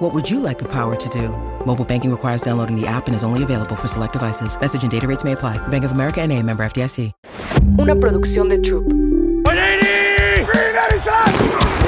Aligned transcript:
What 0.00 0.14
would 0.14 0.30
you 0.30 0.40
like 0.40 0.58
the 0.58 0.64
power 0.64 0.96
to 0.96 1.08
do? 1.10 1.28
Mobile 1.66 1.84
banking 1.84 2.10
requires 2.10 2.40
downloading 2.40 2.74
the 2.74 2.86
app 2.86 3.06
and 3.06 3.14
is 3.14 3.22
only 3.22 3.42
available 3.42 3.76
for 3.76 3.86
select 3.86 4.14
devices. 4.14 4.58
Message 4.58 4.82
and 4.82 4.90
data 4.90 5.06
rates 5.06 5.24
may 5.24 5.32
apply. 5.32 5.58
Bank 5.68 5.84
of 5.84 5.92
America 5.92 6.22
and 6.22 6.32
a 6.32 6.42
member 6.42 6.64
FDIC. 6.64 7.12
Una 7.78 7.94
producción 7.94 8.48
de 8.48 8.58
Troop. 8.58 8.90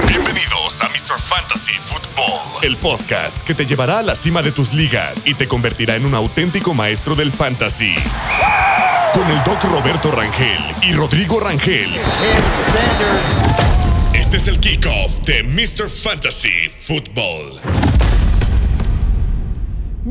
Bienvenidos 0.07 0.83
a 0.83 0.89
Mr. 0.89 1.19
Fantasy 1.19 1.73
Football, 1.81 2.63
el 2.63 2.77
podcast 2.77 3.41
que 3.41 3.55
te 3.55 3.65
llevará 3.65 4.01
a 4.01 4.03
la 4.03 4.15
cima 4.15 4.43
de 4.43 4.53
tus 4.53 4.75
ligas 4.75 5.27
y 5.27 5.33
te 5.33 5.49
convertirá 5.49 5.97
en 5.97 6.05
un 6.05 6.15
auténtico 6.15 6.75
maestro 6.75 7.15
del 7.15 7.33
fantasy. 7.33 7.95
Con 9.15 9.27
el 9.31 9.43
doc 9.43 9.65
Roberto 9.65 10.11
Rangel 10.11 10.61
y 10.83 10.93
Rodrigo 10.93 11.41
Rangel. 11.41 11.89
Este 14.33 14.51
es 14.51 14.57
el 14.57 14.61
kickoff 14.61 15.21
de 15.27 15.43
Mr. 15.43 15.91
Fantasy 15.91 16.71
Football. 16.71 17.61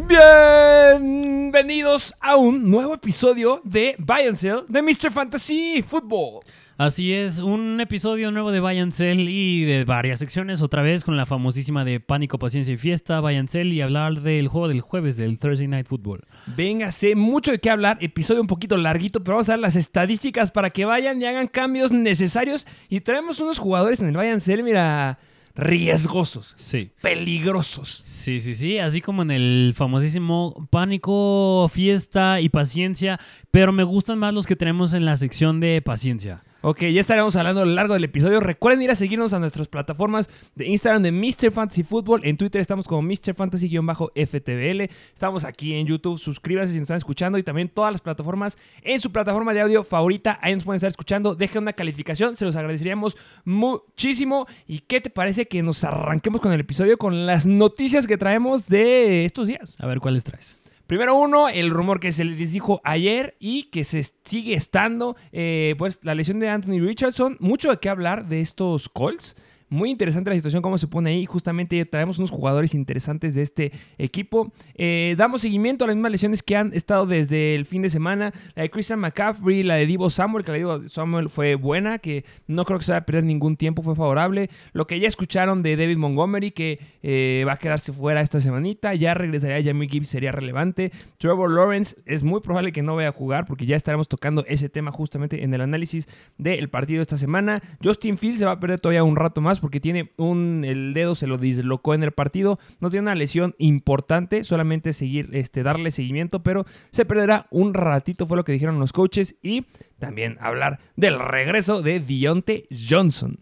Bienvenidos 0.07 2.13
a 2.19 2.35
un 2.35 2.69
nuevo 2.69 2.93
episodio 2.93 3.61
de 3.63 3.95
Buy 3.97 4.27
and 4.27 4.37
Sell 4.37 4.65
de 4.67 4.83
Mr. 4.83 5.11
Fantasy 5.11 5.81
Football. 5.81 6.41
Así 6.81 7.13
es, 7.13 7.37
un 7.37 7.79
episodio 7.79 8.31
nuevo 8.31 8.51
de 8.51 8.91
Sell 8.91 9.29
y 9.29 9.65
de 9.65 9.83
varias 9.85 10.17
secciones, 10.17 10.63
otra 10.63 10.81
vez 10.81 11.03
con 11.03 11.15
la 11.15 11.27
famosísima 11.27 11.85
de 11.85 11.99
Pánico, 11.99 12.39
Paciencia 12.39 12.73
y 12.73 12.77
Fiesta, 12.77 13.21
Sell 13.49 13.71
y 13.71 13.81
hablar 13.81 14.21
del 14.21 14.47
juego 14.47 14.67
del 14.67 14.81
jueves 14.81 15.15
del 15.15 15.37
Thursday 15.37 15.67
Night 15.67 15.85
Football. 15.85 16.23
Véngase, 16.47 17.13
mucho 17.13 17.51
de 17.51 17.59
qué 17.59 17.69
hablar, 17.69 17.99
episodio 18.01 18.41
un 18.41 18.47
poquito 18.47 18.77
larguito, 18.77 19.23
pero 19.23 19.35
vamos 19.35 19.49
a 19.49 19.51
ver 19.51 19.59
las 19.59 19.75
estadísticas 19.75 20.51
para 20.51 20.71
que 20.71 20.85
vayan 20.85 21.21
y 21.21 21.25
hagan 21.25 21.45
cambios 21.45 21.91
necesarios. 21.91 22.65
Y 22.89 23.01
traemos 23.01 23.39
unos 23.41 23.59
jugadores 23.59 24.01
en 24.01 24.15
el 24.15 24.41
Sell, 24.41 24.63
mira, 24.63 25.19
riesgosos, 25.53 26.55
Sí. 26.57 26.89
peligrosos. 26.99 28.01
Sí, 28.03 28.39
sí, 28.39 28.55
sí, 28.55 28.79
así 28.79 29.01
como 29.01 29.21
en 29.21 29.29
el 29.29 29.73
famosísimo 29.75 30.67
Pánico, 30.71 31.69
Fiesta 31.71 32.41
y 32.41 32.49
Paciencia, 32.49 33.19
pero 33.51 33.71
me 33.71 33.83
gustan 33.83 34.17
más 34.17 34.33
los 34.33 34.47
que 34.47 34.55
tenemos 34.55 34.95
en 34.95 35.05
la 35.05 35.15
sección 35.15 35.59
de 35.59 35.79
Paciencia. 35.83 36.41
Ok, 36.63 36.81
ya 36.81 37.01
estaremos 37.01 37.35
hablando 37.35 37.63
a 37.63 37.65
lo 37.65 37.71
largo 37.71 37.95
del 37.95 38.03
episodio. 38.03 38.39
Recuerden 38.39 38.83
ir 38.83 38.91
a 38.91 38.95
seguirnos 38.95 39.33
a 39.33 39.39
nuestras 39.39 39.67
plataformas 39.67 40.29
de 40.53 40.67
Instagram 40.67 41.01
de 41.01 41.11
Mr. 41.11 41.51
Fantasy 41.51 41.81
Football. 41.81 42.21
En 42.23 42.37
Twitter 42.37 42.61
estamos 42.61 42.87
como 42.87 43.01
Mr. 43.01 43.33
Fantasy-FTBL. 43.33 44.81
Estamos 45.11 45.43
aquí 45.43 45.73
en 45.73 45.87
YouTube. 45.87 46.19
Suscríbanse 46.19 46.73
si 46.73 46.77
nos 46.77 46.83
están 46.83 46.97
escuchando. 46.97 47.39
Y 47.39 47.43
también 47.43 47.67
todas 47.67 47.91
las 47.91 48.01
plataformas 48.01 48.59
en 48.83 49.01
su 49.01 49.11
plataforma 49.11 49.55
de 49.55 49.61
audio 49.61 49.83
favorita. 49.83 50.37
Ahí 50.43 50.53
nos 50.53 50.63
pueden 50.63 50.77
estar 50.77 50.89
escuchando. 50.89 51.33
Dejen 51.33 51.63
una 51.63 51.73
calificación. 51.73 52.35
Se 52.35 52.45
los 52.45 52.55
agradeceríamos 52.55 53.17
muchísimo. 53.43 54.45
¿Y 54.67 54.81
qué 54.81 55.01
te 55.01 55.09
parece 55.09 55.47
que 55.47 55.63
nos 55.63 55.83
arranquemos 55.83 56.41
con 56.41 56.53
el 56.53 56.59
episodio 56.59 56.99
con 56.99 57.25
las 57.25 57.47
noticias 57.47 58.05
que 58.05 58.19
traemos 58.19 58.67
de 58.67 59.25
estos 59.25 59.47
días? 59.47 59.77
A 59.79 59.87
ver, 59.87 59.99
¿cuáles 59.99 60.25
traes? 60.25 60.60
Primero 60.91 61.15
uno, 61.15 61.47
el 61.47 61.69
rumor 61.69 62.01
que 62.01 62.11
se 62.11 62.25
les 62.25 62.51
dijo 62.51 62.81
ayer 62.83 63.37
y 63.39 63.69
que 63.69 63.85
se 63.85 64.03
sigue 64.25 64.55
estando, 64.55 65.15
eh, 65.31 65.73
pues 65.77 65.99
la 66.01 66.15
lesión 66.15 66.41
de 66.41 66.49
Anthony 66.49 66.81
Richardson. 66.81 67.37
Mucho 67.39 67.71
de 67.71 67.77
qué 67.77 67.87
hablar 67.87 68.27
de 68.27 68.41
estos 68.41 68.89
Colts. 68.89 69.37
Muy 69.71 69.89
interesante 69.89 70.29
la 70.29 70.35
situación, 70.35 70.61
cómo 70.61 70.77
se 70.77 70.89
pone 70.89 71.11
ahí. 71.11 71.25
Justamente 71.25 71.85
traemos 71.85 72.19
unos 72.19 72.29
jugadores 72.29 72.73
interesantes 72.73 73.35
de 73.35 73.41
este 73.41 73.71
equipo. 73.97 74.51
Eh, 74.75 75.15
damos 75.17 75.39
seguimiento 75.39 75.85
a 75.85 75.87
las 75.87 75.95
mismas 75.95 76.11
lesiones 76.11 76.43
que 76.43 76.57
han 76.57 76.73
estado 76.73 77.05
desde 77.05 77.55
el 77.55 77.63
fin 77.63 77.81
de 77.81 77.89
semana. 77.89 78.33
La 78.53 78.63
de 78.63 78.69
Christian 78.69 78.99
McCaffrey, 78.99 79.63
la 79.63 79.75
de 79.75 79.85
Divo 79.85 80.09
Samuel, 80.09 80.43
que 80.43 80.51
la 80.51 80.55
de 80.55 80.59
Divo 80.59 80.89
Samuel 80.89 81.29
fue 81.29 81.55
buena, 81.55 81.99
que 81.99 82.25
no 82.47 82.65
creo 82.65 82.79
que 82.79 82.83
se 82.83 82.91
vaya 82.91 83.03
a 83.03 83.05
perder 83.05 83.23
ningún 83.23 83.55
tiempo, 83.55 83.81
fue 83.81 83.95
favorable. 83.95 84.49
Lo 84.73 84.87
que 84.87 84.99
ya 84.99 85.07
escucharon 85.07 85.63
de 85.63 85.77
David 85.77 85.95
Montgomery, 85.95 86.51
que 86.51 86.77
eh, 87.01 87.45
va 87.47 87.53
a 87.53 87.57
quedarse 87.57 87.93
fuera 87.93 88.19
esta 88.19 88.41
semanita. 88.41 88.93
Ya 88.93 89.13
regresaría 89.13 89.63
Jamie 89.63 89.87
Gibbs, 89.87 90.09
sería 90.09 90.33
relevante. 90.33 90.91
Trevor 91.17 91.49
Lawrence 91.49 91.95
es 92.05 92.23
muy 92.23 92.41
probable 92.41 92.73
que 92.73 92.81
no 92.81 92.97
vaya 92.97 93.07
a 93.07 93.13
jugar, 93.13 93.45
porque 93.45 93.65
ya 93.65 93.77
estaremos 93.77 94.09
tocando 94.09 94.43
ese 94.49 94.67
tema 94.67 94.91
justamente 94.91 95.45
en 95.45 95.53
el 95.53 95.61
análisis 95.61 96.09
del 96.37 96.69
partido 96.69 97.01
esta 97.01 97.17
semana. 97.17 97.61
Justin 97.81 98.17
Fields 98.17 98.39
se 98.39 98.45
va 98.45 98.51
a 98.51 98.59
perder 98.59 98.81
todavía 98.81 99.05
un 99.05 99.15
rato 99.15 99.39
más 99.39 99.60
porque 99.61 99.79
tiene 99.79 100.11
un 100.17 100.63
el 100.65 100.93
dedo 100.93 101.15
se 101.15 101.27
lo 101.27 101.37
dislocó 101.37 101.93
en 101.93 102.03
el 102.03 102.11
partido, 102.11 102.59
no 102.79 102.89
tiene 102.89 103.03
una 103.03 103.15
lesión 103.15 103.55
importante, 103.59 104.43
solamente 104.43 104.91
seguir 104.91 105.29
este 105.31 105.63
darle 105.63 105.91
seguimiento, 105.91 106.43
pero 106.43 106.65
se 106.89 107.05
perderá 107.05 107.47
un 107.51 107.73
ratito 107.73 108.27
fue 108.27 108.37
lo 108.37 108.43
que 108.43 108.51
dijeron 108.51 108.79
los 108.79 108.91
coaches 108.91 109.35
y 109.41 109.65
también 109.99 110.37
hablar 110.41 110.79
del 110.95 111.19
regreso 111.19 111.81
de 111.81 111.99
Dionte 111.99 112.67
Johnson. 112.89 113.39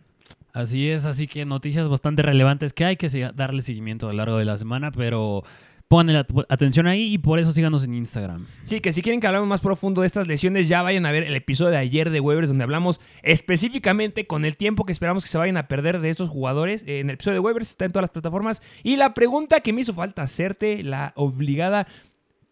Así 0.52 0.90
es, 0.90 1.06
así 1.06 1.28
que 1.28 1.46
noticias 1.46 1.88
bastante 1.88 2.22
relevantes 2.22 2.74
que 2.74 2.84
hay 2.84 2.98
que 2.98 3.08
darle 3.36 3.62
seguimiento 3.62 4.08
a 4.08 4.12
lo 4.12 4.18
largo 4.18 4.38
de 4.38 4.46
la 4.46 4.58
semana, 4.58 4.92
pero 4.92 5.44
pongan 5.90 6.24
atención 6.50 6.86
ahí 6.86 7.12
y 7.12 7.18
por 7.18 7.40
eso 7.40 7.52
síganos 7.52 7.84
en 7.84 7.96
Instagram. 7.96 8.46
Sí, 8.64 8.80
que 8.80 8.94
si 8.94 9.02
quieren 9.02 9.20
que 9.20 9.26
hablemos 9.26 9.50
más 9.50 9.60
profundo 9.60 10.02
de 10.02 10.08
estas 10.08 10.28
lesiones, 10.28 10.68
ya 10.70 10.84
vayan 10.84 11.08
a 11.08 11.12
ver 11.12 11.24
el 11.24 11.36
episodio 11.36 11.72
de 11.72 11.78
ayer 11.78 12.12
de 12.12 12.20
Waivers, 12.20 12.48
donde 12.48 12.64
hablamos 12.64 13.02
específicamente 13.24 14.28
con 14.28 14.46
el 14.46 14.56
tiempo 14.56 14.86
que 14.86 14.92
esperamos 14.92 15.24
que 15.24 15.30
se 15.30 15.40
vayan 15.40 15.58
a 15.58 15.68
perder 15.68 16.00
de 16.00 16.12
estos 16.12 16.30
jugadores. 16.30 16.84
Eh, 16.86 17.00
En 17.00 17.10
el 17.10 17.16
episodio 17.16 17.38
de 17.38 17.40
Waivers 17.40 17.72
está 17.72 17.86
en 17.86 17.92
todas 17.92 18.04
las 18.04 18.12
plataformas. 18.12 18.62
Y 18.84 18.98
la 18.98 19.16
pregunta 19.16 19.62
que 19.62 19.74
me 19.74 19.82
hizo 19.82 19.96
falta 19.96 20.22
hacerte, 20.22 20.84
la 20.84 21.12
obligada, 21.16 21.88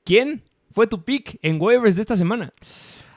¿quién 0.04 0.42
fue 0.72 0.88
tu 0.88 1.04
pick 1.04 1.38
en 1.44 1.62
Waivers 1.62 1.96
de 1.96 2.02
esta 2.02 2.16
semana? 2.16 2.52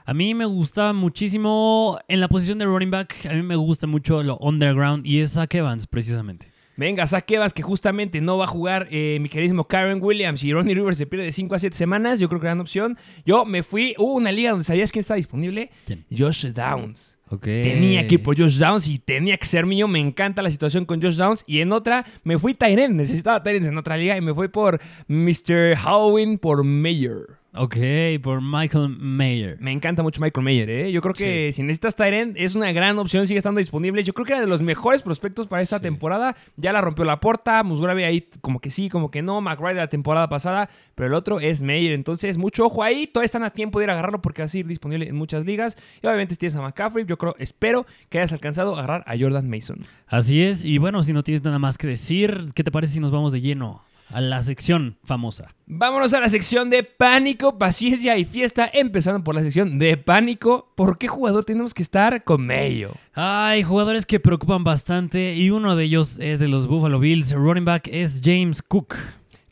A 0.04 0.12
mí 0.12 0.34
me 0.34 0.44
gusta 0.44 0.92
muchísimo 0.92 1.98
en 2.08 2.20
la 2.20 2.28
posición 2.28 2.58
de 2.58 2.66
running 2.66 2.90
back, 2.90 3.24
a 3.24 3.32
mí 3.32 3.42
me 3.42 3.56
gusta 3.56 3.86
mucho 3.86 4.22
lo 4.22 4.36
underground 4.36 5.06
y 5.06 5.20
es 5.20 5.32
Zach 5.32 5.54
Evans 5.54 5.86
precisamente. 5.86 6.49
Venga, 6.80 7.06
Zach 7.06 7.30
Evans, 7.30 7.52
que 7.52 7.60
justamente 7.60 8.22
no 8.22 8.38
va 8.38 8.44
a 8.44 8.48
jugar 8.48 8.88
eh, 8.90 9.18
mi 9.20 9.28
queridísimo 9.28 9.64
Karen 9.64 10.02
Williams 10.02 10.42
y 10.42 10.50
Ronnie 10.50 10.74
Rivers 10.74 10.96
se 10.96 11.04
pierde 11.04 11.26
de 11.26 11.32
5 11.32 11.54
a 11.54 11.58
7 11.58 11.76
semanas. 11.76 12.20
Yo 12.20 12.30
creo 12.30 12.40
que 12.40 12.46
gran 12.46 12.58
opción. 12.58 12.96
Yo 13.26 13.44
me 13.44 13.62
fui, 13.62 13.94
hubo 13.98 14.14
una 14.14 14.32
liga 14.32 14.48
donde 14.48 14.64
sabías 14.64 14.90
quién 14.90 15.00
está 15.02 15.14
disponible. 15.14 15.70
¿Quién? 15.84 16.06
Josh 16.10 16.46
Downs. 16.46 17.18
Tenía 17.42 18.06
que 18.06 18.14
ir 18.14 18.22
por 18.22 18.34
Josh 18.34 18.56
Downs 18.56 18.88
y 18.88 18.98
tenía 18.98 19.36
que 19.36 19.44
ser 19.44 19.66
mío. 19.66 19.88
Me 19.88 20.00
encanta 20.00 20.40
la 20.40 20.50
situación 20.50 20.86
con 20.86 21.02
Josh 21.02 21.16
Downs. 21.16 21.44
Y 21.46 21.60
en 21.60 21.70
otra, 21.70 22.06
me 22.24 22.38
fui 22.38 22.54
Tyren. 22.54 22.96
Necesitaba 22.96 23.42
Tyren 23.42 23.66
en 23.66 23.76
otra 23.76 23.98
liga 23.98 24.16
y 24.16 24.22
me 24.22 24.32
fui 24.32 24.48
por 24.48 24.80
Mr. 25.06 25.76
Halloween 25.76 26.38
por 26.38 26.64
Mayer. 26.64 27.39
Ok, 27.56 27.76
por 28.22 28.40
Michael 28.40 28.90
Mayer. 28.90 29.56
Me 29.60 29.72
encanta 29.72 30.04
mucho 30.04 30.20
Michael 30.20 30.44
Mayer, 30.44 30.70
¿eh? 30.70 30.92
Yo 30.92 31.00
creo 31.00 31.14
que 31.14 31.50
si 31.52 31.62
necesitas 31.62 31.96
Tyren, 31.96 32.34
es 32.36 32.54
una 32.54 32.70
gran 32.70 32.96
opción, 33.00 33.26
sigue 33.26 33.38
estando 33.38 33.58
disponible. 33.58 34.04
Yo 34.04 34.12
creo 34.12 34.24
que 34.24 34.34
era 34.34 34.40
de 34.40 34.46
los 34.46 34.62
mejores 34.62 35.02
prospectos 35.02 35.48
para 35.48 35.60
esta 35.60 35.80
temporada. 35.80 36.36
Ya 36.56 36.72
la 36.72 36.80
rompió 36.80 37.04
la 37.04 37.18
porta, 37.18 37.64
Musgrave 37.64 38.04
ahí 38.04 38.28
como 38.40 38.60
que 38.60 38.70
sí, 38.70 38.88
como 38.88 39.10
que 39.10 39.22
no, 39.22 39.40
McBride 39.40 39.74
de 39.74 39.80
la 39.80 39.88
temporada 39.88 40.28
pasada, 40.28 40.70
pero 40.94 41.08
el 41.08 41.14
otro 41.14 41.40
es 41.40 41.60
Mayer. 41.62 41.92
Entonces, 41.92 42.38
mucho 42.38 42.66
ojo 42.66 42.84
ahí, 42.84 43.08
todavía 43.08 43.26
están 43.26 43.42
a 43.42 43.50
tiempo 43.50 43.80
de 43.80 43.86
ir 43.86 43.90
a 43.90 43.94
agarrarlo 43.94 44.22
porque 44.22 44.42
va 44.42 44.46
a 44.46 44.48
seguir 44.48 44.68
disponible 44.68 45.08
en 45.08 45.16
muchas 45.16 45.44
ligas. 45.44 45.76
Y 46.00 46.06
obviamente 46.06 46.34
si 46.34 46.38
tienes 46.38 46.54
a 46.54 46.62
McCaffrey, 46.62 47.04
yo 47.04 47.18
creo, 47.18 47.34
espero 47.40 47.84
que 48.10 48.18
hayas 48.18 48.32
alcanzado 48.32 48.76
a 48.76 48.78
agarrar 48.78 49.02
a 49.08 49.18
Jordan 49.18 49.50
Mason. 49.50 49.80
Así 50.06 50.40
es, 50.40 50.64
y 50.64 50.78
bueno, 50.78 51.02
si 51.02 51.12
no 51.12 51.24
tienes 51.24 51.42
nada 51.42 51.58
más 51.58 51.78
que 51.78 51.88
decir, 51.88 52.52
¿qué 52.54 52.62
te 52.62 52.70
parece 52.70 52.94
si 52.94 53.00
nos 53.00 53.10
vamos 53.10 53.32
de 53.32 53.40
lleno 53.40 53.82
a 54.12 54.20
la 54.20 54.42
sección 54.42 54.96
famosa? 55.04 55.54
Vámonos 55.66 56.12
a 56.14 56.20
la 56.20 56.28
sección 56.28 56.70
de 56.70 56.82
pánico, 56.82 57.58
paciencia 57.58 58.16
y 58.18 58.24
fiesta, 58.24 58.70
empezando 58.72 59.22
por 59.22 59.34
la 59.34 59.42
sección 59.42 59.78
de 59.78 59.96
pánico. 59.96 60.72
¿Por 60.74 60.98
qué 60.98 61.08
jugador 61.08 61.44
tenemos 61.44 61.74
que 61.74 61.82
estar 61.82 62.24
con 62.24 62.46
Mayo? 62.46 62.92
Hay 63.14 63.62
jugadores 63.62 64.06
que 64.06 64.20
preocupan 64.20 64.64
bastante 64.64 65.34
y 65.34 65.50
uno 65.50 65.76
de 65.76 65.84
ellos 65.84 66.18
es 66.18 66.40
de 66.40 66.48
los 66.48 66.66
Buffalo 66.66 66.98
Bills. 66.98 67.32
Running 67.32 67.64
back 67.64 67.88
es 67.92 68.20
James 68.24 68.62
Cook. 68.62 68.96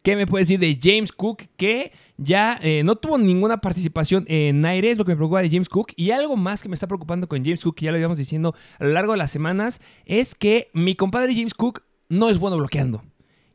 ¿Qué 0.02 0.16
me 0.16 0.26
puedes 0.26 0.48
decir 0.48 0.60
de 0.60 0.78
James 0.80 1.12
Cook? 1.12 1.42
Que 1.56 1.92
ya 2.16 2.58
eh, 2.62 2.82
no 2.82 2.96
tuvo 2.96 3.18
ninguna 3.18 3.60
participación 3.60 4.24
en 4.28 4.64
aire, 4.64 4.90
es 4.90 4.98
lo 4.98 5.04
que 5.04 5.12
me 5.12 5.16
preocupa 5.16 5.42
de 5.42 5.50
James 5.50 5.68
Cook. 5.68 5.92
Y 5.96 6.12
algo 6.12 6.36
más 6.36 6.62
que 6.62 6.68
me 6.68 6.74
está 6.74 6.86
preocupando 6.86 7.28
con 7.28 7.44
James 7.44 7.62
Cook, 7.62 7.76
que 7.76 7.84
ya 7.84 7.92
lo 7.92 7.98
íbamos 7.98 8.16
diciendo 8.16 8.54
a 8.78 8.84
lo 8.84 8.90
largo 8.90 9.12
de 9.12 9.18
las 9.18 9.30
semanas, 9.30 9.80
es 10.06 10.34
que 10.34 10.70
mi 10.72 10.94
compadre 10.94 11.34
James 11.34 11.54
Cook 11.54 11.82
no 12.08 12.30
es 12.30 12.38
bueno 12.38 12.56
bloqueando. 12.56 13.02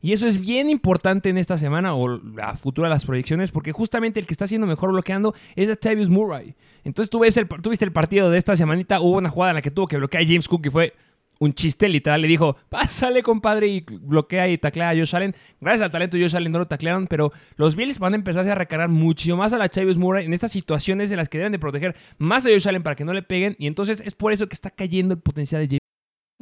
Y 0.04 0.12
eso 0.12 0.26
es 0.26 0.38
bien 0.38 0.68
importante 0.68 1.30
en 1.30 1.38
esta 1.38 1.56
semana 1.56 1.94
o 1.94 2.20
a 2.42 2.58
futuro 2.58 2.86
las 2.86 3.06
proyecciones, 3.06 3.50
porque 3.50 3.72
justamente 3.72 4.20
el 4.20 4.26
que 4.26 4.34
está 4.34 4.44
haciendo 4.44 4.66
mejor 4.66 4.92
bloqueando 4.92 5.34
es 5.56 5.70
Atavius 5.70 6.10
Murray. 6.10 6.54
Entonces 6.84 7.08
tú, 7.08 7.20
ves 7.20 7.38
el, 7.38 7.48
tú 7.48 7.70
viste 7.70 7.86
el 7.86 7.92
partido 7.92 8.30
de 8.30 8.36
esta 8.36 8.54
semanita, 8.54 9.00
hubo 9.00 9.16
una 9.16 9.30
jugada 9.30 9.52
en 9.52 9.54
la 9.54 9.62
que 9.62 9.70
tuvo 9.70 9.86
que 9.86 9.96
bloquear 9.96 10.22
a 10.22 10.26
James 10.26 10.46
Cook 10.46 10.66
y 10.66 10.68
fue 10.68 10.92
un 11.38 11.54
chiste 11.54 11.88
literal. 11.88 12.20
Le 12.20 12.28
dijo, 12.28 12.54
pásale, 12.68 13.22
compadre, 13.22 13.68
y 13.68 13.80
bloquea 13.80 14.46
y 14.50 14.58
taclea 14.58 14.90
a 14.90 14.94
Josh 14.94 15.16
Allen. 15.16 15.34
Gracias 15.58 15.86
al 15.86 15.90
talento 15.90 16.18
de 16.18 16.22
Josh 16.24 16.36
Allen 16.36 16.52
no 16.52 16.58
lo 16.58 16.66
taclearon, 16.66 17.06
pero 17.06 17.32
los 17.56 17.74
Bills 17.74 17.98
van 17.98 18.12
a 18.12 18.16
empezar 18.16 18.46
a 18.46 18.54
recargar 18.54 18.90
mucho 18.90 19.34
más 19.38 19.54
a 19.54 19.58
la 19.58 19.70
Chavis 19.70 19.96
Murray 19.96 20.26
en 20.26 20.34
estas 20.34 20.52
situaciones 20.52 21.12
en 21.12 21.16
las 21.16 21.30
que 21.30 21.38
deben 21.38 21.52
de 21.52 21.58
proteger 21.58 21.96
más 22.18 22.44
a 22.44 22.50
Josh 22.50 22.68
Allen 22.68 22.82
para 22.82 22.94
que 22.94 23.06
no 23.06 23.14
le 23.14 23.22
peguen. 23.22 23.56
Y 23.58 23.68
entonces 23.68 24.02
es 24.04 24.14
por 24.14 24.34
eso 24.34 24.50
que 24.50 24.54
está 24.54 24.68
cayendo 24.68 25.14
el 25.14 25.20
potencial 25.20 25.62
de 25.62 25.68
James. 25.68 25.83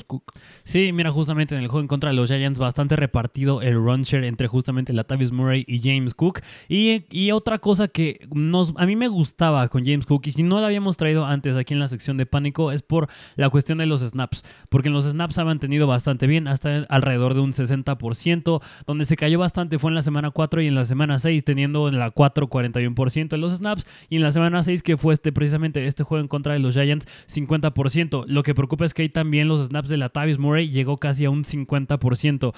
Cook. 0.00 0.32
Sí, 0.64 0.90
mira, 0.94 1.10
justamente 1.10 1.54
en 1.54 1.60
el 1.60 1.68
juego 1.68 1.82
en 1.82 1.86
contra 1.86 2.08
de 2.08 2.16
los 2.16 2.30
Giants, 2.30 2.58
bastante 2.58 2.96
repartido 2.96 3.60
el 3.60 3.74
run 3.74 4.04
share 4.04 4.24
entre 4.24 4.48
justamente 4.48 4.94
Latavius 4.94 5.32
Murray 5.32 5.66
y 5.68 5.80
James 5.80 6.14
Cook. 6.14 6.40
Y, 6.66 7.04
y, 7.10 7.30
otra 7.32 7.58
cosa 7.58 7.88
que 7.88 8.26
nos, 8.34 8.72
a 8.78 8.86
mí 8.86 8.96
me 8.96 9.08
gustaba 9.08 9.68
con 9.68 9.84
James 9.84 10.06
Cook, 10.06 10.26
y 10.28 10.32
si 10.32 10.42
no 10.42 10.60
lo 10.60 10.66
habíamos 10.66 10.96
traído 10.96 11.26
antes 11.26 11.56
aquí 11.56 11.74
en 11.74 11.80
la 11.80 11.88
sección 11.88 12.16
de 12.16 12.24
pánico, 12.24 12.72
es 12.72 12.82
por 12.82 13.08
la 13.36 13.50
cuestión 13.50 13.78
de 13.78 13.86
los 13.86 14.00
snaps. 14.00 14.44
Porque 14.70 14.88
en 14.88 14.94
los 14.94 15.04
snaps 15.04 15.36
ha 15.36 15.44
mantenido 15.44 15.86
bastante 15.86 16.26
bien, 16.26 16.48
hasta 16.48 16.86
alrededor 16.88 17.34
de 17.34 17.40
un 17.40 17.52
60%. 17.52 18.62
Donde 18.86 19.04
se 19.04 19.16
cayó 19.16 19.38
bastante 19.38 19.78
fue 19.78 19.90
en 19.90 19.96
la 19.96 20.02
semana 20.02 20.30
4 20.30 20.62
y 20.62 20.68
en 20.68 20.74
la 20.74 20.86
semana 20.86 21.18
6, 21.18 21.44
teniendo 21.44 21.88
en 21.88 21.98
la 21.98 22.10
4 22.10 22.48
41% 22.48 23.34
en 23.34 23.40
los 23.42 23.52
snaps. 23.52 23.86
Y 24.08 24.16
en 24.16 24.22
la 24.22 24.32
semana 24.32 24.62
6, 24.62 24.82
que 24.82 24.96
fue 24.96 25.12
este, 25.12 25.32
precisamente 25.32 25.86
este 25.86 26.02
juego 26.02 26.22
en 26.22 26.28
contra 26.28 26.54
de 26.54 26.60
los 26.60 26.74
Giants, 26.74 27.06
50%. 27.28 28.24
Lo 28.26 28.42
que 28.42 28.54
preocupa 28.54 28.86
es 28.86 28.94
que 28.94 29.02
hay 29.02 29.10
también 29.10 29.48
los 29.48 29.60
snaps 29.66 29.81
de 29.88 29.96
Latavius 29.96 30.38
Murray 30.38 30.70
llegó 30.70 30.98
casi 30.98 31.24
a 31.24 31.30
un 31.30 31.44
50%. 31.44 32.52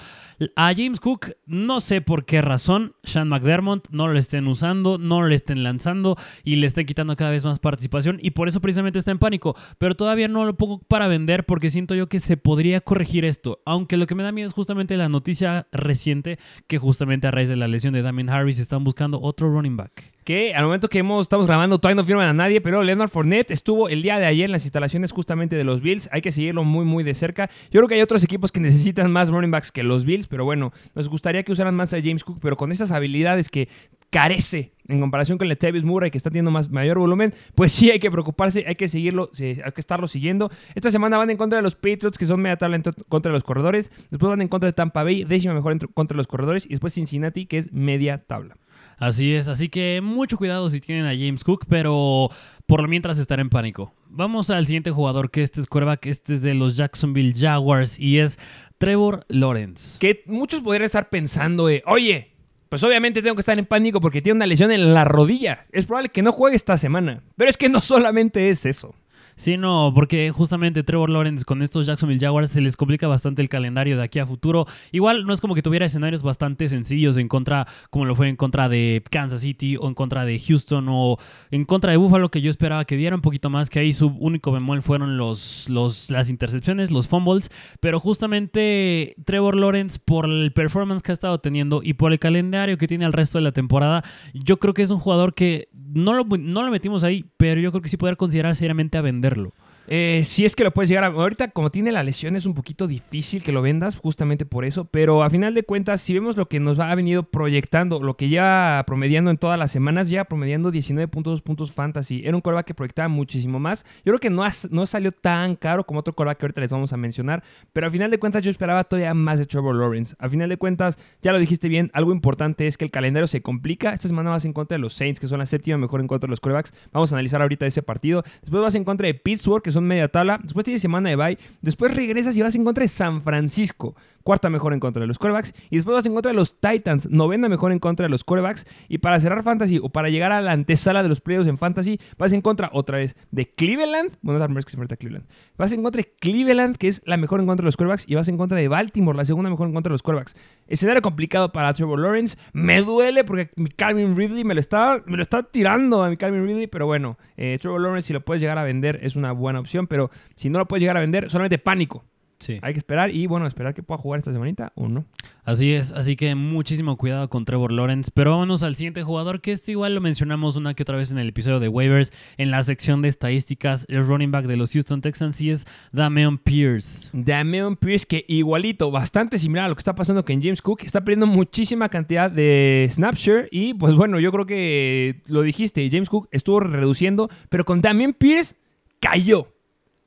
A 0.55 0.73
James 0.75 0.99
Cook, 0.99 1.33
no 1.45 1.79
sé 1.79 2.01
por 2.01 2.25
qué 2.25 2.41
razón, 2.41 2.95
Sean 3.03 3.29
McDermott 3.29 3.87
no 3.89 4.07
lo 4.07 4.17
estén 4.17 4.47
usando, 4.47 4.97
no 4.97 5.21
lo 5.21 5.33
estén 5.33 5.63
lanzando 5.63 6.17
y 6.43 6.57
le 6.57 6.67
estén 6.67 6.85
quitando 6.85 7.15
cada 7.15 7.31
vez 7.31 7.43
más 7.43 7.59
participación 7.59 8.19
y 8.21 8.31
por 8.31 8.47
eso 8.47 8.61
precisamente 8.61 8.99
está 8.99 9.11
en 9.11 9.19
pánico. 9.19 9.55
Pero 9.77 9.95
todavía 9.95 10.27
no 10.27 10.45
lo 10.45 10.55
pongo 10.55 10.79
para 10.79 11.07
vender 11.07 11.45
porque 11.45 11.69
siento 11.69 11.95
yo 11.95 12.09
que 12.09 12.19
se 12.19 12.37
podría 12.37 12.81
corregir 12.81 13.25
esto. 13.25 13.61
Aunque 13.65 13.97
lo 13.97 14.07
que 14.07 14.15
me 14.15 14.23
da 14.23 14.31
miedo 14.31 14.47
es 14.47 14.53
justamente 14.53 14.97
la 14.97 15.09
noticia 15.09 15.67
reciente 15.71 16.39
que 16.67 16.77
justamente 16.77 17.27
a 17.27 17.31
raíz 17.31 17.49
de 17.49 17.55
la 17.55 17.67
lesión 17.67 17.93
de 17.93 18.01
Damien 18.01 18.29
Harris 18.29 18.59
están 18.59 18.83
buscando 18.83 19.21
otro 19.21 19.49
running 19.49 19.77
back 19.77 20.15
que 20.25 20.55
al 20.55 20.65
momento 20.65 20.89
que 20.89 21.03
estamos 21.21 21.45
grabando 21.45 21.77
todavía 21.77 22.01
no 22.01 22.05
firman 22.05 22.27
a 22.27 22.33
nadie, 22.33 22.59
pero 22.59 22.81
Leonard 22.81 23.09
Fournette 23.09 23.51
estuvo 23.51 23.89
el 23.89 24.01
día 24.01 24.17
de 24.17 24.25
ayer 24.25 24.45
en 24.45 24.53
las 24.53 24.63
instalaciones 24.63 25.11
justamente 25.11 25.55
de 25.55 25.63
los 25.63 25.81
Bills. 25.81 26.09
Hay 26.11 26.21
que 26.21 26.31
seguirlo 26.31 26.63
muy, 26.63 26.83
muy 26.83 27.03
de 27.03 27.13
cerca. 27.15 27.49
Yo 27.71 27.79
creo 27.79 27.87
que 27.87 27.95
hay 27.95 28.01
otros 28.01 28.23
equipos 28.23 28.51
que 28.51 28.59
necesitan 28.59 29.11
más 29.11 29.29
running 29.29 29.51
backs 29.51 29.71
que 29.71 29.83
los 29.83 30.05
Bills, 30.05 30.27
pero 30.27 30.45
bueno, 30.45 30.71
nos 30.93 31.09
gustaría 31.09 31.43
que 31.43 31.51
usaran 31.51 31.75
más 31.75 31.93
a 31.93 32.01
James 32.01 32.23
Cook, 32.23 32.39
pero 32.41 32.55
con 32.55 32.71
estas 32.71 32.91
habilidades 32.91 33.49
que 33.49 33.67
carece 34.09 34.71
en 34.87 35.01
comparación 35.01 35.37
con 35.37 35.49
Latavius 35.49 35.83
Murray 35.83 36.11
que 36.11 36.17
está 36.17 36.29
teniendo 36.29 36.51
más, 36.51 36.69
mayor 36.69 36.99
volumen, 36.99 37.33
pues 37.55 37.71
sí 37.71 37.91
hay 37.91 37.99
que 37.99 38.09
preocuparse, 38.11 38.63
hay 38.67 38.75
que 38.75 38.87
seguirlo, 38.87 39.29
hay 39.39 39.55
que 39.55 39.81
estarlo 39.81 40.07
siguiendo. 40.07 40.49
Esta 40.73 40.91
semana 40.91 41.17
van 41.17 41.29
en 41.31 41.37
contra 41.37 41.57
de 41.57 41.63
los 41.63 41.75
Patriots, 41.75 42.17
que 42.17 42.25
son 42.25 42.41
media 42.41 42.55
tabla 42.55 42.81
contra 43.09 43.31
los 43.31 43.43
corredores. 43.43 43.91
Después 44.11 44.29
van 44.29 44.41
en 44.41 44.47
contra 44.47 44.67
de 44.67 44.73
Tampa 44.73 45.03
Bay, 45.03 45.23
décima 45.23 45.53
mejor 45.53 45.93
contra 45.93 46.15
los 46.15 46.27
corredores. 46.27 46.65
Y 46.65 46.69
después 46.69 46.93
Cincinnati, 46.93 47.45
que 47.45 47.57
es 47.57 47.73
media 47.73 48.19
tabla. 48.19 48.57
Así 48.97 49.33
es, 49.33 49.49
así 49.49 49.69
que 49.69 49.99
mucho 50.01 50.37
cuidado 50.37 50.69
si 50.69 50.79
tienen 50.79 51.05
a 51.05 51.11
James 51.11 51.43
Cook, 51.43 51.65
pero 51.67 52.29
por 52.65 52.81
lo 52.81 52.87
mientras 52.87 53.17
estar 53.17 53.39
en 53.39 53.49
pánico. 53.49 53.93
Vamos 54.09 54.49
al 54.49 54.65
siguiente 54.65 54.91
jugador, 54.91 55.29
que 55.31 55.41
este 55.41 55.59
es 55.59 55.67
quarterback, 55.67 56.05
este 56.05 56.33
es 56.33 56.41
de 56.41 56.53
los 56.53 56.77
Jacksonville 56.77 57.33
Jaguars 57.35 57.99
y 57.99 58.19
es 58.19 58.39
Trevor 58.77 59.25
Lawrence. 59.27 59.99
Que 59.99 60.23
muchos 60.27 60.61
podrían 60.61 60.85
estar 60.85 61.09
pensando, 61.09 61.67
oye, 61.85 62.35
pues 62.69 62.83
obviamente 62.83 63.21
tengo 63.21 63.35
que 63.35 63.41
estar 63.41 63.57
en 63.57 63.65
pánico 63.65 64.01
porque 64.01 64.21
tiene 64.21 64.37
una 64.37 64.47
lesión 64.47 64.71
en 64.71 64.93
la 64.93 65.03
rodilla. 65.03 65.65
Es 65.71 65.85
probable 65.85 66.09
que 66.09 66.21
no 66.21 66.31
juegue 66.31 66.55
esta 66.55 66.77
semana. 66.77 67.21
Pero 67.35 67.49
es 67.49 67.57
que 67.57 67.69
no 67.69 67.81
solamente 67.81 68.49
es 68.49 68.65
eso. 68.65 68.95
Sí, 69.37 69.57
no, 69.57 69.91
porque 69.93 70.31
justamente 70.31 70.83
Trevor 70.83 71.09
Lawrence 71.09 71.43
con 71.43 71.61
estos 71.61 71.85
Jacksonville 71.85 72.19
Jaguars 72.19 72.51
se 72.51 72.61
les 72.61 72.77
complica 72.77 73.07
bastante 73.07 73.41
el 73.41 73.49
calendario 73.49 73.97
de 73.97 74.03
aquí 74.03 74.19
a 74.19 74.25
futuro. 74.25 74.65
Igual 74.93 75.25
no 75.25 75.33
es 75.33 75.41
como 75.41 75.55
que 75.55 75.61
tuviera 75.61 75.85
escenarios 75.85 76.23
bastante 76.23 76.69
sencillos 76.69 77.17
en 77.17 77.27
contra, 77.27 77.67
como 77.89 78.05
lo 78.05 78.15
fue 78.15 78.29
en 78.29 78.37
contra 78.37 78.69
de 78.69 79.03
Kansas 79.11 79.41
City 79.41 79.75
o 79.75 79.89
en 79.89 79.93
contra 79.93 80.23
de 80.23 80.39
Houston 80.39 80.85
o 80.89 81.17
en 81.51 81.65
contra 81.65 81.91
de 81.91 81.97
Buffalo, 81.97 82.31
que 82.31 82.41
yo 82.41 82.49
esperaba 82.49 82.85
que 82.85 82.95
diera 82.95 83.13
un 83.13 83.21
poquito 83.21 83.49
más, 83.49 83.69
que 83.69 83.79
ahí 83.79 83.91
su 83.91 84.07
único 84.07 84.53
bemol 84.53 84.81
fueron 84.81 85.17
los, 85.17 85.67
los, 85.69 86.09
las 86.09 86.29
intercepciones, 86.29 86.89
los 86.89 87.07
fumbles. 87.07 87.51
Pero 87.81 87.99
justamente 87.99 89.15
Trevor 89.25 89.57
Lawrence, 89.57 89.99
por 90.03 90.25
el 90.25 90.53
performance 90.53 91.01
que 91.03 91.11
ha 91.11 91.13
estado 91.13 91.39
teniendo 91.39 91.81
y 91.83 91.93
por 91.93 92.13
el 92.13 92.19
calendario 92.19 92.77
que 92.77 92.87
tiene 92.87 93.03
el 93.03 93.11
resto 93.11 93.37
de 93.37 93.43
la 93.43 93.51
temporada, 93.51 94.03
yo 94.33 94.59
creo 94.59 94.73
que 94.73 94.81
es 94.81 94.91
un 94.91 94.99
jugador 94.99 95.33
que 95.33 95.67
no 95.73 96.13
lo, 96.13 96.25
no 96.25 96.63
lo 96.63 96.71
metimos 96.71 97.03
ahí, 97.03 97.25
pero 97.37 97.59
yo 97.59 97.71
creo 97.71 97.81
que 97.81 97.89
sí 97.89 97.97
poder 97.97 98.17
considerar 98.17 98.55
seriamente 98.55 98.97
a 98.97 99.01
venderlo. 99.25 99.53
Eh, 99.87 100.23
si 100.25 100.45
es 100.45 100.55
que 100.55 100.63
lo 100.63 100.71
puedes 100.71 100.89
llegar 100.89 101.03
a. 101.03 101.07
Ahorita, 101.07 101.49
como 101.49 101.69
tiene 101.69 101.91
la 101.91 102.03
lesión, 102.03 102.35
es 102.35 102.45
un 102.45 102.53
poquito 102.53 102.87
difícil 102.87 103.43
que 103.43 103.51
lo 103.51 103.61
vendas, 103.61 103.95
justamente 103.95 104.45
por 104.45 104.65
eso. 104.65 104.85
Pero 104.85 105.23
a 105.23 105.29
final 105.29 105.53
de 105.53 105.63
cuentas, 105.63 106.01
si 106.01 106.13
vemos 106.13 106.37
lo 106.37 106.47
que 106.47 106.59
nos 106.59 106.79
ha 106.79 106.93
venido 106.95 107.23
proyectando, 107.23 108.01
lo 108.01 108.17
que 108.17 108.29
ya 108.29 108.83
promediando 108.87 109.31
en 109.31 109.37
todas 109.37 109.59
las 109.59 109.71
semanas, 109.71 110.09
ya 110.09 110.25
promediando 110.25 110.71
19.2 110.71 111.41
puntos 111.41 111.71
fantasy. 111.71 112.23
Era 112.25 112.35
un 112.35 112.41
coreback 112.41 112.65
que 112.65 112.73
proyectaba 112.73 113.07
muchísimo 113.07 113.59
más. 113.59 113.85
Yo 114.03 114.11
creo 114.11 114.19
que 114.19 114.29
no, 114.29 114.43
no 114.71 114.85
salió 114.85 115.11
tan 115.11 115.55
caro 115.55 115.85
como 115.85 115.99
otro 115.99 116.15
coreback 116.15 116.39
que 116.39 116.45
ahorita 116.45 116.61
les 116.61 116.71
vamos 116.71 116.93
a 116.93 116.97
mencionar. 116.97 117.43
Pero 117.73 117.87
a 117.87 117.91
final 117.91 118.09
de 118.09 118.17
cuentas, 118.17 118.43
yo 118.43 118.51
esperaba 118.51 118.83
todavía 118.83 119.13
más 119.13 119.39
de 119.39 119.45
Trevor 119.45 119.75
Lawrence. 119.75 120.15
A 120.19 120.29
final 120.29 120.49
de 120.49 120.57
cuentas, 120.57 120.97
ya 121.21 121.31
lo 121.31 121.39
dijiste 121.39 121.67
bien, 121.67 121.91
algo 121.93 122.11
importante 122.11 122.67
es 122.67 122.77
que 122.77 122.85
el 122.85 122.91
calendario 122.91 123.27
se 123.27 123.41
complica. 123.41 123.93
Esta 123.93 124.07
semana 124.07 124.31
vas 124.31 124.45
en 124.45 124.53
contra 124.53 124.75
de 124.75 124.79
los 124.79 124.93
Saints, 124.93 125.19
que 125.19 125.27
son 125.27 125.39
la 125.39 125.45
séptima 125.45 125.77
mejor 125.77 126.01
en 126.01 126.07
contra 126.07 126.27
de 126.27 126.31
los 126.31 126.39
corebacks. 126.39 126.73
Vamos 126.91 127.11
a 127.11 127.15
analizar 127.15 127.41
ahorita 127.41 127.65
ese 127.65 127.83
partido. 127.83 128.23
Después 128.41 128.61
vas 128.61 128.75
en 128.75 128.83
contra 128.83 129.07
de 129.07 129.13
Pittsburgh, 129.13 129.61
que 129.61 129.71
son 129.75 129.85
media 129.85 130.07
tabla. 130.07 130.39
Después 130.41 130.65
tienes 130.65 130.81
semana 130.81 131.09
de 131.09 131.15
bye. 131.15 131.37
Después 131.61 131.95
regresas 131.95 132.35
y 132.35 132.41
vas 132.41 132.55
en 132.55 132.63
contra 132.63 132.81
de 132.81 132.87
San 132.87 133.21
Francisco. 133.21 133.95
Cuarta 134.23 134.49
mejor 134.49 134.73
en 134.73 134.79
contra 134.79 135.01
de 135.01 135.07
los 135.07 135.19
quarterbacks. 135.19 135.53
Y 135.69 135.75
después 135.75 135.93
vas 135.93 136.05
en 136.07 136.13
contra 136.13 136.31
de 136.31 136.35
los 136.35 136.59
Titans. 136.59 137.09
Novena 137.11 137.47
mejor 137.47 137.71
en 137.71 137.79
contra 137.79 138.05
de 138.05 138.09
los 138.09 138.23
quarterbacks. 138.23 138.65
Y 138.89 138.97
para 138.97 139.19
cerrar 139.19 139.43
Fantasy 139.43 139.79
o 139.81 139.89
para 139.89 140.09
llegar 140.09 140.31
a 140.31 140.41
la 140.41 140.51
antesala 140.51 141.03
de 141.03 141.09
los 141.09 141.21
playoffs 141.21 141.47
en 141.47 141.59
Fantasy, 141.59 141.99
vas 142.17 142.33
en 142.33 142.41
contra 142.41 142.71
otra 142.73 142.97
vez 142.97 143.15
de 143.29 143.47
Cleveland. 143.53 144.17
Bueno, 144.21 144.43
es 144.43 144.65
que 144.65 144.71
se 144.71 144.77
enfrenta 144.77 144.95
a 144.95 144.97
Cleveland. 144.97 145.27
Vas 145.57 145.71
en 145.73 145.83
contra 145.83 146.01
de 146.01 146.11
Cleveland, 146.19 146.77
que 146.77 146.87
es 146.87 147.03
la 147.05 147.17
mejor 147.17 147.39
en 147.39 147.45
contra 147.45 147.63
de 147.63 147.67
los 147.67 147.77
quarterbacks. 147.77 148.05
Y 148.07 148.15
vas 148.15 148.27
en 148.27 148.37
contra 148.37 148.57
de 148.57 148.67
Baltimore, 148.67 149.15
la 149.15 149.25
segunda 149.25 149.49
mejor 149.49 149.67
en 149.67 149.73
contra 149.73 149.89
de 149.89 149.93
los 149.93 150.01
quarterbacks. 150.01 150.35
Escenario 150.67 151.01
complicado 151.01 151.51
para 151.51 151.71
Trevor 151.73 151.99
Lawrence. 151.99 152.37
Me 152.53 152.81
duele 152.81 153.23
porque 153.25 153.51
mi 153.57 153.69
Calvin 153.69 154.15
Ridley 154.15 154.43
me 154.43 154.55
lo 154.55 154.59
está, 154.59 155.03
me 155.05 155.17
lo 155.17 155.23
está 155.23 155.43
tirando 155.43 156.03
a 156.03 156.09
mi 156.09 156.17
Calvin 156.17 156.45
Ridley. 156.45 156.67
Pero 156.67 156.87
bueno, 156.87 157.17
eh, 157.37 157.57
Trevor 157.59 157.81
Lawrence, 157.81 158.07
si 158.07 158.13
lo 158.13 158.21
puedes 158.21 158.41
llegar 158.41 158.57
a 158.57 158.63
vender, 158.63 158.99
es 159.03 159.15
una 159.15 159.33
buena 159.33 159.59
opción. 159.59 159.64
Pero 159.87 160.09
si 160.35 160.49
no 160.49 160.59
lo 160.59 160.67
puedes 160.67 160.81
llegar 160.81 160.97
a 160.97 161.01
vender, 161.01 161.29
solamente 161.29 161.57
pánico. 161.57 162.03
Sí. 162.39 162.59
Hay 162.61 162.73
que 162.73 162.79
esperar 162.79 163.11
y 163.11 163.27
bueno, 163.27 163.47
esperar 163.47 163.73
que 163.73 163.81
pueda 163.81 163.97
jugar 163.97 164.19
esta 164.19 164.33
semanita 164.33 164.71
o 164.75 164.87
no. 164.87 165.05
Así 165.43 165.73
es, 165.73 165.91
así 165.93 166.15
que 166.15 166.35
muchísimo 166.35 166.97
cuidado 166.97 167.29
con 167.29 167.45
Trevor 167.45 167.71
Lawrence. 167.71 168.11
Pero 168.13 168.31
vámonos 168.31 168.63
al 168.63 168.75
siguiente 168.75 169.03
jugador, 169.03 169.41
que 169.41 169.51
este 169.51 169.71
igual 169.71 169.95
lo 169.95 170.01
mencionamos 170.01 170.57
una 170.57 170.73
que 170.73 170.83
otra 170.83 170.97
vez 170.97 171.11
en 171.11 171.17
el 171.17 171.29
episodio 171.29 171.59
de 171.59 171.69
waivers, 171.69 172.11
en 172.37 172.51
la 172.51 172.61
sección 172.63 173.01
de 173.01 173.09
estadísticas, 173.09 173.85
el 173.89 174.05
running 174.05 174.31
back 174.31 174.45
de 174.45 174.57
los 174.57 174.73
Houston 174.73 175.01
Texans 175.01 175.39
y 175.41 175.51
es 175.51 175.65
Dameon 175.91 176.37
Pierce. 176.37 177.09
Dameon 177.13 177.77
Pierce, 177.77 178.05
que 178.05 178.25
igualito, 178.27 178.91
bastante 178.91 179.37
similar 179.37 179.65
a 179.65 179.69
lo 179.69 179.75
que 179.75 179.79
está 179.79 179.95
pasando 179.95 180.25
con 180.25 180.41
James 180.41 180.61
Cook, 180.61 180.81
está 180.83 181.01
perdiendo 181.01 181.27
muchísima 181.27 181.89
cantidad 181.89 182.29
de 182.29 182.87
snapshare 182.91 183.47
y 183.51 183.75
pues 183.75 183.95
bueno, 183.95 184.19
yo 184.19 184.31
creo 184.31 184.45
que 184.45 185.21
lo 185.27 185.41
dijiste, 185.41 185.87
James 185.89 186.09
Cook 186.09 186.27
estuvo 186.31 186.59
reduciendo, 186.59 187.29
pero 187.49 187.65
con 187.65 187.81
Dameon 187.81 188.13
Pierce 188.13 188.55
cayó 188.99 189.54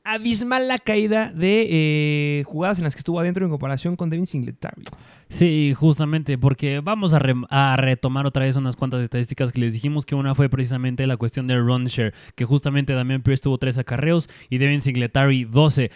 abismal 0.08 0.68
la 0.68 0.78
caída 0.78 1.30
de 1.32 1.66
eh, 1.68 2.44
jugadas 2.44 2.78
en 2.78 2.84
las 2.84 2.94
que 2.94 3.00
estuvo 3.00 3.20
adentro 3.20 3.44
en 3.44 3.50
comparación 3.50 3.94
con 3.94 4.08
Devin 4.08 4.26
Singletary. 4.26 4.84
Sí, 5.28 5.74
justamente, 5.76 6.38
porque 6.38 6.80
vamos 6.80 7.12
a, 7.12 7.76
retomar 7.76 8.26
otra 8.26 8.44
vez 8.44 8.56
unas 8.56 8.76
cuantas 8.76 9.02
estadísticas 9.02 9.52
que 9.52 9.60
les 9.60 9.74
dijimos 9.74 10.06
que 10.06 10.14
una 10.14 10.34
fue 10.34 10.48
precisamente 10.48 11.06
la 11.06 11.18
cuestión 11.18 11.46
del 11.46 11.64
run 11.64 11.88
que 12.34 12.44
justamente 12.44 12.92
Damian 12.94 13.22
Pierce 13.22 13.42
tuvo 13.42 13.58
3 13.58 13.78
acarreos 13.78 14.28
y 14.48 14.58
Devin 14.58 14.80
Singletary 14.80 15.44
12. 15.44 15.90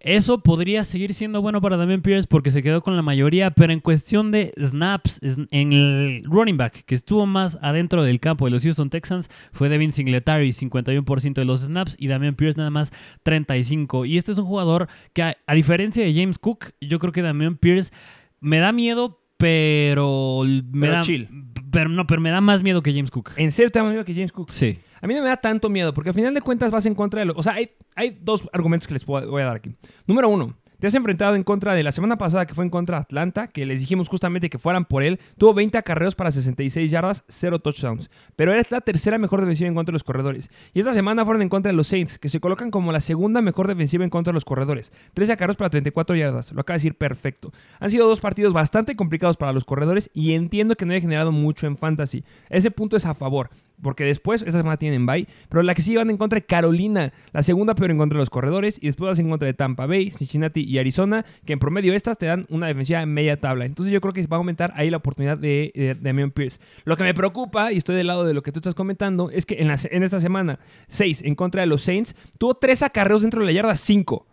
Eso 0.00 0.42
podría 0.42 0.82
seguir 0.84 1.12
siendo 1.12 1.42
bueno 1.42 1.60
para 1.60 1.76
Damian 1.76 2.00
Pierce 2.00 2.26
porque 2.26 2.50
se 2.50 2.62
quedó 2.62 2.82
con 2.82 2.96
la 2.96 3.02
mayoría, 3.02 3.50
pero 3.50 3.72
en 3.72 3.80
cuestión 3.80 4.30
de 4.30 4.54
snaps, 4.58 5.20
en 5.50 5.72
el 5.74 6.22
running 6.24 6.56
back 6.56 6.84
que 6.84 6.94
estuvo 6.94 7.26
más 7.26 7.58
adentro 7.60 8.02
del 8.02 8.18
campo 8.18 8.46
de 8.46 8.50
los 8.50 8.62
Houston 8.62 8.88
Texans 8.88 9.28
fue 9.52 9.68
Devin 9.68 9.92
Singletary, 9.92 10.52
51% 10.52 11.34
de 11.34 11.44
los 11.44 11.60
snaps 11.60 11.96
y 11.98 12.08
Damian 12.08 12.34
Pierce 12.34 12.56
nada 12.56 12.70
más 12.70 12.92
35%. 13.24 14.08
Y 14.08 14.16
este 14.16 14.32
es 14.32 14.38
un 14.38 14.46
jugador 14.46 14.88
que 15.12 15.22
a, 15.22 15.36
a 15.46 15.54
diferencia 15.54 16.02
de 16.02 16.14
James 16.14 16.38
Cook, 16.38 16.72
yo 16.80 16.98
creo 16.98 17.12
que 17.12 17.20
Damian 17.20 17.56
Pierce 17.56 17.92
me 18.40 18.58
da 18.58 18.72
miedo, 18.72 19.20
pero 19.36 20.42
me 20.44 20.86
Pero 20.86 20.92
da 20.92 21.00
chill. 21.00 21.28
Pero 21.70 21.88
no, 21.88 22.06
pero 22.06 22.20
me 22.20 22.30
da 22.30 22.40
más 22.40 22.62
miedo 22.62 22.82
que 22.82 22.92
James 22.92 23.10
Cook. 23.10 23.30
En 23.36 23.52
serio 23.52 23.70
te 23.70 23.78
da 23.78 23.84
más 23.84 23.92
miedo 23.92 24.04
que 24.04 24.14
James 24.14 24.32
Cook. 24.32 24.50
Sí. 24.50 24.78
A 25.00 25.06
mí 25.06 25.14
no 25.14 25.22
me 25.22 25.28
da 25.28 25.36
tanto 25.38 25.68
miedo, 25.68 25.94
porque 25.94 26.10
al 26.10 26.14
final 26.14 26.34
de 26.34 26.40
cuentas 26.42 26.70
vas 26.70 26.84
en 26.86 26.94
contra 26.94 27.20
de 27.20 27.26
los... 27.26 27.36
O 27.36 27.42
sea, 27.42 27.54
hay, 27.54 27.70
hay 27.96 28.18
dos 28.20 28.48
argumentos 28.52 28.86
que 28.86 28.94
les 28.94 29.04
puedo- 29.04 29.30
voy 29.30 29.42
a 29.42 29.46
dar 29.46 29.56
aquí. 29.56 29.70
Número 30.06 30.28
uno, 30.28 30.56
te 30.80 30.86
has 30.86 30.94
enfrentado 30.94 31.36
en 31.36 31.42
contra 31.42 31.74
de 31.74 31.82
la 31.82 31.92
semana 31.92 32.16
pasada 32.16 32.46
que 32.46 32.54
fue 32.54 32.64
en 32.64 32.70
contra 32.70 32.96
de 32.96 33.02
Atlanta, 33.02 33.48
que 33.48 33.66
les 33.66 33.80
dijimos 33.80 34.08
justamente 34.08 34.48
que 34.48 34.58
fueran 34.58 34.86
por 34.86 35.02
él. 35.02 35.20
Tuvo 35.36 35.52
20 35.52 35.76
acarreos 35.76 36.14
para 36.14 36.30
66 36.30 36.90
yardas, 36.90 37.22
0 37.28 37.58
touchdowns. 37.58 38.10
Pero 38.34 38.52
eres 38.52 38.70
la 38.70 38.80
tercera 38.80 39.18
mejor 39.18 39.40
defensiva 39.40 39.68
en 39.68 39.74
contra 39.74 39.92
de 39.92 39.96
los 39.96 40.04
corredores. 40.04 40.50
Y 40.72 40.80
esta 40.80 40.94
semana 40.94 41.24
fueron 41.26 41.42
en 41.42 41.50
contra 41.50 41.70
de 41.70 41.76
los 41.76 41.86
Saints, 41.86 42.18
que 42.18 42.30
se 42.30 42.40
colocan 42.40 42.70
como 42.70 42.92
la 42.92 43.00
segunda 43.00 43.42
mejor 43.42 43.68
defensiva 43.68 44.04
en 44.04 44.10
contra 44.10 44.32
de 44.32 44.36
los 44.36 44.46
corredores. 44.46 44.90
13 45.12 45.34
acarreos 45.34 45.58
para 45.58 45.68
34 45.68 46.16
yardas. 46.16 46.52
Lo 46.52 46.62
acaba 46.62 46.76
de 46.76 46.78
decir 46.78 46.94
perfecto. 46.94 47.52
Han 47.78 47.90
sido 47.90 48.08
dos 48.08 48.20
partidos 48.20 48.54
bastante 48.54 48.96
complicados 48.96 49.36
para 49.36 49.52
los 49.52 49.66
corredores 49.66 50.10
y 50.14 50.32
entiendo 50.32 50.76
que 50.76 50.86
no 50.86 50.92
haya 50.92 51.02
generado 51.02 51.30
mucho 51.30 51.66
en 51.66 51.76
fantasy. 51.76 52.24
Ese 52.48 52.70
punto 52.70 52.96
es 52.96 53.04
a 53.04 53.14
favor. 53.14 53.50
Porque 53.82 54.04
después, 54.04 54.42
esta 54.42 54.58
semana 54.58 54.76
tienen 54.76 55.06
bye. 55.06 55.26
Pero 55.48 55.62
la 55.62 55.74
que 55.74 55.82
sí 55.82 55.96
van 55.96 56.10
en 56.10 56.16
contra 56.16 56.38
de 56.38 56.46
Carolina, 56.46 57.12
la 57.32 57.42
segunda 57.42 57.74
peor 57.74 57.90
en 57.90 57.98
contra 57.98 58.16
de 58.16 58.22
los 58.22 58.30
corredores. 58.30 58.78
Y 58.80 58.86
después 58.86 59.08
vas 59.08 59.18
en 59.18 59.28
contra 59.28 59.46
de 59.46 59.54
Tampa 59.54 59.86
Bay, 59.86 60.10
Cincinnati 60.10 60.62
y 60.62 60.78
Arizona, 60.78 61.24
que 61.44 61.52
en 61.52 61.58
promedio 61.58 61.92
estas 61.94 62.18
te 62.18 62.26
dan 62.26 62.46
una 62.48 62.66
defensiva 62.66 63.02
en 63.02 63.12
media 63.12 63.40
tabla. 63.40 63.64
Entonces 63.64 63.92
yo 63.92 64.00
creo 64.00 64.12
que 64.12 64.26
va 64.26 64.36
a 64.36 64.38
aumentar 64.38 64.72
ahí 64.76 64.90
la 64.90 64.98
oportunidad 64.98 65.38
de, 65.38 65.96
de, 66.00 66.30
Pierce. 66.30 66.60
Lo 66.84 66.96
que 66.96 67.02
me 67.02 67.14
preocupa, 67.14 67.72
y 67.72 67.78
estoy 67.78 67.96
del 67.96 68.06
lado 68.06 68.24
de 68.24 68.34
lo 68.34 68.42
que 68.42 68.52
tú 68.52 68.58
estás 68.58 68.74
comentando, 68.74 69.30
es 69.30 69.46
que 69.46 69.56
en, 69.60 69.70
esta 69.70 70.20
semana, 70.20 70.58
6 70.88 71.22
en 71.24 71.34
contra 71.34 71.62
de 71.62 71.66
los 71.66 71.82
Saints, 71.82 72.14
tuvo 72.38 72.54
3 72.54 72.82
acarreos 72.82 73.22
dentro 73.22 73.40
de 73.40 73.46
la 73.46 73.52
yarda 73.52 73.74
5. 73.74 74.26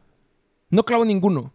No 0.70 0.84
clavó 0.84 1.06
ninguno. 1.06 1.54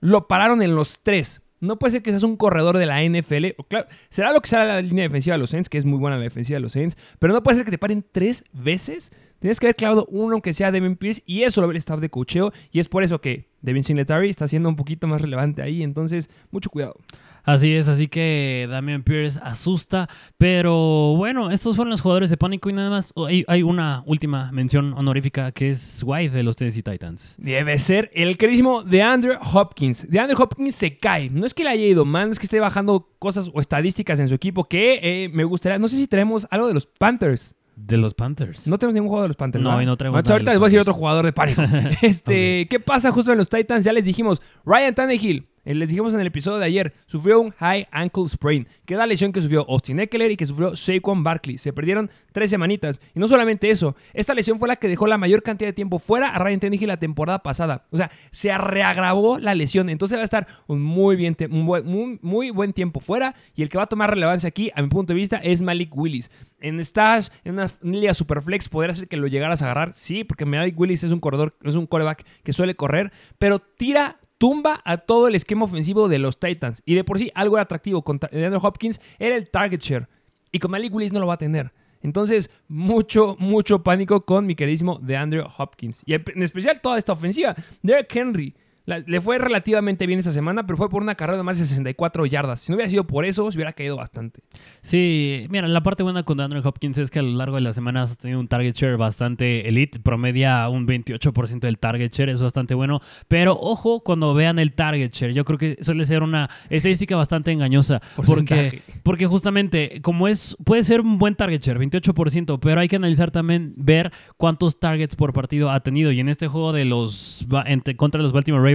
Lo 0.00 0.26
pararon 0.26 0.62
en 0.62 0.74
los 0.74 1.00
tres. 1.02 1.41
No 1.62 1.78
puede 1.78 1.92
ser 1.92 2.02
que 2.02 2.10
seas 2.10 2.24
un 2.24 2.36
corredor 2.36 2.76
de 2.76 2.86
la 2.86 3.02
NFL. 3.02 3.54
O 3.56 3.62
claro, 3.62 3.86
será 4.08 4.32
lo 4.32 4.40
que 4.40 4.48
será 4.48 4.64
la 4.64 4.82
línea 4.82 5.04
defensiva 5.04 5.36
de 5.36 5.40
los 5.40 5.50
Saints, 5.50 5.68
que 5.68 5.78
es 5.78 5.84
muy 5.84 5.98
buena 5.98 6.16
la 6.16 6.24
defensiva 6.24 6.56
de 6.56 6.60
los 6.60 6.72
Saints. 6.72 6.96
Pero 7.20 7.32
no 7.32 7.42
puede 7.42 7.56
ser 7.56 7.64
que 7.64 7.70
te 7.70 7.78
paren 7.78 8.04
tres 8.10 8.44
veces. 8.52 9.12
Tienes 9.38 9.60
que 9.60 9.66
haber 9.66 9.76
clavado 9.76 10.06
uno, 10.10 10.32
aunque 10.34 10.54
sea 10.54 10.72
Devin 10.72 10.96
Pierce. 10.96 11.22
Y 11.24 11.44
eso 11.44 11.60
lo 11.60 11.68
ve 11.68 11.74
el 11.74 11.78
staff 11.78 12.00
de 12.00 12.10
cocheo. 12.10 12.52
Y 12.72 12.80
es 12.80 12.88
por 12.88 13.04
eso 13.04 13.20
que 13.20 13.48
Devin 13.60 13.84
Singletary 13.84 14.28
está 14.28 14.48
siendo 14.48 14.68
un 14.68 14.74
poquito 14.74 15.06
más 15.06 15.22
relevante 15.22 15.62
ahí. 15.62 15.84
Entonces, 15.84 16.28
mucho 16.50 16.68
cuidado. 16.68 16.96
Así 17.44 17.74
es, 17.74 17.88
así 17.88 18.08
que 18.08 18.66
Damian 18.70 19.02
Pierce 19.02 19.40
asusta. 19.42 20.08
Pero 20.38 21.14
bueno, 21.16 21.50
estos 21.50 21.76
fueron 21.76 21.90
los 21.90 22.00
jugadores 22.00 22.30
de 22.30 22.36
pánico 22.36 22.70
y 22.70 22.72
nada 22.72 22.90
más. 22.90 23.12
oh, 23.14 23.26
Hay, 23.26 23.44
hay 23.48 23.62
una 23.62 24.02
última 24.06 24.50
mención 24.52 24.94
honorífica 24.94 25.52
que 25.52 25.70
es 25.70 26.02
White 26.04 26.34
de 26.34 26.42
los 26.42 26.56
Tennessee 26.56 26.82
Titans. 26.82 27.34
Debe 27.38 27.78
ser 27.78 28.10
el 28.14 28.36
queridísimo 28.36 28.82
de 28.82 29.02
Andrew 29.02 29.36
Hopkins. 29.52 30.08
De 30.08 30.20
Andrew 30.20 30.40
Hopkins 30.40 30.74
se 30.74 30.96
cae. 30.98 31.30
No 31.30 31.46
es 31.46 31.54
que 31.54 31.64
le 31.64 31.70
haya 31.70 31.84
ido 31.84 32.04
mal, 32.04 32.28
no 32.28 32.32
es 32.32 32.38
que 32.38 32.46
esté 32.46 32.60
bajando 32.60 33.08
cosas 33.18 33.50
o 33.52 33.60
estadísticas 33.60 34.20
en 34.20 34.28
su 34.28 34.34
equipo. 34.34 34.64
Que 34.64 35.00
eh, 35.02 35.28
me 35.32 35.44
gustaría. 35.44 35.78
No 35.78 35.88
sé 35.88 35.96
si 35.96 36.06
tenemos 36.06 36.46
algo 36.50 36.68
de 36.68 36.74
los 36.74 36.86
Panthers. 36.86 37.54
De 37.74 37.96
los 37.96 38.14
Panthers. 38.14 38.66
No 38.66 38.78
tenemos 38.78 38.94
ningún 38.94 39.08
jugador 39.08 39.24
de 39.24 39.28
los 39.28 39.36
Panthers. 39.36 39.62
No, 39.62 39.70
¿verdad? 39.70 39.82
y 39.82 39.86
no 39.86 39.96
nada 40.12 40.32
ahorita 40.32 40.50
les 40.50 40.60
voy 40.60 40.66
a 40.66 40.68
decir 40.68 40.80
otro 40.80 40.92
jugador 40.92 41.24
de 41.24 41.32
pánico. 41.32 41.62
este, 42.02 42.68
¿Qué 42.68 42.80
pasa 42.80 43.10
justo 43.10 43.32
en 43.32 43.38
los 43.38 43.48
Titans? 43.48 43.84
Ya 43.84 43.92
les 43.92 44.04
dijimos. 44.04 44.42
Ryan 44.64 44.94
Tannehill, 44.94 45.38
eh, 45.38 45.44
les 45.64 45.88
dijimos 45.88 46.12
en 46.14 46.20
el 46.20 46.26
episodio 46.26 46.58
de 46.58 46.66
ayer, 46.66 46.92
sufrió 47.06 47.40
un 47.40 47.50
high 47.52 47.86
ankle 47.90 48.28
sprain, 48.28 48.66
que 48.84 48.94
es 48.94 48.98
la 48.98 49.06
lesión 49.06 49.32
que 49.32 49.40
sufrió 49.40 49.64
Austin 49.68 50.00
Eckler 50.00 50.30
y 50.32 50.36
que 50.36 50.46
sufrió 50.46 50.74
Saquon 50.74 51.22
Barkley. 51.22 51.58
Se 51.58 51.72
perdieron 51.72 52.10
tres 52.32 52.50
semanitas. 52.50 53.00
Y 53.14 53.20
no 53.20 53.28
solamente 53.28 53.70
eso, 53.70 53.94
esta 54.12 54.34
lesión 54.34 54.58
fue 54.58 54.68
la 54.68 54.76
que 54.76 54.88
dejó 54.88 55.06
la 55.06 55.18
mayor 55.18 55.42
cantidad 55.42 55.68
de 55.68 55.72
tiempo 55.72 55.98
fuera 55.98 56.28
a 56.30 56.38
Ryan 56.38 56.60
Tannehill 56.60 56.88
la 56.88 56.96
temporada 56.98 57.42
pasada. 57.42 57.86
O 57.90 57.96
sea, 57.96 58.10
se 58.30 58.56
reagravó 58.58 59.38
la 59.38 59.54
lesión. 59.54 59.88
Entonces 59.88 60.18
va 60.18 60.22
a 60.22 60.24
estar 60.24 60.46
un 60.66 60.82
muy, 60.82 61.16
bien 61.16 61.36
buen- 61.50 61.86
muy, 61.86 62.18
muy 62.22 62.50
buen 62.50 62.72
tiempo 62.72 63.00
fuera. 63.00 63.34
Y 63.54 63.62
el 63.62 63.68
que 63.68 63.78
va 63.78 63.84
a 63.84 63.88
tomar 63.88 64.10
relevancia 64.10 64.48
aquí, 64.48 64.70
a 64.74 64.82
mi 64.82 64.88
punto 64.88 65.12
de 65.12 65.18
vista, 65.18 65.36
es 65.36 65.62
Malik 65.62 65.96
Willis. 65.96 66.30
En 66.60 66.82
Stash, 66.84 67.28
en 67.44 67.54
una 67.54 67.68
liga 67.82 68.14
Superflex, 68.14 68.68
podría 68.68 68.94
ser 68.94 69.08
que 69.08 69.16
lo 69.16 69.26
llegaras 69.26 69.62
a 69.62 69.66
agarrar. 69.66 69.92
Sí, 69.94 70.24
porque 70.24 70.44
Malik 70.44 70.78
Willis 70.78 71.02
es 71.04 71.10
un 71.12 71.20
corredor, 71.20 71.56
es 71.62 71.74
un 71.74 71.86
coreback 71.86 72.24
que 72.42 72.52
suele 72.52 72.74
correr, 72.74 73.12
pero 73.38 73.58
tira 73.58 74.18
tumba 74.42 74.82
a 74.84 74.96
todo 74.96 75.28
el 75.28 75.36
esquema 75.36 75.66
ofensivo 75.66 76.08
de 76.08 76.18
los 76.18 76.40
Titans. 76.40 76.82
Y 76.84 76.96
de 76.96 77.04
por 77.04 77.16
sí, 77.16 77.30
algo 77.32 77.54
era 77.54 77.62
atractivo 77.62 78.02
contra 78.02 78.28
de 78.28 78.44
Andrew 78.44 78.60
Hopkins 78.60 79.00
era 79.20 79.36
el 79.36 79.48
target 79.48 79.80
share. 79.80 80.08
Y 80.50 80.58
con 80.58 80.72
Malik 80.72 80.92
Willis 80.92 81.12
no 81.12 81.20
lo 81.20 81.28
va 81.28 81.34
a 81.34 81.38
tener. 81.38 81.70
Entonces, 82.02 82.50
mucho, 82.66 83.36
mucho 83.38 83.84
pánico 83.84 84.22
con 84.22 84.44
mi 84.44 84.56
queridísimo 84.56 84.98
de 84.98 85.16
Andrew 85.16 85.46
Hopkins. 85.58 86.02
Y 86.06 86.14
en 86.14 86.42
especial 86.42 86.80
toda 86.80 86.98
esta 86.98 87.12
ofensiva. 87.12 87.54
Derek 87.84 88.16
Henry. 88.16 88.52
La- 88.84 88.98
le 89.00 89.20
fue 89.20 89.38
relativamente 89.38 90.06
bien 90.06 90.18
esta 90.18 90.32
semana, 90.32 90.66
pero 90.66 90.76
fue 90.76 90.88
por 90.88 91.02
una 91.02 91.14
carrera 91.14 91.36
de 91.38 91.42
más 91.44 91.58
de 91.58 91.64
64 91.66 92.26
yardas. 92.26 92.60
Si 92.60 92.72
no 92.72 92.76
hubiera 92.76 92.90
sido 92.90 93.06
por 93.06 93.24
eso, 93.24 93.50
se 93.50 93.56
hubiera 93.58 93.72
caído 93.72 93.96
bastante. 93.96 94.40
Sí, 94.80 95.46
mira, 95.50 95.68
la 95.68 95.82
parte 95.82 96.02
buena 96.02 96.24
con 96.24 96.40
Andrew 96.40 96.60
Hopkins 96.64 96.98
es 96.98 97.10
que 97.10 97.20
a 97.20 97.22
lo 97.22 97.30
largo 97.32 97.56
de 97.56 97.62
las 97.62 97.74
semanas 97.74 98.10
ha 98.12 98.16
tenido 98.16 98.40
un 98.40 98.48
target 98.48 98.74
share 98.74 98.96
bastante 98.96 99.68
elite, 99.68 100.00
promedia 100.00 100.68
un 100.68 100.86
28% 100.86 101.60
del 101.60 101.78
target 101.78 102.12
share, 102.12 102.30
es 102.30 102.42
bastante 102.42 102.74
bueno, 102.74 103.00
pero 103.28 103.58
ojo 103.60 104.00
cuando 104.02 104.34
vean 104.34 104.58
el 104.58 104.72
target 104.72 105.12
share, 105.12 105.32
yo 105.34 105.44
creo 105.44 105.58
que 105.58 105.78
suele 105.82 106.04
ser 106.04 106.22
una 106.22 106.50
estadística 106.70 107.14
bastante 107.16 107.52
engañosa, 107.52 108.00
porque, 108.16 108.32
Porcentaje. 108.32 108.82
porque 109.02 109.26
justamente 109.26 110.00
como 110.02 110.26
es, 110.28 110.56
puede 110.64 110.82
ser 110.82 111.00
un 111.02 111.18
buen 111.18 111.34
target 111.36 111.60
share, 111.62 111.78
28%, 111.78 112.58
pero 112.60 112.80
hay 112.80 112.88
que 112.88 112.96
analizar 112.96 113.30
también, 113.30 113.74
ver 113.76 114.12
cuántos 114.36 114.80
targets 114.80 115.14
por 115.16 115.32
partido 115.32 115.70
ha 115.70 115.80
tenido, 115.80 116.10
y 116.10 116.20
en 116.20 116.28
este 116.28 116.48
juego 116.48 116.72
de 116.72 116.84
los, 116.84 117.46
entre- 117.66 117.96
contra 117.96 118.20
los 118.20 118.32
Baltimore 118.32 118.62
Ravens, 118.62 118.71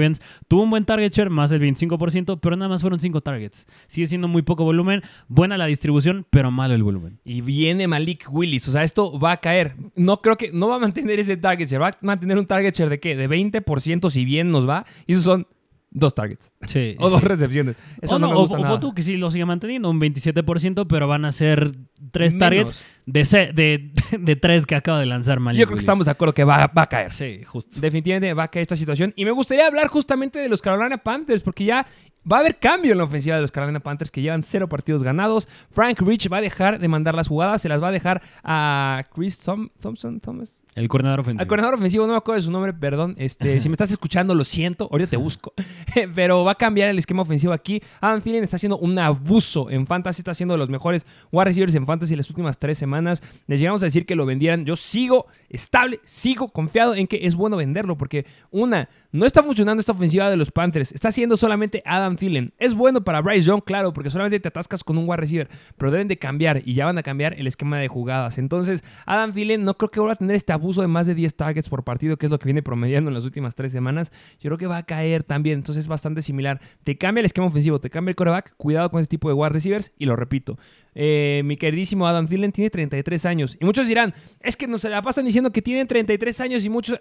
tuvo 0.47 0.63
un 0.63 0.69
buen 0.69 0.85
target 0.85 1.11
share, 1.11 1.29
más 1.29 1.49
del 1.49 1.61
25%, 1.61 2.39
pero 2.41 2.55
nada 2.55 2.69
más 2.69 2.81
fueron 2.81 2.99
5 2.99 3.21
targets, 3.21 3.65
sigue 3.87 4.07
siendo 4.07 4.27
muy 4.27 4.41
poco 4.41 4.63
volumen, 4.63 5.01
buena 5.27 5.57
la 5.57 5.65
distribución, 5.65 6.25
pero 6.29 6.51
malo 6.51 6.73
el 6.73 6.83
volumen. 6.83 7.19
Y 7.23 7.41
viene 7.41 7.87
Malik 7.87 8.27
Willis. 8.31 8.67
O 8.67 8.71
sea, 8.71 8.83
esto 8.83 9.19
va 9.19 9.33
a 9.33 9.37
caer. 9.37 9.75
No 9.95 10.17
creo 10.17 10.37
que. 10.37 10.51
No 10.51 10.67
va 10.67 10.75
a 10.75 10.79
mantener 10.79 11.19
ese 11.19 11.37
target 11.37 11.67
share. 11.67 11.81
Va 11.81 11.87
a 11.89 11.97
mantener 12.01 12.37
un 12.37 12.45
target 12.45 12.73
share 12.73 12.89
de 12.89 12.99
qué? 12.99 13.15
De 13.15 13.29
20% 13.29 14.09
si 14.09 14.25
bien 14.25 14.51
nos 14.51 14.67
va. 14.67 14.85
Y 15.05 15.13
esos 15.13 15.23
son 15.23 15.47
dos 15.91 16.13
targets. 16.15 16.51
Sí. 16.67 16.95
O 16.99 17.07
sí. 17.07 17.13
dos 17.13 17.23
recepciones. 17.23 17.75
Eso 18.01 18.15
o 18.15 18.19
no, 18.19 18.27
no, 18.27 18.33
me 18.33 18.39
gusta 18.39 18.57
o 18.57 18.61
nada. 18.61 18.79
tú 18.79 18.93
que 18.93 19.01
sí 19.01 19.17
lo 19.17 19.31
sigue 19.31 19.45
manteniendo, 19.45 19.89
un 19.89 19.99
27%, 19.99 20.85
pero 20.87 21.07
van 21.07 21.25
a 21.25 21.31
ser 21.31 21.71
tres 22.11 22.33
Menos. 22.33 22.39
targets 22.39 22.85
de, 23.07 23.23
de, 23.53 23.91
de 24.19 24.35
tres 24.35 24.65
que 24.67 24.75
acaba 24.75 24.99
de 24.99 25.05
lanzar 25.07 25.39
Malik 25.39 25.59
Yo 25.61 25.65
creo 25.65 25.77
que 25.77 25.79
estamos 25.79 26.05
de 26.05 26.11
acuerdo 26.11 26.33
que 26.33 26.43
va, 26.43 26.67
va 26.67 26.83
a 26.83 26.87
caer. 26.87 27.09
Sí, 27.11 27.41
justo. 27.45 27.79
Definitivamente 27.81 28.33
va 28.33 28.43
a 28.43 28.47
caer 28.47 28.61
esta 28.61 28.75
situación. 28.75 29.13
Y 29.15 29.25
me 29.25 29.31
gustaría 29.31 29.65
hablar 29.65 29.87
justamente 29.87 30.37
de 30.39 30.49
los 30.49 30.61
Carolina 30.61 30.97
Panthers, 30.97 31.41
porque 31.41 31.65
ya 31.65 31.87
va 32.31 32.37
a 32.37 32.39
haber 32.41 32.59
cambio 32.59 32.91
en 32.91 32.97
la 32.97 33.05
ofensiva 33.05 33.37
de 33.37 33.41
los 33.41 33.51
Carolina 33.51 33.79
Panthers, 33.79 34.11
que 34.11 34.21
llevan 34.21 34.43
cero 34.43 34.67
partidos 34.67 35.01
ganados. 35.01 35.47
Frank 35.71 35.99
Rich 36.01 36.29
va 36.31 36.37
a 36.37 36.41
dejar 36.41 36.77
de 36.79 36.87
mandar 36.89 37.15
las 37.15 37.29
jugadas, 37.29 37.61
se 37.61 37.69
las 37.69 37.81
va 37.81 37.87
a 37.87 37.91
dejar 37.91 38.21
a 38.43 39.05
Chris 39.15 39.39
Thom- 39.47 39.71
Thompson, 39.81 40.19
Thomas. 40.19 40.63
El 40.75 40.89
coordinador 40.89 41.21
ofensivo. 41.21 41.41
Al 41.41 41.47
coordinador 41.47 41.75
ofensivo, 41.79 42.05
no 42.05 42.11
me 42.13 42.17
acuerdo 42.17 42.35
de 42.35 42.41
su 42.43 42.51
nombre, 42.51 42.71
perdón. 42.71 43.15
Este, 43.17 43.61
si 43.61 43.69
me 43.69 43.73
estás 43.73 43.89
escuchando, 43.89 44.35
lo 44.35 44.43
siento, 44.43 44.87
ahorita 44.91 45.09
te 45.11 45.17
busco. 45.17 45.53
Pero 46.15 46.43
va 46.43 46.51
a 46.51 46.55
cambiar 46.55 46.89
el 46.89 46.99
esquema 46.99 47.21
ofensivo 47.23 47.53
aquí. 47.53 47.81
Adam 48.01 48.21
Thielen 48.21 48.43
está 48.43 48.57
haciendo 48.57 48.77
un 48.77 48.99
abuso 48.99 49.71
en 49.71 49.87
Fantasy, 49.87 50.19
está 50.21 50.33
siendo 50.33 50.53
de 50.53 50.57
los 50.59 50.69
mejores 50.69 51.07
wide 51.31 51.45
receivers 51.45 51.73
en 51.75 51.85
Fantasy 51.87 52.15
las 52.15 52.29
últimas 52.29 52.59
tres 52.59 52.77
semanas. 52.77 52.96
Les 53.01 53.59
llegamos 53.59 53.81
a 53.81 53.85
decir 53.85 54.05
que 54.05 54.15
lo 54.15 54.25
vendieran. 54.25 54.65
Yo 54.65 54.75
sigo 54.75 55.27
estable, 55.49 55.99
sigo 56.03 56.49
confiado 56.49 56.95
en 56.95 57.07
que 57.07 57.25
es 57.27 57.35
bueno 57.35 57.57
venderlo, 57.57 57.97
porque 57.97 58.25
una, 58.51 58.89
no 59.11 59.25
está 59.25 59.43
funcionando 59.43 59.79
esta 59.79 59.93
ofensiva 59.93 60.29
de 60.29 60.37
los 60.37 60.51
Panthers. 60.51 60.91
Está 60.91 61.09
haciendo 61.09 61.37
solamente 61.37 61.81
Adam 61.85 62.15
Thielen. 62.15 62.53
Es 62.57 62.73
bueno 62.73 63.03
para 63.03 63.21
Bryce 63.21 63.47
Young, 63.47 63.63
claro, 63.63 63.93
porque 63.93 64.09
solamente 64.09 64.39
te 64.39 64.47
atascas 64.47 64.83
con 64.83 64.97
un 64.97 65.07
wide 65.07 65.17
receiver, 65.17 65.49
pero 65.77 65.91
deben 65.91 66.07
de 66.07 66.17
cambiar 66.17 66.61
y 66.65 66.73
ya 66.73 66.85
van 66.85 66.97
a 66.97 67.03
cambiar 67.03 67.33
el 67.39 67.47
esquema 67.47 67.79
de 67.79 67.87
jugadas. 67.87 68.37
Entonces, 68.37 68.83
Adam 69.05 69.33
Thielen 69.33 69.63
no 69.63 69.75
creo 69.75 69.89
que 69.89 69.99
vuelva 69.99 70.13
a 70.13 70.17
tener 70.17 70.35
este 70.35 70.53
abuso 70.53 70.81
de 70.81 70.87
más 70.87 71.07
de 71.07 71.15
10 71.15 71.35
targets 71.35 71.69
por 71.69 71.83
partido, 71.83 72.17
que 72.17 72.25
es 72.25 72.31
lo 72.31 72.39
que 72.39 72.45
viene 72.45 72.61
promediando 72.61 73.09
en 73.09 73.13
las 73.13 73.25
últimas 73.25 73.55
tres 73.55 73.71
semanas. 73.71 74.11
Yo 74.39 74.49
creo 74.49 74.57
que 74.57 74.67
va 74.67 74.77
a 74.77 74.83
caer 74.83 75.23
también, 75.23 75.59
entonces 75.59 75.85
es 75.85 75.87
bastante 75.87 76.21
similar. 76.21 76.59
Te 76.83 76.97
cambia 76.97 77.21
el 77.21 77.25
esquema 77.25 77.47
ofensivo, 77.47 77.79
te 77.79 77.89
cambia 77.89 78.11
el 78.11 78.15
coreback, 78.15 78.55
cuidado 78.57 78.89
con 78.91 78.99
ese 78.99 79.07
tipo 79.07 79.27
de 79.29 79.33
wide 79.33 79.49
receivers 79.49 79.91
y 79.97 80.05
lo 80.05 80.15
repito. 80.15 80.57
eh, 80.99 81.41
mi 81.45 81.57
queridísimo 81.57 82.07
Adam 82.07 82.27
Thielen 82.27 82.51
tiene 82.51 82.69
33 82.89 83.25
años 83.25 83.57
y 83.59 83.65
muchos 83.65 83.87
dirán, 83.87 84.13
es 84.41 84.55
que 84.55 84.67
nos 84.67 84.81
se 84.81 84.89
la 84.89 85.01
pasan 85.01 85.25
diciendo 85.25 85.51
que 85.51 85.61
tienen 85.61 85.87
33 85.87 86.41
años 86.41 86.65
y 86.65 86.69
muchos... 86.69 86.99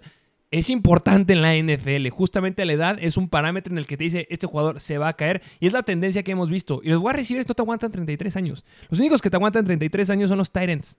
Es 0.53 0.71
importante 0.71 1.33
en 1.33 1.43
la 1.43 1.57
NFL. 1.57 2.09
Justamente 2.11 2.65
la 2.65 2.73
edad 2.73 2.99
es 3.01 3.17
un 3.17 3.29
parámetro 3.29 3.73
en 3.75 3.79
el 3.79 3.87
que 3.87 3.97
te 3.97 4.05
dice 4.05 4.29
este 4.31 4.47
jugador 4.47 4.79
se 4.79 4.97
va 4.97 5.09
a 5.09 5.13
caer. 5.15 5.43
Y 5.59 5.67
es 5.67 5.73
la 5.73 5.83
tendencia 5.83 6.23
que 6.23 6.31
hemos 6.31 6.51
visto. 6.51 6.81
Y 6.85 6.91
los 6.91 7.03
wide 7.03 7.15
receivers 7.15 7.49
no 7.49 7.55
te 7.55 7.63
aguantan 7.63 7.91
33 7.91 8.37
años. 8.37 8.65
Los 8.89 9.01
únicos 9.01 9.21
que 9.21 9.29
te 9.29 9.37
aguantan 9.37 9.65
33 9.65 10.09
años 10.11 10.29
son 10.29 10.39
los 10.39 10.53
Tyrants. 10.53 10.99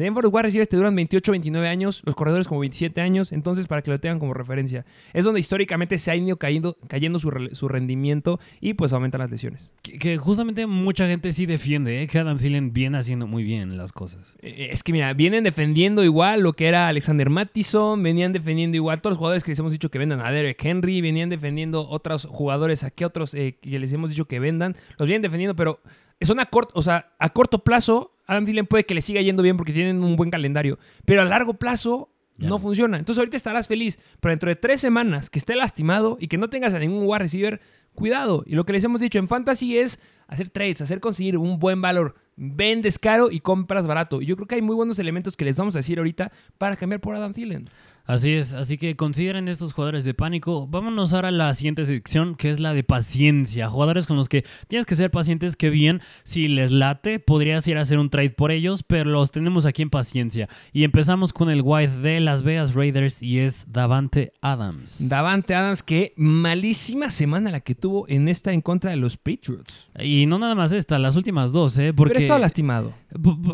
Denver 0.00 0.24
los 0.24 0.32
wide 0.32 0.42
receivers 0.44 0.68
te 0.68 0.76
duran 0.76 0.94
28, 0.96 1.30
29 1.32 1.68
años, 1.68 2.02
los 2.04 2.14
corredores 2.14 2.48
como 2.48 2.60
27 2.60 3.00
años, 3.00 3.32
entonces 3.32 3.66
para 3.66 3.82
que 3.82 3.90
lo 3.90 4.00
tengan 4.00 4.18
como 4.18 4.34
referencia. 4.34 4.84
Es 5.12 5.24
donde 5.24 5.40
históricamente 5.40 5.96
se 5.98 6.10
ha 6.10 6.16
ido 6.16 6.36
cayendo, 6.36 6.76
cayendo 6.88 7.18
su, 7.18 7.30
re- 7.30 7.54
su 7.54 7.68
rendimiento 7.68 8.40
y 8.60 8.74
pues 8.74 8.92
aumentan 8.92 9.20
las 9.20 9.30
lesiones. 9.30 9.70
Que, 9.82 9.98
que 9.98 10.16
justamente 10.18 10.66
mucha 10.66 11.06
gente 11.06 11.32
sí 11.32 11.46
defiende, 11.46 12.02
¿eh? 12.02 12.08
que 12.08 12.18
Adam 12.18 12.38
Thielen 12.38 12.72
viene 12.72 12.98
haciendo 12.98 13.26
muy 13.26 13.44
bien 13.44 13.76
las 13.76 13.92
cosas. 13.92 14.34
Eh, 14.42 14.68
Es 14.72 14.82
que 14.82 14.92
mira, 14.92 15.12
vienen 15.14 15.44
defendiendo 15.44 16.02
igual 16.04 16.40
lo 16.40 16.52
que 16.54 16.66
era 16.66 16.88
Alexander 16.88 17.30
Mattison, 17.30 18.02
venían 18.02 18.32
defendiendo 18.32 18.76
igual 18.76 19.00
todos 19.00 19.12
los 19.12 19.18
jugadores 19.18 19.44
que 19.44 19.50
les 19.52 19.58
hemos 19.58 19.72
dicho 19.72 19.90
que 19.90 19.98
vendan 19.98 20.20
a 20.20 20.30
Derek 20.30 20.64
Henry, 20.64 21.00
venían 21.00 21.28
defendiendo 21.30 21.88
otros 21.88 22.26
jugadores, 22.30 22.84
a 22.84 22.90
qué 22.90 23.04
otros 23.04 23.34
eh, 23.34 23.58
que 23.60 23.78
les 23.78 23.92
hemos 23.92 24.10
dicho 24.10 24.26
que 24.26 24.40
vendan, 24.40 24.76
los 24.98 25.06
vienen 25.06 25.22
defendiendo, 25.22 25.54
pero 25.56 25.80
son 26.22 26.38
a 26.40 26.44
corto, 26.46 26.72
o 26.76 26.82
sea, 26.82 27.12
a 27.18 27.30
corto 27.30 27.64
plazo, 27.64 28.12
Adam 28.30 28.44
Thielen 28.44 28.66
puede 28.66 28.84
que 28.84 28.94
le 28.94 29.02
siga 29.02 29.20
yendo 29.20 29.42
bien 29.42 29.56
porque 29.56 29.72
tienen 29.72 30.02
un 30.04 30.14
buen 30.16 30.30
calendario, 30.30 30.78
pero 31.04 31.22
a 31.22 31.24
largo 31.24 31.54
plazo 31.54 32.10
Ya 32.38 32.48
no 32.48 32.54
no. 32.54 32.58
funciona. 32.60 32.96
Entonces 32.96 33.18
ahorita 33.18 33.36
estarás 33.36 33.66
feliz, 33.68 33.98
pero 34.20 34.30
dentro 34.30 34.48
de 34.48 34.56
tres 34.56 34.80
semanas 34.80 35.28
que 35.30 35.38
esté 35.38 35.56
lastimado 35.56 36.16
y 36.20 36.28
que 36.28 36.38
no 36.38 36.48
tengas 36.48 36.72
a 36.74 36.78
ningún 36.78 37.02
wide 37.06 37.18
receiver, 37.18 37.60
cuidado. 37.94 38.44
Y 38.46 38.54
lo 38.54 38.64
que 38.64 38.72
les 38.72 38.84
hemos 38.84 39.00
dicho 39.00 39.18
en 39.18 39.26
fantasy 39.28 39.76
es 39.78 39.98
hacer 40.28 40.48
trades, 40.48 40.80
hacer 40.80 41.00
conseguir 41.00 41.36
un 41.36 41.58
buen 41.58 41.82
valor. 41.82 42.14
Vendes 42.36 42.98
caro 42.98 43.30
y 43.30 43.40
compras 43.40 43.86
barato. 43.86 44.22
Y 44.22 44.26
yo 44.26 44.36
creo 44.36 44.46
que 44.46 44.54
hay 44.54 44.62
muy 44.62 44.76
buenos 44.76 44.98
elementos 45.00 45.36
que 45.36 45.44
les 45.44 45.56
vamos 45.58 45.74
a 45.74 45.80
decir 45.80 45.98
ahorita 45.98 46.30
para 46.56 46.76
cambiar 46.76 47.00
por 47.00 47.14
Adam 47.16 47.32
Thielen. 47.32 47.68
Así 48.04 48.32
es, 48.32 48.54
así 48.54 48.76
que 48.76 48.96
consideren 48.96 49.48
estos 49.48 49.72
jugadores 49.72 50.04
de 50.04 50.14
pánico. 50.14 50.66
Vámonos 50.66 51.12
ahora 51.12 51.28
a 51.28 51.32
la 51.32 51.54
siguiente 51.54 51.84
sección, 51.84 52.34
que 52.34 52.50
es 52.50 52.58
la 52.58 52.74
de 52.74 52.82
paciencia. 52.82 53.68
Jugadores 53.68 54.06
con 54.06 54.16
los 54.16 54.28
que 54.28 54.44
tienes 54.68 54.86
que 54.86 54.96
ser 54.96 55.10
pacientes, 55.10 55.56
que 55.56 55.70
bien, 55.70 56.00
si 56.24 56.48
les 56.48 56.70
late, 56.72 57.20
podrías 57.20 57.66
ir 57.68 57.78
a 57.78 57.82
hacer 57.82 57.98
un 57.98 58.10
trade 58.10 58.30
por 58.30 58.50
ellos, 58.50 58.82
pero 58.82 59.10
los 59.10 59.30
tenemos 59.30 59.66
aquí 59.66 59.82
en 59.82 59.90
paciencia. 59.90 60.48
Y 60.72 60.84
empezamos 60.84 61.32
con 61.32 61.50
el 61.50 61.62
wide 61.62 61.98
de 61.98 62.20
Las 62.20 62.42
Vegas 62.42 62.74
Raiders 62.74 63.22
y 63.22 63.38
es 63.38 63.66
Davante 63.68 64.32
Adams. 64.40 65.08
Davante 65.08 65.54
Adams, 65.54 65.82
que 65.82 66.12
malísima 66.16 67.10
semana 67.10 67.50
la 67.50 67.60
que 67.60 67.74
tuvo 67.74 68.08
en 68.08 68.28
esta 68.28 68.52
en 68.52 68.60
contra 68.60 68.90
de 68.90 68.96
los 68.96 69.16
Patriots. 69.16 69.88
y 70.00 70.26
no 70.26 70.38
nada 70.38 70.54
más 70.54 70.72
esta, 70.72 70.98
las 70.98 71.16
últimas 71.16 71.52
dos, 71.52 71.78
¿eh? 71.78 71.92
Porque... 71.92 72.14
Pero 72.14 72.24
estaba 72.24 72.40
lastimado. 72.40 72.92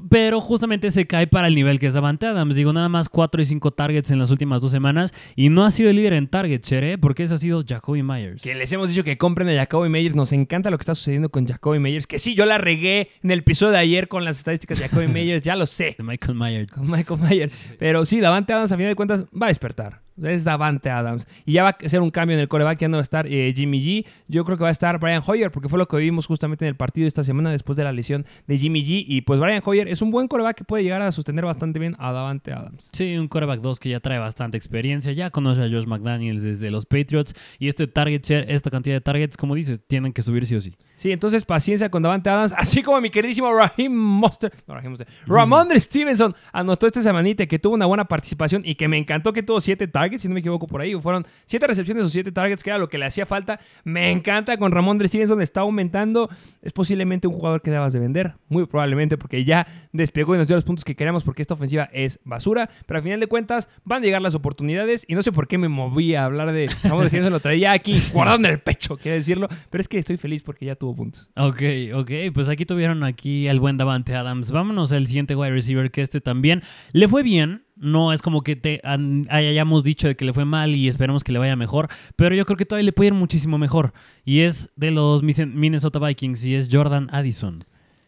Pero 0.09 0.41
justamente 0.41 0.91
se 0.91 1.07
cae 1.07 1.27
para 1.27 1.49
el 1.49 1.55
nivel 1.55 1.79
que 1.79 1.87
es 1.87 1.95
Davante 1.95 2.27
Adams. 2.27 2.57
Digo, 2.57 2.73
nada 2.73 2.89
más 2.89 3.09
4 3.09 3.43
y 3.43 3.45
5 3.45 3.71
targets 3.73 4.11
en 4.11 4.19
las 4.19 4.31
últimas 4.31 4.46
dos 4.63 4.71
semanas. 4.73 5.13
Y 5.35 5.49
no 5.51 5.65
ha 5.65 5.71
sido 5.71 5.91
el 5.91 5.97
líder 5.97 6.13
en 6.15 6.29
target, 6.29 6.61
Chere, 6.61 6.99
porque 6.99 7.25
ese 7.25 7.35
ha 7.35 7.39
sido 7.39 7.65
Jacoby 7.67 8.03
Myers. 8.03 8.43
Que 8.43 8.55
les 8.55 8.73
hemos 8.73 8.89
dicho 8.89 9.05
que 9.05 9.19
compren 9.19 9.49
a 9.49 9.55
Jacoby 9.55 9.89
Meyers. 9.89 10.15
Nos 10.15 10.33
encanta 10.33 10.71
lo 10.71 10.79
que 10.79 10.83
está 10.83 10.95
sucediendo 10.95 11.29
con 11.29 11.47
Jacoby 11.47 11.79
Meyers. 11.79 12.07
Que 12.07 12.19
sí, 12.19 12.35
yo 12.35 12.47
la 12.47 12.59
regué 12.59 13.11
en 13.23 13.31
el 13.31 13.41
episodio 13.41 13.73
de 13.73 13.79
ayer 13.79 14.09
con 14.09 14.25
las 14.25 14.39
estadísticas 14.39 14.79
de 14.79 14.89
Jacoby 14.89 15.07
Meyers. 15.13 15.43
Ya 15.43 15.57
lo 15.57 15.67
sé. 15.67 15.95
De 15.99 16.05
Michael 16.05 16.37
Myers. 16.39 16.71
con 16.73 16.91
Michael 16.91 17.21
Myers. 17.21 17.59
Pero 17.79 18.05
sí, 18.07 18.21
Davante 18.21 18.53
Adams, 18.53 18.73
a 18.73 18.77
final 18.77 18.91
de 18.93 18.97
cuentas, 18.97 19.25
va 19.41 19.47
a 19.47 19.49
despertar. 19.49 20.06
Es 20.23 20.45
Davante 20.45 20.91
Adams. 20.91 21.27
Y 21.45 21.53
ya 21.53 21.63
va 21.63 21.77
a 21.83 21.89
ser 21.89 22.01
un 22.01 22.11
cambio 22.11 22.37
en 22.37 22.41
el 22.41 22.49
coreback. 22.49 22.79
Ya 22.81 22.89
no 22.89 22.97
va 22.97 23.01
a 23.01 23.03
estar 23.03 23.27
eh, 23.27 23.53
Jimmy 23.55 23.81
G. 23.81 24.07
Yo 24.29 24.45
creo 24.45 24.57
que 24.57 24.63
va 24.63 24.69
a 24.69 24.73
estar 24.73 24.99
Brian 24.99 25.23
Hoyer, 25.27 25.51
porque 25.51 25.69
fue 25.69 25.79
lo 25.79 25.87
que 25.87 25.97
vimos 25.99 26.27
justamente 26.27 26.65
en 26.65 26.71
el 26.71 26.77
partido 26.77 27.07
esta 27.07 27.23
semana 27.23 27.51
después 27.51 27.77
de 27.77 27.85
la 27.85 27.93
lesión 27.93 28.25
de 28.47 28.59
Jimmy 28.59 28.85
G. 28.85 29.05
Y 29.07 29.23
pues 29.23 29.41
Brian 29.41 29.63
Hoyer 29.65 29.89
es 29.89 30.03
un 30.03 30.11
buen 30.11 30.29
coreback 30.29 30.57
que 30.57 30.65
puede 30.65 30.83
llegar 30.83 31.03
a 31.03 31.13
sostener 31.13 31.45
bastante 31.45 31.79
bien 31.79 31.97
a 31.99 32.13
Davante 32.13 32.53
Adams. 32.53 32.91
Sí, 32.93 33.17
un 33.17 33.29
quarterback 33.29 33.61
2 33.61 33.81
que 33.81 33.89
ya 33.91 34.01
trae 34.01 34.19
bastante 34.19 34.57
experiencia, 34.57 35.13
ya 35.13 35.31
conoce 35.31 35.63
a 35.63 35.69
Josh 35.69 35.87
McDaniels 35.87 36.43
desde 36.43 36.71
los 36.71 36.87
Patriots 36.87 37.35
y 37.59 37.69
este 37.69 37.87
target 37.87 38.23
share, 38.23 38.51
esta 38.51 38.71
cantidad 38.71 38.97
de 38.97 39.01
targets, 39.01 39.37
como 39.37 39.55
dices, 39.55 39.81
tienen 39.87 40.13
que 40.13 40.23
subir 40.23 40.47
sí 40.47 40.57
o 40.57 40.61
sí. 40.61 40.75
Sí, 40.97 41.13
entonces 41.13 41.45
paciencia 41.45 41.91
con 41.91 42.03
Davante 42.03 42.31
Adams, 42.31 42.53
así 42.57 42.83
como 42.83 43.01
mi 43.01 43.11
queridísimo 43.11 43.53
Raheem 43.53 43.93
Mostert, 43.93 44.55
no, 44.67 44.75
Raheem 44.75 44.93
Mostert, 44.93 45.11
Ramondre 45.27 45.79
Stevenson 45.79 46.35
anotó 46.53 46.87
esta 46.87 47.03
semanita 47.03 47.47
que 47.47 47.59
tuvo 47.59 47.75
una 47.75 47.85
buena 47.85 48.07
participación 48.07 48.63
y 48.65 48.77
que 48.77 48.89
me 48.89 48.97
encantó 48.97 49.33
que 49.35 49.43
tuvo 49.43 49.61
siete 49.61 49.87
targets, 49.87 50.23
si 50.23 50.29
no 50.29 50.35
me 50.35 50.41
equivoco 50.41 50.67
por 50.67 50.81
ahí, 50.81 50.95
fueron 50.99 51.27
siete 51.45 51.67
recepciones 51.67 52.07
o 52.07 52.09
siete 52.09 52.33
targets, 52.33 52.63
que 52.63 52.71
era 52.71 52.79
lo 52.79 52.89
que 52.89 52.97
le 52.97 53.05
hacía 53.05 53.27
falta. 53.27 53.61
Me 53.85 54.11
encanta 54.11 54.57
con 54.57 54.73
Ramondre 54.73 55.09
Stevenson, 55.09 55.43
está 55.43 55.61
aumentando, 55.61 56.31
es 56.63 56.73
posiblemente 56.73 57.29
un 57.29 57.35
jugador 57.35 57.61
que 57.61 57.71
debas 57.71 57.93
de 57.93 57.99
vender, 57.99 58.35
muy 58.49 58.67
probablemente 58.67 59.19
porque 59.19 59.45
ya 59.45 59.67
despegó 59.93 60.35
y 60.35 60.39
nos 60.39 60.49
dio 60.49 60.57
los 60.57 60.65
puntos 60.65 60.85
que 60.85 60.97
queríamos 60.97 61.25
porque 61.25 61.43
esta 61.43 61.55
ofensiva 61.55 61.91
es 61.93 62.21
basura, 62.25 62.71
pero 62.87 62.99
al 62.99 63.03
final 63.05 63.21
de 63.21 63.27
cuentas 63.27 63.69
van 63.85 64.03
a 64.03 64.07
llegar 64.07 64.23
las 64.23 64.35
oportunidades 64.35 65.05
y 65.07 65.15
no 65.15 65.23
sé 65.23 65.31
por 65.31 65.47
qué 65.47 65.59
me 65.59 65.69
moví 65.69 66.15
a 66.15 66.25
hablar 66.25 66.53
de 66.53 66.69
Ramondre 66.83 67.09
Stevenson, 67.09 67.33
lo 67.33 67.41
traía 67.41 67.73
aquí 67.73 68.01
guardado 68.13 68.39
en 68.39 68.47
el 68.47 68.61
pecho, 68.61 68.97
quiero 68.97 69.17
decirlo, 69.17 69.49
pero 69.69 69.81
es 69.81 69.89
que 69.89 69.99
estoy 69.99 70.17
feliz 70.17 70.43
porque 70.43 70.65
ya 70.65 70.75
tuvo 70.75 70.86
puntos. 70.95 71.31
Ok, 71.37 71.63
ok, 71.95 72.11
pues 72.33 72.49
aquí 72.49 72.67
tuvieron 72.67 73.03
aquí 73.03 73.49
al 73.49 73.59
buen 73.59 73.77
Davante 73.77 74.15
Adams. 74.15 74.51
Vámonos 74.51 74.93
al 74.93 75.07
siguiente 75.07 75.35
wide 75.35 75.51
receiver 75.51 75.91
que 75.91 76.03
este 76.03 76.21
también 76.21 76.63
le 76.93 77.09
fue 77.09 77.23
bien. 77.23 77.65
No 77.77 78.13
es 78.13 78.23
como 78.23 78.43
que 78.43 78.57
te 78.57 78.81
hayamos 79.29 79.85
dicho 79.85 80.09
de 80.09 80.17
que 80.17 80.25
le 80.25 80.33
fue 80.33 80.47
mal 80.47 80.75
y 80.75 80.89
esperamos 80.89 81.25
que 81.25 81.33
le 81.33 81.39
vaya 81.39 81.57
mejor, 81.57 81.89
pero 82.17 82.35
yo 82.35 82.47
creo 82.47 82.57
que 82.57 82.65
todavía 82.65 82.87
le 82.87 82.93
puede 82.93 83.09
ir 83.09 83.15
muchísimo 83.15 83.59
mejor. 83.59 83.93
Y 84.25 84.41
es 84.41 84.71
de 84.77 84.91
los 84.91 85.23
Minnesota 85.23 85.99
Vikings 85.99 86.45
y 86.47 86.55
es 86.55 86.69
Jordan 86.73 87.09
Addison. 87.13 87.65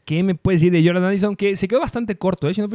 ¿Qué 0.09 0.23
me 0.23 0.35
puedes 0.35 0.63
decir 0.63 0.73
de 0.73 0.83
Jordan 0.83 1.05
Addison? 1.05 1.37
Que 1.37 1.55
se 1.55 1.69
quedó 1.69 1.81
bastante 1.81 2.17
corto, 2.17 2.49
¿eh? 2.49 2.55
Si 2.55 2.63
no 2.63 2.67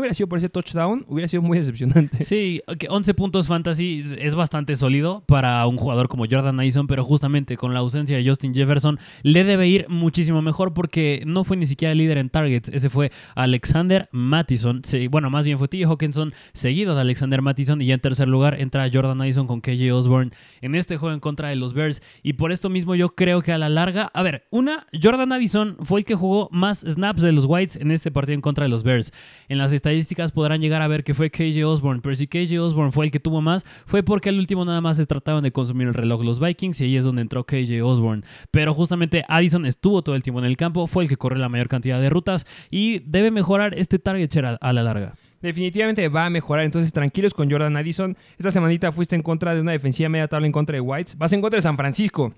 hubiera, 0.00 0.14
sido 0.14 0.26
por 0.26 0.38
ese 0.38 0.48
touchdown, 0.48 1.04
hubiera 1.06 1.28
sido 1.28 1.42
muy 1.42 1.58
decepcionante. 1.58 2.24
Sí, 2.28 2.62
ok, 2.66 2.84
11 2.88 3.12
puntos 3.12 3.46
fantasy 3.46 4.02
es 4.18 4.34
bastante 4.34 4.74
sólido 4.74 5.22
para 5.26 5.66
un 5.66 5.76
jugador 5.76 6.08
como 6.08 6.24
Jordan 6.24 6.58
Addison, 6.60 6.86
pero 6.86 7.04
justamente 7.04 7.58
con 7.58 7.74
la 7.74 7.80
ausencia 7.80 8.16
de 8.16 8.26
Justin 8.26 8.54
Jefferson 8.54 8.98
le 9.22 9.44
debe 9.44 9.68
ir 9.68 9.86
muchísimo 9.90 10.40
mejor 10.40 10.72
porque 10.72 11.22
no 11.26 11.44
fue 11.44 11.58
ni 11.58 11.66
siquiera 11.66 11.94
líder 11.94 12.16
en 12.16 12.30
targets. 12.30 12.70
Ese 12.70 12.88
fue 12.88 13.12
Alexander 13.34 14.08
Mattison. 14.10 14.80
Bueno, 15.10 15.28
más 15.28 15.44
bien 15.44 15.58
fue 15.58 15.68
T. 15.68 15.84
Hawkinson, 15.84 16.32
seguido 16.54 16.94
de 16.94 17.02
Alexander 17.02 17.42
Mattison. 17.42 17.82
Y 17.82 17.86
ya 17.86 17.94
en 17.94 18.00
tercer 18.00 18.28
lugar 18.28 18.58
entra 18.58 18.88
Jordan 18.90 19.20
Addison 19.20 19.46
con 19.46 19.60
KJ 19.60 19.92
Osborne 19.92 20.30
en 20.62 20.74
este 20.74 20.96
juego 20.96 21.12
en 21.12 21.20
contra 21.20 21.50
de 21.50 21.56
los 21.56 21.74
Bears. 21.74 22.02
Y 22.22 22.34
por 22.34 22.50
esto 22.50 22.70
mismo 22.70 22.94
yo 22.94 23.10
creo 23.14 23.42
que 23.42 23.52
a 23.52 23.58
la 23.58 23.68
larga, 23.68 24.10
a 24.14 24.22
ver, 24.22 24.46
una, 24.50 24.86
Jordan 25.02 25.32
Addison 25.32 25.76
fue 25.82 26.00
el 26.00 26.06
que 26.06 26.14
jugó 26.14 26.48
más 26.50 26.77
snaps 26.80 27.22
de 27.22 27.32
los 27.32 27.44
Whites 27.44 27.76
en 27.76 27.90
este 27.90 28.10
partido 28.10 28.34
en 28.34 28.40
contra 28.40 28.64
de 28.64 28.68
los 28.68 28.82
Bears. 28.82 29.12
En 29.48 29.58
las 29.58 29.72
estadísticas 29.72 30.32
podrán 30.32 30.60
llegar 30.60 30.82
a 30.82 30.88
ver 30.88 31.04
que 31.04 31.14
fue 31.14 31.30
KJ 31.30 31.64
Osborne, 31.64 32.00
pero 32.02 32.16
si 32.16 32.26
KJ 32.26 32.58
Osborne 32.60 32.92
fue 32.92 33.06
el 33.06 33.10
que 33.10 33.20
tuvo 33.20 33.40
más, 33.40 33.64
fue 33.86 34.02
porque 34.02 34.28
al 34.28 34.38
último 34.38 34.64
nada 34.64 34.80
más 34.80 34.96
se 34.96 35.06
trataban 35.06 35.42
de 35.42 35.52
consumir 35.52 35.88
el 35.88 35.94
reloj 35.94 36.22
los 36.22 36.40
Vikings 36.40 36.80
y 36.80 36.84
ahí 36.84 36.96
es 36.96 37.04
donde 37.04 37.22
entró 37.22 37.44
KJ 37.44 37.82
Osborne. 37.82 38.22
Pero 38.50 38.74
justamente 38.74 39.24
Addison 39.28 39.66
estuvo 39.66 40.02
todo 40.02 40.14
el 40.14 40.22
tiempo 40.22 40.40
en 40.40 40.46
el 40.46 40.56
campo, 40.56 40.86
fue 40.86 41.02
el 41.02 41.08
que 41.08 41.16
corrió 41.16 41.38
la 41.38 41.48
mayor 41.48 41.68
cantidad 41.68 42.00
de 42.00 42.10
rutas 42.10 42.46
y 42.70 43.00
debe 43.00 43.30
mejorar 43.30 43.78
este 43.78 43.98
target 43.98 44.30
share 44.30 44.58
a, 44.60 44.72
la 44.72 44.82
larga. 44.82 45.14
Definitivamente 45.40 46.08
va 46.08 46.26
a 46.26 46.30
mejorar. 46.30 46.64
Entonces, 46.64 46.92
tranquilos 46.92 47.32
con 47.32 47.50
Jordan 47.50 47.76
Addison. 47.76 48.16
Esta 48.38 48.50
semanita 48.50 48.90
fuiste 48.90 49.14
en 49.14 49.22
contra 49.22 49.54
de 49.54 49.60
una 49.60 49.72
defensiva 49.72 50.08
media 50.08 50.28
tabla 50.28 50.46
en 50.46 50.52
contra 50.52 50.74
de 50.74 50.80
Whites. 50.80 51.16
Vas 51.16 51.32
en 51.32 51.40
contra 51.40 51.58
de 51.58 51.62
San 51.62 51.76
Francisco. 51.76 52.34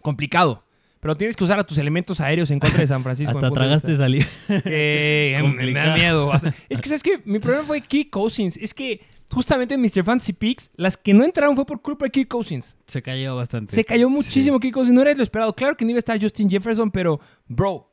Complicado. 0.00 0.62
Pero 1.00 1.14
tienes 1.14 1.36
que 1.36 1.44
usar 1.44 1.58
a 1.58 1.64
tus 1.64 1.78
elementos 1.78 2.20
aéreos 2.20 2.50
en 2.50 2.58
contra 2.58 2.80
de 2.80 2.86
San 2.86 3.02
Francisco. 3.04 3.38
Hasta 3.38 3.50
tragaste 3.50 3.96
salir. 3.96 4.26
Eh, 4.48 5.40
me 5.56 5.72
da 5.72 5.94
miedo. 5.96 6.32
Es 6.68 6.80
que, 6.80 6.88
¿sabes 6.88 7.02
qué? 7.02 7.20
Mi 7.24 7.38
problema 7.38 7.64
fue 7.64 7.80
Kirk 7.80 8.10
Cousins. 8.10 8.56
Es 8.56 8.74
que 8.74 9.00
justamente 9.30 9.74
en 9.74 9.80
Mr. 9.82 10.02
Fantasy 10.04 10.32
Picks, 10.32 10.70
las 10.76 10.96
que 10.96 11.14
no 11.14 11.24
entraron 11.24 11.54
fue 11.54 11.66
por 11.66 11.80
culpa 11.82 12.06
de 12.06 12.10
Kirk 12.10 12.28
Cousins. 12.28 12.76
Se 12.86 13.02
cayó 13.02 13.36
bastante. 13.36 13.74
Se 13.74 13.84
cayó 13.84 14.08
muchísimo 14.08 14.58
Kirk 14.58 14.74
Cousins. 14.74 14.94
No 14.94 15.02
era 15.02 15.14
lo 15.14 15.22
esperado. 15.22 15.54
Claro 15.54 15.76
que 15.76 15.84
no 15.84 15.90
iba 15.92 15.98
a 15.98 16.00
estar 16.00 16.20
Justin 16.20 16.50
Jefferson, 16.50 16.90
pero, 16.90 17.20
bro, 17.46 17.92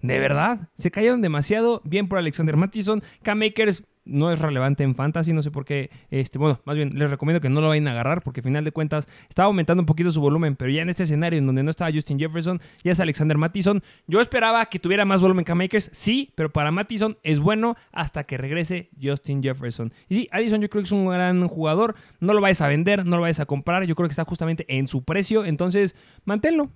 de 0.00 0.18
verdad, 0.18 0.68
se 0.78 0.90
cayeron 0.90 1.20
demasiado. 1.22 1.82
Bien 1.84 2.08
por 2.08 2.18
Alexander 2.18 2.56
Mattison. 2.56 3.02
K-Makers 3.22 3.82
no 4.06 4.32
es 4.32 4.38
relevante 4.38 4.84
en 4.84 4.94
fantasy, 4.94 5.32
no 5.32 5.42
sé 5.42 5.50
por 5.50 5.64
qué. 5.64 5.90
Este, 6.10 6.38
bueno, 6.38 6.60
más 6.64 6.76
bien 6.76 6.98
les 6.98 7.10
recomiendo 7.10 7.40
que 7.40 7.50
no 7.50 7.60
lo 7.60 7.68
vayan 7.68 7.88
a 7.88 7.90
agarrar 7.90 8.22
porque 8.22 8.40
al 8.40 8.44
final 8.44 8.64
de 8.64 8.72
cuentas 8.72 9.08
estaba 9.28 9.46
aumentando 9.46 9.82
un 9.82 9.86
poquito 9.86 10.10
su 10.10 10.20
volumen, 10.20 10.56
pero 10.56 10.70
ya 10.70 10.82
en 10.82 10.88
este 10.88 11.02
escenario 11.02 11.38
en 11.38 11.46
donde 11.46 11.62
no 11.62 11.70
estaba 11.70 11.90
Justin 11.92 12.18
Jefferson, 12.18 12.60
ya 12.82 12.92
es 12.92 13.00
Alexander 13.00 13.36
Mattison. 13.36 13.82
Yo 14.06 14.20
esperaba 14.20 14.64
que 14.66 14.78
tuviera 14.78 15.04
más 15.04 15.20
volumen 15.20 15.44
que 15.44 15.54
Makers, 15.54 15.90
sí, 15.92 16.32
pero 16.34 16.52
para 16.52 16.70
Mattison 16.70 17.18
es 17.22 17.38
bueno 17.38 17.76
hasta 17.92 18.24
que 18.24 18.38
regrese 18.38 18.90
Justin 19.02 19.42
Jefferson. 19.42 19.92
Y 20.08 20.14
sí, 20.14 20.28
Addison 20.30 20.60
yo 20.60 20.68
creo 20.68 20.82
que 20.82 20.86
es 20.86 20.92
un 20.92 21.06
gran 21.06 21.46
jugador, 21.48 21.94
no 22.20 22.32
lo 22.32 22.40
vayas 22.40 22.60
a 22.60 22.68
vender, 22.68 23.04
no 23.04 23.16
lo 23.16 23.22
vayas 23.22 23.40
a 23.40 23.46
comprar, 23.46 23.84
yo 23.84 23.94
creo 23.94 24.08
que 24.08 24.12
está 24.12 24.24
justamente 24.24 24.64
en 24.68 24.86
su 24.86 25.04
precio, 25.04 25.44
entonces 25.44 25.96
manténlo. 26.24 26.70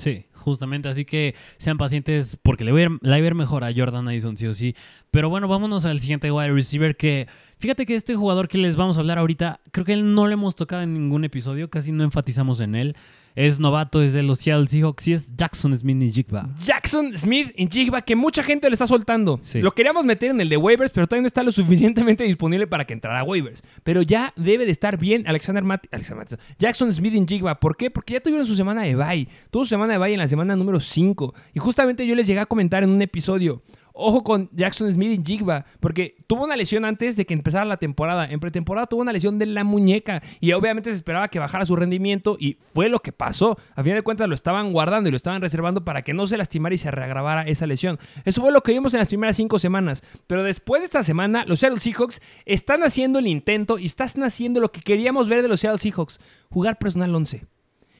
Sí, 0.00 0.24
justamente. 0.32 0.88
Así 0.88 1.04
que 1.04 1.34
sean 1.58 1.76
pacientes 1.76 2.38
porque 2.42 2.64
le 2.64 2.72
voy 2.72 2.80
a 2.80 3.18
ir, 3.18 3.34
mejor 3.34 3.64
a 3.64 3.72
Jordan 3.74 4.08
Addison, 4.08 4.34
sí 4.38 4.46
o 4.46 4.54
sí. 4.54 4.74
Pero 5.10 5.28
bueno, 5.28 5.46
vámonos 5.46 5.84
al 5.84 6.00
siguiente 6.00 6.32
wide 6.32 6.52
receiver 6.52 6.96
que... 6.96 7.28
Fíjate 7.58 7.84
que 7.84 7.94
este 7.94 8.16
jugador 8.16 8.48
que 8.48 8.56
les 8.56 8.76
vamos 8.76 8.96
a 8.96 9.00
hablar 9.00 9.18
ahorita, 9.18 9.60
creo 9.72 9.84
que 9.84 9.92
él 9.92 10.14
no 10.14 10.26
lo 10.26 10.32
hemos 10.32 10.56
tocado 10.56 10.80
en 10.80 10.94
ningún 10.94 11.24
episodio, 11.24 11.68
casi 11.68 11.92
no 11.92 12.02
enfatizamos 12.02 12.60
en 12.60 12.74
él. 12.74 12.96
Es 13.34 13.60
novato, 13.60 14.02
es 14.02 14.12
de 14.12 14.22
los 14.22 14.40
Seattle 14.40 14.66
Seahawks 14.66 15.08
y 15.08 15.12
es 15.12 15.36
Jackson 15.36 15.76
Smith 15.76 16.12
Jigba. 16.12 16.48
Jackson 16.64 17.16
Smith 17.16 17.52
en 17.56 17.70
Jigba, 17.70 18.02
que 18.02 18.16
mucha 18.16 18.42
gente 18.42 18.68
le 18.68 18.74
está 18.74 18.86
soltando. 18.86 19.38
Sí. 19.42 19.60
Lo 19.60 19.70
queríamos 19.72 20.04
meter 20.04 20.30
en 20.30 20.40
el 20.40 20.48
de 20.48 20.56
waivers, 20.56 20.92
pero 20.92 21.06
todavía 21.06 21.22
no 21.22 21.26
está 21.28 21.42
lo 21.42 21.52
suficientemente 21.52 22.24
disponible 22.24 22.66
para 22.66 22.84
que 22.84 22.92
entrara 22.92 23.20
a 23.20 23.24
waivers. 23.24 23.62
Pero 23.82 24.02
ya 24.02 24.32
debe 24.36 24.66
de 24.66 24.72
estar 24.72 24.98
bien 24.98 25.26
Alexander, 25.26 25.62
Matt 25.62 25.86
Alexander. 25.92 26.38
Jackson 26.58 26.92
Smith 26.92 27.14
en 27.14 27.26
Jigba. 27.26 27.60
¿Por 27.60 27.76
qué? 27.76 27.90
Porque 27.90 28.14
ya 28.14 28.20
tuvieron 28.20 28.46
su 28.46 28.56
semana 28.56 28.82
de 28.82 28.96
bye. 28.96 29.28
Tuvo 29.50 29.64
su 29.64 29.70
semana 29.70 29.94
de 29.94 29.98
bye 29.98 30.12
en 30.12 30.18
la 30.18 30.28
semana 30.28 30.56
número 30.56 30.80
5. 30.80 31.34
Y 31.54 31.60
justamente 31.60 32.06
yo 32.06 32.14
les 32.14 32.26
llegué 32.26 32.40
a 32.40 32.46
comentar 32.46 32.82
en 32.82 32.90
un 32.90 33.02
episodio. 33.02 33.62
Ojo 33.92 34.22
con 34.22 34.48
Jackson 34.52 34.90
Smith 34.92 35.20
y 35.20 35.24
Jigba, 35.24 35.66
porque 35.80 36.16
tuvo 36.26 36.44
una 36.44 36.56
lesión 36.56 36.84
antes 36.84 37.16
de 37.16 37.26
que 37.26 37.34
empezara 37.34 37.64
la 37.64 37.76
temporada. 37.76 38.26
En 38.26 38.40
pretemporada 38.40 38.86
tuvo 38.86 39.02
una 39.02 39.12
lesión 39.12 39.38
de 39.38 39.46
la 39.46 39.64
muñeca 39.64 40.22
y 40.40 40.52
obviamente 40.52 40.90
se 40.90 40.96
esperaba 40.96 41.28
que 41.28 41.38
bajara 41.38 41.66
su 41.66 41.76
rendimiento 41.76 42.36
y 42.38 42.56
fue 42.60 42.88
lo 42.88 43.00
que 43.00 43.12
pasó. 43.12 43.58
A 43.74 43.82
fin 43.82 43.94
de 43.94 44.02
cuentas 44.02 44.28
lo 44.28 44.34
estaban 44.34 44.72
guardando 44.72 45.08
y 45.08 45.12
lo 45.12 45.16
estaban 45.16 45.42
reservando 45.42 45.84
para 45.84 46.02
que 46.02 46.14
no 46.14 46.26
se 46.26 46.36
lastimara 46.36 46.74
y 46.74 46.78
se 46.78 46.90
reagravara 46.90 47.42
esa 47.42 47.66
lesión. 47.66 47.98
Eso 48.24 48.40
fue 48.40 48.52
lo 48.52 48.62
que 48.62 48.72
vimos 48.72 48.94
en 48.94 48.98
las 48.98 49.08
primeras 49.08 49.36
cinco 49.36 49.58
semanas. 49.58 50.02
Pero 50.26 50.42
después 50.42 50.82
de 50.82 50.86
esta 50.86 51.02
semana, 51.02 51.44
los 51.46 51.60
Seattle 51.60 51.80
Seahawks 51.80 52.20
están 52.44 52.82
haciendo 52.82 53.18
el 53.18 53.26
intento 53.26 53.78
y 53.78 53.86
están 53.86 54.22
haciendo 54.22 54.60
lo 54.60 54.72
que 54.72 54.80
queríamos 54.80 55.28
ver 55.28 55.42
de 55.42 55.48
los 55.48 55.60
Seattle 55.60 55.78
Seahawks, 55.78 56.20
jugar 56.50 56.78
personal 56.78 57.14
11. 57.14 57.46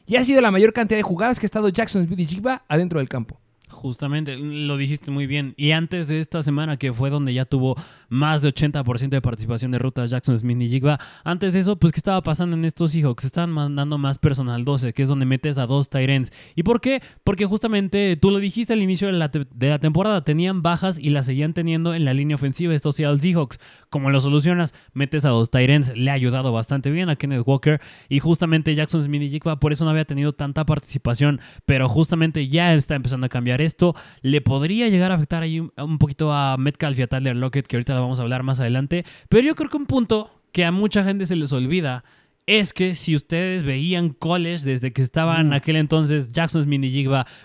Y 0.07 0.17
ha 0.17 0.25
sido 0.25 0.41
la 0.41 0.51
mayor 0.51 0.73
cantidad 0.73 0.99
de 0.99 1.03
jugadas 1.03 1.39
que 1.39 1.47
ha 1.47 1.49
estado 1.49 1.69
Jackson 1.69 2.05
Smith 2.07 2.19
y 2.19 2.27
Jigba 2.27 2.65
adentro 2.69 2.99
del 2.99 3.09
campo. 3.09 3.41
Justamente, 3.71 4.37
lo 4.37 4.77
dijiste 4.77 5.11
muy 5.11 5.27
bien. 5.27 5.55
Y 5.57 5.71
antes 5.71 6.09
de 6.09 6.19
esta 6.19 6.43
semana, 6.43 6.77
que 6.77 6.93
fue 6.93 7.11
donde 7.11 7.33
ya 7.33 7.45
tuvo 7.45 7.77
más 8.09 8.43
de 8.43 8.53
80% 8.53 9.09
de 9.09 9.21
participación 9.21 9.71
de 9.71 9.79
rutas 9.79 10.11
Jackson 10.11 10.39
Smith 10.39 10.61
y 10.61 10.69
Jigba, 10.69 10.99
antes 11.25 11.53
de 11.53 11.61
eso, 11.61 11.77
pues, 11.77 11.93
¿qué 11.93 11.99
estaba 11.99 12.23
pasando 12.23 12.57
en 12.57 12.65
estos 12.65 12.93
Seahawks? 12.93 13.25
Estaban 13.25 13.51
mandando 13.51 13.97
más 13.99 14.19
personal 14.19 14.65
12, 14.65 14.93
que 14.93 15.03
es 15.03 15.09
donde 15.09 15.27
metes 15.27 15.59
a 15.59 15.67
dos 15.67 15.89
Tyrants. 15.89 16.33
¿Y 16.55 16.63
por 16.63 16.81
qué? 16.81 17.01
Porque 17.25 17.47
justamente 17.47 18.17
tú 18.17 18.31
lo 18.31 18.39
dijiste 18.39 18.73
al 18.73 18.83
inicio 18.83 19.07
de 19.07 19.15
la, 19.15 19.29
de 19.29 19.69
la 19.69 19.79
temporada, 19.79 20.25
tenían 20.25 20.63
bajas 20.63 20.99
y 20.99 21.11
las 21.11 21.27
seguían 21.27 21.55
teniendo 21.55 21.95
en 21.95 22.05
la 22.05 22.13
línea 22.13 22.35
ofensiva 22.35 22.75
estos 22.75 22.97
Seattle 22.97 23.21
Seahawks. 23.21 23.61
¿Cómo 23.89 24.11
lo 24.11 24.21
solucionas? 24.21 24.75
Metes 24.93 25.25
a 25.25 25.31
dos 25.31 25.51
Tyrants, 25.51 25.97
le 25.97 26.11
ha 26.11 26.15
ayudado 26.15 26.53
bastante 26.53 26.91
bien 26.91 27.09
a 27.09 27.17
Kenneth 27.17 27.47
Walker 27.47 27.81
y 28.09 28.19
justamente 28.19 28.75
Jackson 28.75 29.05
Smith 29.05 29.23
y 29.23 29.31
Jigba 29.31 29.61
por 29.61 29.73
eso 29.73 29.85
no 29.85 29.91
había 29.91 30.05
tenido 30.05 30.33
tanta 30.33 30.65
participación, 30.67 31.41
pero 31.67 31.89
justamente 31.89 32.49
ya 32.49 32.75
está 32.75 32.95
empezando 32.95 33.27
a 33.27 33.29
cambiar 33.29 33.60
esto 33.61 33.95
le 34.23 34.41
podría 34.41 34.89
llegar 34.89 35.13
a 35.13 35.15
afectar 35.15 35.43
ahí 35.43 35.61
un, 35.61 35.73
un 35.77 35.99
poquito 35.99 36.33
a 36.33 36.57
Metcalf 36.57 36.99
y 36.99 37.03
a 37.03 37.07
Tyler 37.07 37.37
Lockett, 37.37 37.67
que 37.67 37.77
ahorita 37.77 37.95
lo 37.95 38.03
vamos 38.03 38.19
a 38.19 38.23
hablar 38.23 38.43
más 38.43 38.61
adelante. 38.61 39.05
Pero 39.29 39.47
yo 39.47 39.55
creo 39.55 39.71
que 39.71 39.77
un 39.77 39.87
punto 39.87 40.31
que 40.53 40.65
a 40.65 40.73
mucha 40.73 41.05
gente 41.05 41.27
se 41.27 41.37
les 41.37 41.53
olvida 41.53 42.05
es 42.47 42.73
que 42.73 42.97
si 42.97 43.15
ustedes 43.15 43.63
veían 43.63 44.11
college 44.11 44.65
desde 44.65 44.93
que 44.93 45.03
estaban 45.03 45.47
en 45.47 45.53
aquel 45.53 45.77
entonces 45.77 46.33
Jackson 46.33 46.65
Smith 46.65 46.83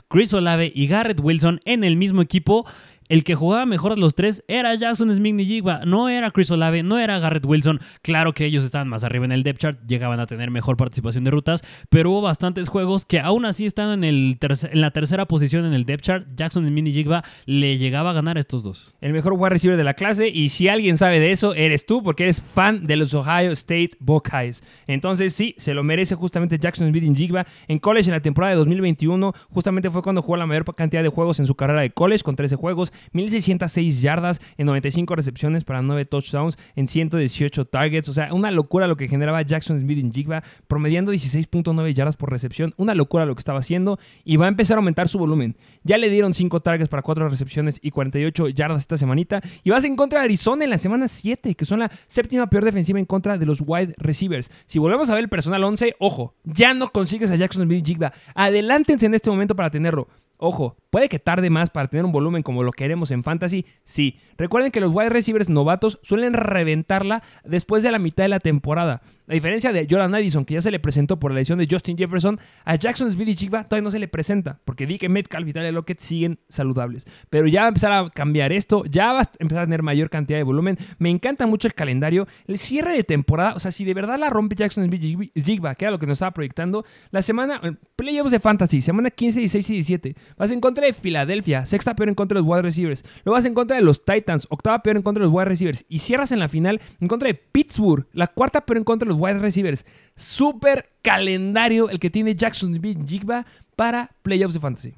Chris 0.07 0.33
Olave 0.33 0.71
y 0.73 0.87
Garrett 0.87 1.19
Wilson 1.21 1.59
en 1.65 1.83
el 1.83 1.95
mismo 1.95 2.23
equipo, 2.23 2.65
el 3.07 3.23
que 3.23 3.35
jugaba 3.35 3.65
mejor 3.65 3.95
de 3.95 4.01
los 4.01 4.15
tres 4.15 4.43
era 4.47 4.73
Jackson 4.75 5.13
Smith 5.13 5.39
y 5.39 5.45
Jigba, 5.45 5.81
no 5.85 6.09
era 6.09 6.31
Chris 6.31 6.49
Olave, 6.49 6.81
no 6.81 6.97
era 6.97 7.19
Garrett 7.19 7.45
Wilson. 7.45 7.79
Claro 8.01 8.33
que 8.33 8.45
ellos 8.45 8.63
estaban 8.63 8.87
más 8.87 9.03
arriba 9.03 9.25
en 9.25 9.31
el 9.31 9.43
depth 9.43 9.59
chart, 9.59 9.79
llegaban 9.87 10.19
a 10.19 10.25
tener 10.25 10.49
mejor 10.49 10.75
participación 10.77 11.23
de 11.23 11.31
rutas, 11.31 11.63
pero 11.89 12.11
hubo 12.11 12.21
bastantes 12.21 12.67
juegos 12.67 13.05
que 13.05 13.19
aún 13.19 13.45
así 13.45 13.65
están 13.65 14.03
en, 14.03 14.37
la 14.73 14.91
tercera 14.91 15.27
posición 15.27 15.65
en 15.65 15.73
el 15.73 15.85
depth 15.85 16.03
chart. 16.03 16.27
Jackson 16.35 16.65
Smith 16.65 16.87
y 16.87 16.93
Jigba 16.93 17.23
le 17.45 17.77
llegaba 17.77 18.09
a 18.09 18.13
ganar 18.13 18.37
a 18.37 18.39
estos 18.39 18.63
dos. 18.63 18.95
El 19.01 19.13
mejor 19.13 19.33
wide 19.33 19.49
receiver 19.49 19.77
de 19.77 19.83
la 19.83 19.93
clase, 19.93 20.27
y 20.29 20.49
si 20.49 20.67
alguien 20.67 20.97
sabe 20.97 21.19
de 21.19 21.31
eso, 21.31 21.53
eres 21.53 21.85
tú, 21.85 22.01
porque 22.01 22.23
eres 22.23 22.41
fan 22.41 22.87
de 22.87 22.95
los 22.95 23.13
Ohio 23.13 23.51
State 23.51 23.91
Buckeyes. 23.99 24.63
Entonces, 24.87 25.33
sí, 25.33 25.53
se 25.57 25.73
lo 25.73 25.83
merece 25.83 26.15
justamente 26.15 26.57
Jackson 26.57 26.89
Smith 26.89 27.03
y 27.03 27.15
Jigba. 27.15 27.45
En 27.67 27.79
college, 27.79 28.09
en 28.09 28.13
la 28.15 28.21
temporada 28.21 28.51
de 28.51 28.57
2021, 28.57 29.33
justamente 29.49 29.89
fue 29.91 30.01
cuando 30.01 30.21
jugó 30.21 30.37
la 30.37 30.45
mayor 30.45 30.65
cantidad 30.73 31.03
de 31.03 31.09
juegos 31.09 31.39
en 31.39 31.47
su 31.47 31.55
carrera 31.55 31.81
de 31.81 31.91
college, 31.91 32.23
con 32.23 32.35
13 32.35 32.55
juegos. 32.55 32.91
1606 33.13 34.01
yardas 34.01 34.41
en 34.57 34.65
95 34.65 35.15
recepciones 35.15 35.63
para 35.63 35.81
9 35.81 36.05
touchdowns 36.05 36.57
en 36.75 36.87
118 36.87 37.65
targets. 37.65 38.09
O 38.09 38.13
sea, 38.13 38.33
una 38.33 38.51
locura 38.51 38.87
lo 38.87 38.97
que 38.97 39.07
generaba 39.07 39.41
Jackson 39.41 39.79
Smith 39.79 39.99
en 39.99 40.13
Jigba, 40.13 40.43
promediando 40.67 41.13
16.9 41.13 41.93
yardas 41.93 42.15
por 42.15 42.31
recepción. 42.31 42.73
Una 42.77 42.95
locura 42.95 43.25
lo 43.25 43.35
que 43.35 43.39
estaba 43.39 43.59
haciendo 43.59 43.99
y 44.23 44.37
va 44.37 44.45
a 44.45 44.49
empezar 44.49 44.77
a 44.77 44.79
aumentar 44.79 45.07
su 45.07 45.17
volumen. 45.17 45.55
Ya 45.83 45.97
le 45.97 46.09
dieron 46.09 46.33
5 46.33 46.59
targets 46.61 46.89
para 46.89 47.01
4 47.01 47.29
recepciones 47.29 47.79
y 47.81 47.91
48 47.91 48.49
yardas 48.49 48.81
esta 48.81 48.97
semanita. 48.97 49.41
Y 49.63 49.69
vas 49.69 49.83
en 49.83 49.95
contra 49.95 50.19
de 50.19 50.25
Arizona 50.25 50.63
en 50.63 50.69
la 50.69 50.77
semana 50.77 51.07
7, 51.07 51.55
que 51.55 51.65
son 51.65 51.79
la 51.79 51.91
séptima 52.07 52.47
peor 52.49 52.65
defensiva 52.65 52.99
en 52.99 53.05
contra 53.05 53.37
de 53.37 53.45
los 53.45 53.61
wide 53.65 53.93
receivers. 53.97 54.49
Si 54.65 54.79
volvemos 54.79 55.09
a 55.09 55.13
ver 55.13 55.23
el 55.23 55.29
personal 55.29 55.63
11, 55.63 55.95
ojo, 55.99 56.35
ya 56.43 56.73
no 56.73 56.87
consigues 56.87 57.31
a 57.31 57.35
Jackson 57.35 57.63
Smith 57.63 57.85
Jigba. 57.85 58.13
Adelántense 58.33 59.05
en 59.05 59.13
este 59.13 59.29
momento 59.29 59.55
para 59.55 59.69
tenerlo. 59.69 60.07
Ojo, 60.37 60.75
puede 60.89 61.09
que 61.09 61.19
tarde 61.19 61.49
más 61.49 61.69
para 61.69 61.87
tener 61.87 62.05
un 62.05 62.11
volumen 62.11 62.43
como 62.43 62.63
lo 62.63 62.71
queremos 62.71 63.11
en 63.11 63.23
Fantasy, 63.23 63.65
sí. 63.83 64.19
Recuerden 64.37 64.71
que 64.71 64.81
los 64.81 64.93
wide 64.93 65.09
receivers 65.09 65.49
novatos 65.49 65.99
suelen 66.03 66.33
reventarla 66.33 67.23
después 67.43 67.83
de 67.83 67.91
la 67.91 67.99
mitad 67.99 68.23
de 68.23 68.29
la 68.29 68.39
temporada. 68.39 69.01
A 69.27 69.33
diferencia 69.33 69.71
de 69.71 69.87
Jordan 69.89 70.13
Addison, 70.13 70.45
que 70.45 70.53
ya 70.53 70.61
se 70.61 70.71
le 70.71 70.79
presentó 70.79 71.19
por 71.19 71.31
la 71.31 71.39
lesión 71.39 71.57
de 71.57 71.67
Justin 71.69 71.97
Jefferson, 71.97 72.39
a 72.63 72.75
Jackson 72.75 73.09
Smith 73.11 73.29
y 73.29 73.35
Chigba 73.35 73.63
todavía 73.63 73.83
no 73.83 73.91
se 73.91 73.99
le 73.99 74.07
presenta, 74.07 74.59
porque 74.65 74.85
di 74.85 74.97
que 74.97 75.09
Metcalf 75.09 75.47
y 75.47 75.53
Tyler 75.53 75.73
Lockett 75.73 75.99
siguen 75.99 76.39
saludables. 76.49 77.05
Pero 77.29 77.47
ya 77.47 77.61
va 77.61 77.65
a 77.65 77.69
empezar 77.69 77.91
a 77.91 78.09
cambiar 78.09 78.51
esto, 78.51 78.83
ya 78.85 79.13
va 79.13 79.21
a 79.21 79.31
empezar 79.39 79.63
a 79.63 79.65
tener 79.65 79.83
mayor 79.83 80.09
cantidad 80.09 80.37
de 80.37 80.43
volumen. 80.43 80.77
Me 80.99 81.09
encanta 81.09 81.47
mucho 81.47 81.67
el 81.67 81.73
calendario, 81.73 82.27
el 82.47 82.57
cierre 82.57 82.93
de 82.93 83.03
temporada, 83.03 83.55
o 83.55 83.59
sea, 83.59 83.71
si 83.71 83.83
de 83.83 83.93
verdad 83.93 84.19
la 84.19 84.29
rompe 84.29 84.55
Jackson 84.55 84.85
Smith 84.85 85.31
y 85.33 85.41
Jigba, 85.41 85.75
que 85.75 85.85
era 85.85 85.91
lo 85.91 85.99
que 85.99 86.07
nos 86.07 86.17
estaba 86.17 86.31
proyectando, 86.31 86.85
la 87.11 87.21
semana, 87.21 87.59
playoffs 87.95 88.31
de 88.31 88.39
Fantasy, 88.39 88.81
semana 88.81 89.09
15, 89.09 89.39
16 89.39 89.69
y 89.69 89.73
17, 89.73 90.15
vas 90.37 90.51
en 90.51 90.61
contra 90.61 90.85
de 90.85 90.93
Filadelfia, 90.93 91.65
sexta 91.65 91.95
peor 91.95 92.09
en 92.09 92.15
contra 92.15 92.35
de 92.35 92.41
los 92.41 92.49
wide 92.49 92.61
receivers. 92.61 93.03
Luego 93.23 93.35
vas 93.35 93.45
en 93.45 93.53
contra 93.53 93.77
de 93.77 93.83
los 93.83 94.03
Titans, 94.03 94.47
octava 94.49 94.81
peor 94.81 94.97
en 94.97 95.01
contra 95.03 95.21
de 95.21 95.27
los 95.27 95.35
wide 95.35 95.45
receivers. 95.45 95.85
Y 95.89 95.99
cierras 95.99 96.31
en 96.31 96.39
la 96.39 96.47
final 96.47 96.81
en 96.99 97.07
contra 97.07 97.27
de 97.27 97.35
Pittsburgh, 97.35 98.07
la 98.13 98.27
cuarta 98.27 98.61
peor 98.61 98.77
en 98.77 98.83
contra 98.83 99.05
de 99.05 99.13
los 99.13 99.21
wide 99.21 99.39
receivers. 99.39 99.85
Súper 100.15 100.89
calendario 101.01 101.89
el 101.89 101.99
que 101.99 102.09
tiene 102.09 102.35
Jackson 102.35 102.79
Jigba 103.07 103.45
para 103.75 104.11
playoffs 104.23 104.53
de 104.53 104.59
fantasy. 104.59 104.93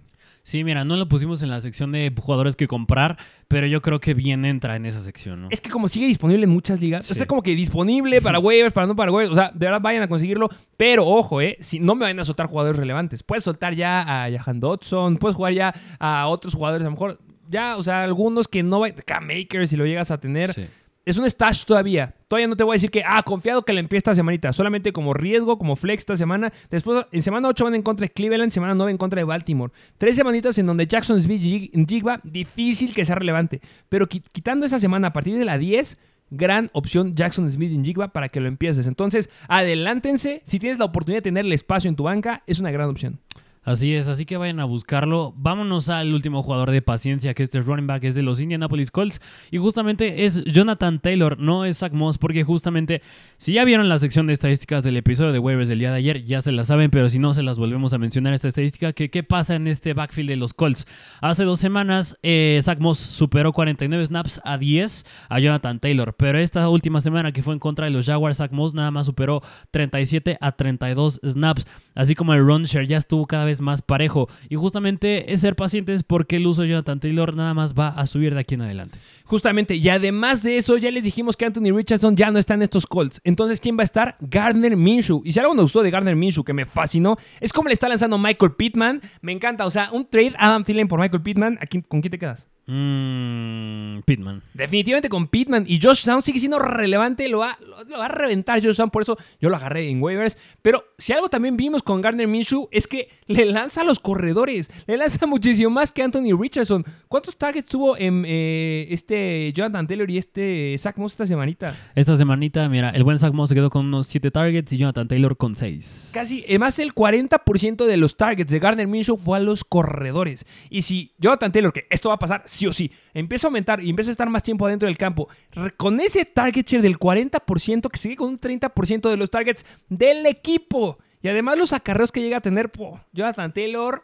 Sí, 0.47 0.63
mira, 0.63 0.85
no 0.85 0.95
lo 0.95 1.09
pusimos 1.09 1.43
en 1.43 1.49
la 1.49 1.59
sección 1.59 1.91
de 1.91 2.09
jugadores 2.17 2.55
que 2.55 2.69
comprar, 2.69 3.17
pero 3.49 3.67
yo 3.67 3.81
creo 3.81 3.99
que 3.99 4.13
bien 4.13 4.45
entra 4.45 4.77
en 4.77 4.85
esa 4.85 5.01
sección, 5.01 5.41
¿no? 5.41 5.47
Es 5.51 5.59
que 5.59 5.69
como 5.69 5.89
sigue 5.89 6.07
disponible 6.07 6.45
en 6.45 6.49
muchas 6.49 6.79
ligas, 6.79 7.05
Sí. 7.05 7.11
está 7.11 7.25
como 7.25 7.43
que 7.43 7.53
disponible 7.53 8.21
para 8.21 8.39
waivers, 8.39 8.71
para 8.73 8.87
no 8.87 8.95
para 8.95 9.11
waivers, 9.11 9.33
o 9.33 9.35
sea, 9.35 9.51
de 9.53 9.65
verdad 9.65 9.81
vayan 9.81 10.03
a 10.03 10.07
conseguirlo, 10.07 10.47
pero 10.77 11.05
ojo, 11.05 11.41
eh, 11.41 11.57
si 11.59 11.79
no 11.81 11.95
me 11.95 12.03
vayan 12.05 12.21
a 12.21 12.23
soltar 12.23 12.47
jugadores 12.47 12.77
relevantes, 12.79 13.23
puedes 13.23 13.43
soltar 13.43 13.75
ya 13.75 13.99
a 14.23 14.31
Jahan 14.31 14.61
Dodson, 14.61 15.17
puedes 15.17 15.35
jugar 15.35 15.51
ya 15.51 15.73
a 15.99 16.27
otros 16.29 16.53
jugadores, 16.53 16.83
a 16.83 16.85
lo 16.85 16.91
mejor 16.91 17.19
ya, 17.49 17.75
o 17.75 17.83
sea, 17.83 18.03
algunos 18.05 18.47
que 18.47 18.63
no 18.63 18.79
vayan, 18.79 18.95
K-Maker 19.05 19.67
si 19.67 19.75
lo 19.75 19.85
llegas 19.85 20.11
a 20.11 20.17
tener, 20.17 20.53
Sí. 20.53 20.65
es 21.03 21.17
un 21.17 21.29
stash 21.29 21.65
todavía. 21.65 22.15
Todavía 22.27 22.47
no 22.47 22.55
te 22.57 22.63
voy 22.63 22.73
a 22.73 22.75
decir 22.75 22.91
que, 22.91 23.03
ah, 23.05 23.23
confiado 23.23 23.63
que 23.63 23.71
la 23.73 23.79
empiece 23.79 23.99
esta 23.99 24.13
semanita. 24.13 24.51
Solamente 24.51 24.91
como 24.91 25.13
riesgo, 25.13 25.57
como 25.57 25.75
flex 25.75 26.01
esta 26.01 26.17
semana. 26.17 26.51
Después, 26.69 27.05
en 27.11 27.21
semana 27.23 27.47
8 27.47 27.63
van 27.63 27.75
en 27.75 27.81
contra 27.83 28.05
de 28.05 28.11
Cleveland, 28.11 28.51
semana 28.51 28.75
9 28.75 28.91
en 28.91 28.97
contra 28.97 29.19
de 29.19 29.23
Baltimore. 29.23 29.71
Tres 29.97 30.15
semanitas 30.17 30.57
en 30.57 30.65
donde 30.65 30.87
Jackson 30.87 31.21
Smith 31.21 31.41
Jigba, 31.87 32.19
difícil 32.23 32.93
que 32.93 33.05
sea 33.05 33.15
relevante. 33.15 33.61
Pero 33.87 34.07
qui- 34.09 34.23
quitando 34.31 34.65
esa 34.65 34.77
semana 34.79 35.07
a 35.07 35.13
partir 35.13 35.37
de 35.37 35.45
la 35.45 35.57
10, 35.57 35.97
gran 36.29 36.69
opción 36.73 37.15
Jackson 37.15 37.49
Smith 37.49 37.71
y 37.71 37.81
Jigba 37.85 38.09
para 38.09 38.27
que 38.27 38.41
lo 38.41 38.49
empieces. 38.49 38.87
Entonces, 38.87 39.29
adelántense. 39.47 40.41
Si 40.43 40.59
tienes 40.59 40.79
la 40.79 40.85
oportunidad 40.85 41.19
de 41.19 41.29
tener 41.29 41.45
el 41.45 41.53
espacio 41.53 41.89
en 41.89 41.95
tu 41.95 42.03
banca, 42.03 42.43
es 42.47 42.59
una 42.59 42.71
gran 42.71 42.89
opción. 42.89 43.19
Así 43.67 43.93
es, 43.93 44.07
así 44.07 44.25
que 44.25 44.37
vayan 44.37 44.61
a 44.61 44.63
buscarlo. 44.63 45.33
Vámonos 45.35 45.89
al 45.89 46.13
último 46.13 46.41
jugador 46.41 46.71
de 46.71 46.81
paciencia, 46.81 47.33
que 47.33 47.43
este 47.43 47.59
running 47.59 47.85
back 47.85 48.01
es 48.05 48.15
de 48.15 48.23
los 48.23 48.39
Indianapolis 48.39 48.91
Colts. 48.91 49.19
Y 49.51 49.57
justamente 49.57 50.23
es 50.23 50.41
Jonathan 50.45 50.99
Taylor, 50.99 51.37
no 51.37 51.65
es 51.65 51.79
Zach 51.79 51.91
Moss, 51.91 52.17
porque 52.17 52.45
justamente, 52.45 53.01
si 53.35 53.51
ya 53.51 53.65
vieron 53.65 53.89
la 53.89 53.99
sección 53.99 54.25
de 54.25 54.31
estadísticas 54.31 54.85
del 54.85 54.95
episodio 54.95 55.33
de 55.33 55.39
waivers 55.39 55.67
del 55.67 55.79
día 55.79 55.91
de 55.91 55.97
ayer, 55.97 56.23
ya 56.23 56.39
se 56.39 56.53
la 56.53 56.63
saben, 56.63 56.91
pero 56.91 57.09
si 57.09 57.19
no, 57.19 57.33
se 57.33 57.43
las 57.43 57.59
volvemos 57.59 57.93
a 57.93 57.97
mencionar 57.97 58.33
esta 58.33 58.47
estadística, 58.47 58.93
que 58.93 59.09
qué 59.09 59.23
pasa 59.23 59.55
en 59.55 59.67
este 59.67 59.93
backfield 59.93 60.29
de 60.29 60.37
los 60.37 60.53
Colts. 60.53 60.87
Hace 61.19 61.43
dos 61.43 61.59
semanas, 61.59 62.17
eh, 62.23 62.61
Zach 62.63 62.79
Moss 62.79 62.99
superó 62.99 63.51
49 63.51 64.05
snaps 64.05 64.39
a 64.45 64.57
10 64.57 65.05
a 65.27 65.39
Jonathan 65.39 65.81
Taylor, 65.81 66.15
pero 66.15 66.39
esta 66.39 66.69
última 66.69 67.01
semana 67.01 67.33
que 67.33 67.43
fue 67.43 67.53
en 67.53 67.59
contra 67.59 67.83
de 67.83 67.91
los 67.91 68.05
Jaguars, 68.05 68.37
Zach 68.37 68.53
Moss 68.53 68.73
nada 68.73 68.91
más 68.91 69.07
superó 69.07 69.43
37 69.71 70.37
a 70.39 70.53
32 70.53 71.19
snaps, 71.27 71.67
así 71.95 72.15
como 72.15 72.33
el 72.33 72.39
run 72.39 72.63
share 72.63 72.87
ya 72.87 72.97
estuvo 72.97 73.25
cada 73.25 73.43
vez 73.43 73.56
más 73.61 73.81
parejo. 73.81 74.29
Y 74.49 74.55
justamente 74.55 75.31
es 75.31 75.41
ser 75.41 75.55
pacientes 75.55 76.03
porque 76.03 76.37
el 76.37 76.47
uso 76.47 76.61
de 76.61 76.69
Jonathan 76.69 76.99
Taylor 76.99 77.35
nada 77.35 77.53
más 77.53 77.73
va 77.73 77.89
a 77.89 78.05
subir 78.05 78.33
de 78.33 78.39
aquí 78.39 78.55
en 78.55 78.61
adelante. 78.61 78.99
Justamente, 79.25 79.75
y 79.75 79.89
además 79.89 80.43
de 80.43 80.57
eso, 80.57 80.77
ya 80.77 80.91
les 80.91 81.03
dijimos 81.03 81.35
que 81.35 81.45
Anthony 81.45 81.75
Richardson 81.75 82.15
ya 82.15 82.31
no 82.31 82.39
está 82.39 82.53
en 82.53 82.61
estos 82.61 82.85
Colts. 82.85 83.21
Entonces, 83.23 83.59
¿quién 83.59 83.77
va 83.77 83.81
a 83.81 83.83
estar? 83.83 84.17
Gardner 84.21 84.77
Minshew. 84.77 85.21
Y 85.25 85.31
si 85.31 85.39
algo 85.39 85.53
nos 85.53 85.65
gustó 85.65 85.83
de 85.83 85.91
Gardner 85.91 86.15
Minshew, 86.15 86.43
que 86.43 86.53
me 86.53 86.65
fascinó, 86.65 87.17
es 87.39 87.53
como 87.53 87.67
le 87.67 87.73
está 87.73 87.89
lanzando 87.89 88.17
Michael 88.17 88.53
Pittman. 88.53 89.01
Me 89.21 89.31
encanta. 89.31 89.65
O 89.65 89.71
sea, 89.71 89.89
un 89.91 90.05
trade 90.05 90.33
Adam 90.37 90.63
Thielen 90.63 90.87
por 90.87 90.99
Michael 90.99 91.23
Pittman. 91.23 91.59
¿a 91.61 91.67
¿Con 91.67 92.01
quién 92.01 92.11
te 92.11 92.19
quedas? 92.19 92.47
Mmm, 92.67 94.01
Pittman. 94.05 94.43
Definitivamente 94.53 95.09
con 95.09 95.27
Pittman. 95.27 95.65
Y 95.67 95.79
Josh 95.81 96.05
Down 96.05 96.21
sigue 96.21 96.39
siendo 96.39 96.59
relevante. 96.59 97.27
Lo 97.29 97.39
va, 97.39 97.57
lo, 97.65 97.83
lo 97.85 97.99
va 97.99 98.05
a 98.05 98.09
reventar 98.09 98.61
Josh 98.61 98.75
Down. 98.75 98.89
Por 98.89 99.01
eso 99.01 99.17
yo 99.39 99.49
lo 99.49 99.55
agarré 99.55 99.89
en 99.89 100.01
waivers. 100.01 100.37
Pero 100.61 100.83
si 100.97 101.13
algo 101.13 101.29
también 101.29 101.55
vimos 101.55 101.81
con 101.81 102.01
Gardner 102.01 102.27
Minshew 102.27 102.67
es 102.71 102.87
que 102.87 103.09
le 103.27 103.45
lanza 103.45 103.81
a 103.81 103.83
los 103.83 103.99
corredores. 103.99 104.69
Le 104.85 104.97
lanza 104.97 105.25
muchísimo 105.27 105.69
más 105.69 105.91
que 105.91 106.03
Anthony 106.03 106.37
Richardson. 106.37 106.85
¿Cuántos 107.07 107.37
targets 107.37 107.67
tuvo 107.67 107.97
en 107.97 108.23
eh, 108.27 108.87
este 108.89 109.53
Jonathan 109.53 109.87
Taylor 109.87 110.09
y 110.11 110.17
este 110.17 110.75
Zach 110.77 110.97
Moss 110.97 111.13
esta 111.13 111.25
semanita? 111.25 111.75
Esta 111.95 112.17
semanita, 112.17 112.67
mira, 112.69 112.89
el 112.89 113.03
buen 113.03 113.17
Zach 113.17 113.33
Moss 113.33 113.49
se 113.49 113.55
quedó 113.55 113.69
con 113.69 113.85
unos 113.85 114.07
7 114.07 114.29
targets 114.31 114.73
y 114.73 114.77
Jonathan 114.77 115.07
Taylor 115.07 115.37
con 115.37 115.55
6. 115.55 116.11
Casi, 116.13 116.45
más 116.59 116.77
del 116.77 116.93
40% 116.93 117.85
de 117.85 117.97
los 117.97 118.17
targets 118.17 118.51
de 118.51 118.59
Gardner 118.59 118.87
Minshew 118.87 119.17
fue 119.17 119.37
a 119.37 119.41
los 119.41 119.63
corredores. 119.63 120.45
Y 120.69 120.81
si 120.81 121.13
Jonathan 121.17 121.51
Taylor, 121.51 121.73
que 121.73 121.87
esto 121.89 122.09
va 122.09 122.15
a 122.15 122.19
pasar 122.19 122.43
sí 122.57 122.67
o 122.67 122.73
sí. 122.73 122.91
Empieza 123.13 123.47
a 123.47 123.49
aumentar 123.49 123.81
y 123.81 123.89
empieza 123.89 124.11
a 124.11 124.13
estar 124.13 124.29
más 124.29 124.43
tiempo 124.43 124.65
adentro 124.65 124.87
del 124.87 124.97
campo. 124.97 125.29
Con 125.77 125.99
ese 125.99 126.25
target 126.25 126.67
share 126.67 126.81
del 126.81 126.99
40% 126.99 127.89
que 127.89 127.97
sigue 127.97 128.15
con 128.15 128.29
un 128.29 128.39
30% 128.39 129.09
de 129.09 129.17
los 129.17 129.29
targets 129.29 129.65
del 129.89 130.25
equipo. 130.25 130.97
Y 131.21 131.29
además 131.29 131.57
los 131.57 131.73
acarreos 131.73 132.11
que 132.11 132.21
llega 132.21 132.37
a 132.37 132.41
tener, 132.41 132.71
po, 132.71 132.99
Jonathan 133.13 133.53
Taylor, 133.53 134.03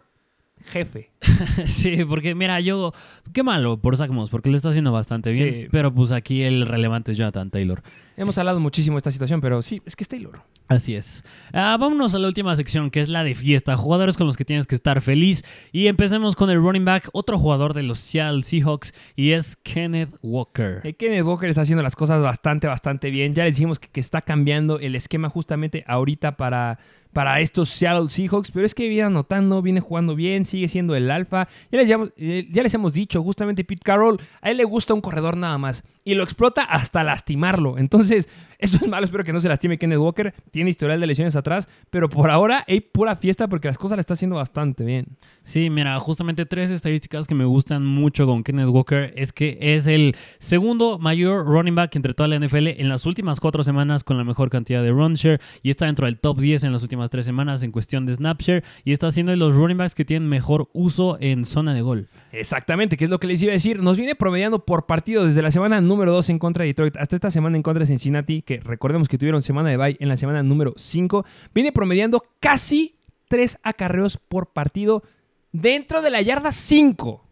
jefe. 0.66 1.12
Sí, 1.65 2.03
porque 2.05 2.36
mira, 2.36 2.59
yo. 2.59 2.93
Qué 3.33 3.43
malo 3.43 3.77
por 3.77 3.97
Zach 3.97 4.09
Moss, 4.09 4.29
porque 4.29 4.49
lo 4.49 4.57
está 4.57 4.69
haciendo 4.69 4.91
bastante 4.91 5.31
bien. 5.31 5.53
Sí. 5.53 5.67
Pero 5.71 5.93
pues 5.93 6.12
aquí 6.12 6.43
el 6.43 6.65
relevante 6.65 7.12
es 7.12 7.17
Jonathan 7.17 7.49
Taylor. 7.49 7.81
Hemos 8.15 8.38
hablado 8.38 8.59
muchísimo 8.59 8.95
de 8.95 8.99
esta 8.99 9.12
situación, 9.12 9.41
pero 9.41 9.62
sí, 9.63 9.81
es 9.86 9.95
que 9.95 10.03
es 10.03 10.07
Taylor. 10.07 10.41
Así 10.67 10.93
es. 10.95 11.25
Ah, 11.51 11.75
vámonos 11.79 12.13
a 12.13 12.19
la 12.19 12.27
última 12.27 12.55
sección, 12.55 12.91
que 12.91 12.99
es 12.99 13.09
la 13.09 13.23
de 13.23 13.33
fiesta. 13.33 13.75
Jugadores 13.75 14.17
con 14.17 14.27
los 14.27 14.38
que 14.38 14.45
tienes 14.45 14.67
que 14.67 14.75
estar 14.75 15.01
feliz. 15.01 15.43
Y 15.71 15.88
empecemos 15.88 16.36
con 16.36 16.49
el 16.51 16.57
running 16.57 16.86
back, 16.86 17.09
otro 17.13 17.39
jugador 17.39 17.73
de 17.73 17.83
los 17.83 17.99
Seattle 17.99 18.43
Seahawks, 18.43 18.93
y 19.15 19.31
es 19.31 19.55
Kenneth 19.55 20.15
Walker. 20.21 20.81
Eh, 20.83 20.93
Kenneth 20.93 21.23
Walker 21.25 21.49
está 21.49 21.62
haciendo 21.62 21.81
las 21.81 21.95
cosas 21.95 22.21
bastante, 22.21 22.67
bastante 22.67 23.09
bien. 23.09 23.33
Ya 23.33 23.45
les 23.45 23.55
dijimos 23.55 23.79
que, 23.79 23.88
que 23.88 23.99
está 23.99 24.21
cambiando 24.21 24.79
el 24.79 24.95
esquema 24.95 25.29
justamente 25.29 25.83
ahorita 25.88 26.38
para, 26.38 26.77
para 27.13 27.39
estos 27.39 27.69
Seattle 27.69 28.09
Seahawks, 28.09 28.51
pero 28.51 28.65
es 28.65 28.73
que 28.75 28.89
viene 28.89 29.03
anotando, 29.03 29.62
viene 29.62 29.79
jugando 29.79 30.15
bien, 30.15 30.45
sigue 30.45 30.67
siendo 30.67 30.95
el 30.95 31.09
alfa. 31.15 31.47
Ya 31.71 31.80
les, 31.80 31.89
eh, 32.17 32.47
ya 32.52 32.63
les 32.63 32.73
hemos 32.73 32.93
dicho, 32.93 33.21
justamente 33.23 33.63
Pete 33.63 33.82
Carroll, 33.84 34.17
a 34.41 34.52
él 34.52 34.58
le 34.58 34.63
gusta 34.63 34.93
un 34.93 35.02
corredor 35.02 35.38
nada 35.38 35.58
más 35.58 35.84
y 36.04 36.15
lo 36.15 36.23
explota 36.23 36.63
hasta 36.63 37.04
lastimarlo. 37.04 37.78
Entonces, 37.78 38.28
eso 38.60 38.78
es 38.82 38.88
malo, 38.88 39.06
espero 39.06 39.23
que 39.23 39.34
no 39.34 39.39
se 39.39 39.49
lastime 39.49 39.78
Kenneth 39.78 39.99
Walker. 39.99 40.34
Tiene 40.52 40.69
historial 40.69 40.99
de 40.99 41.08
lesiones 41.08 41.36
atrás, 41.36 41.67
pero 41.89 42.10
por 42.10 42.30
ahora 42.30 42.63
hay 42.67 42.82
pura 42.82 43.15
fiesta 43.15 43.47
porque 43.47 43.67
las 43.67 43.78
cosas 43.78 43.97
le 43.97 44.02
está 44.02 44.13
haciendo 44.13 44.36
bastante 44.36 44.84
bien. 44.84 45.17
Sí, 45.43 45.69
mira, 45.69 45.99
justamente 45.99 46.45
tres 46.45 46.71
estadísticas 46.71 47.28
que 47.28 47.36
me 47.36 47.45
gustan 47.45 47.86
mucho 47.86 48.26
con 48.26 48.43
Kenneth 48.43 48.69
Walker 48.69 49.13
es 49.15 49.34
que 49.34 49.58
es 49.60 49.88
el 49.88 50.15
segundo 50.39 50.99
mayor 50.99 51.45
running 51.45 51.76
back 51.76 51.95
entre 51.95 52.13
toda 52.13 52.28
la 52.28 52.39
NFL 52.39 52.67
en 52.67 52.89
las 52.89 53.06
últimas 53.06 53.39
cuatro 53.39 53.63
semanas 53.63 54.04
con 54.04 54.17
la 54.17 54.23
mejor 54.23 54.49
cantidad 54.49 54.82
de 54.82 54.91
run 54.91 55.15
share 55.15 55.41
y 55.62 55.69
está 55.69 55.86
dentro 55.86 56.06
del 56.06 56.19
top 56.19 56.39
10 56.39 56.63
en 56.63 56.71
las 56.71 56.84
últimas 56.84 57.10
tres 57.10 57.26
semanas 57.26 57.63
en 57.63 57.71
cuestión 57.71 58.06
de 58.06 58.13
snap 58.13 58.41
share 58.41 58.63
y 58.84 58.91
está 58.91 59.12
siendo 59.12 59.32
de 59.32 59.38
los 59.38 59.56
running 59.56 59.78
backs 59.78 59.95
que 59.95 60.06
tienen 60.06 60.30
mejor 60.30 60.69
uso 60.73 61.03
en 61.20 61.46
zona 61.46 61.74
de 61.74 61.82
gol. 61.82 62.08
Exactamente, 62.32 62.98
que 62.98 63.04
es 63.04 63.10
lo 63.10 63.20
que 63.20 63.28
les 63.28 63.42
iba 63.44 63.52
a 63.52 63.54
decir. 63.54 63.82
Nos 63.82 63.98
viene 63.98 64.16
promediando 64.16 64.66
por 64.66 64.86
partido 64.86 65.26
desde 65.26 65.42
la 65.42 65.52
semana 65.52 65.82
número 65.82 66.12
2 66.12 66.30
en 66.30 66.39
contra 66.39 66.63
de 66.63 66.70
Detroit 66.70 66.98
hasta 66.98 67.16
esta 67.16 67.32
semana 67.32 67.58
en 67.58 67.63
contra 67.63 67.82
de 67.82 67.88
Cincinnati, 67.88 68.42
que 68.42 68.60
recordemos 68.60 69.08
que 69.08 69.18
tuvieron 69.18 69.42
semana 69.42 69.70
de 69.70 69.78
bye 69.78 69.98
en 70.00 70.10
la 70.10 70.18
semana 70.18 70.42
número 70.42 70.74
5. 70.76 71.26
Viene 71.54 71.72
promediando 71.72 72.22
casi 72.39 72.96
3 73.28 73.60
acarreos 73.63 74.18
por 74.18 74.48
partido 74.48 75.04
dentro 75.52 76.02
de 76.02 76.10
la 76.10 76.22
yarda 76.22 76.52
5. 76.52 77.24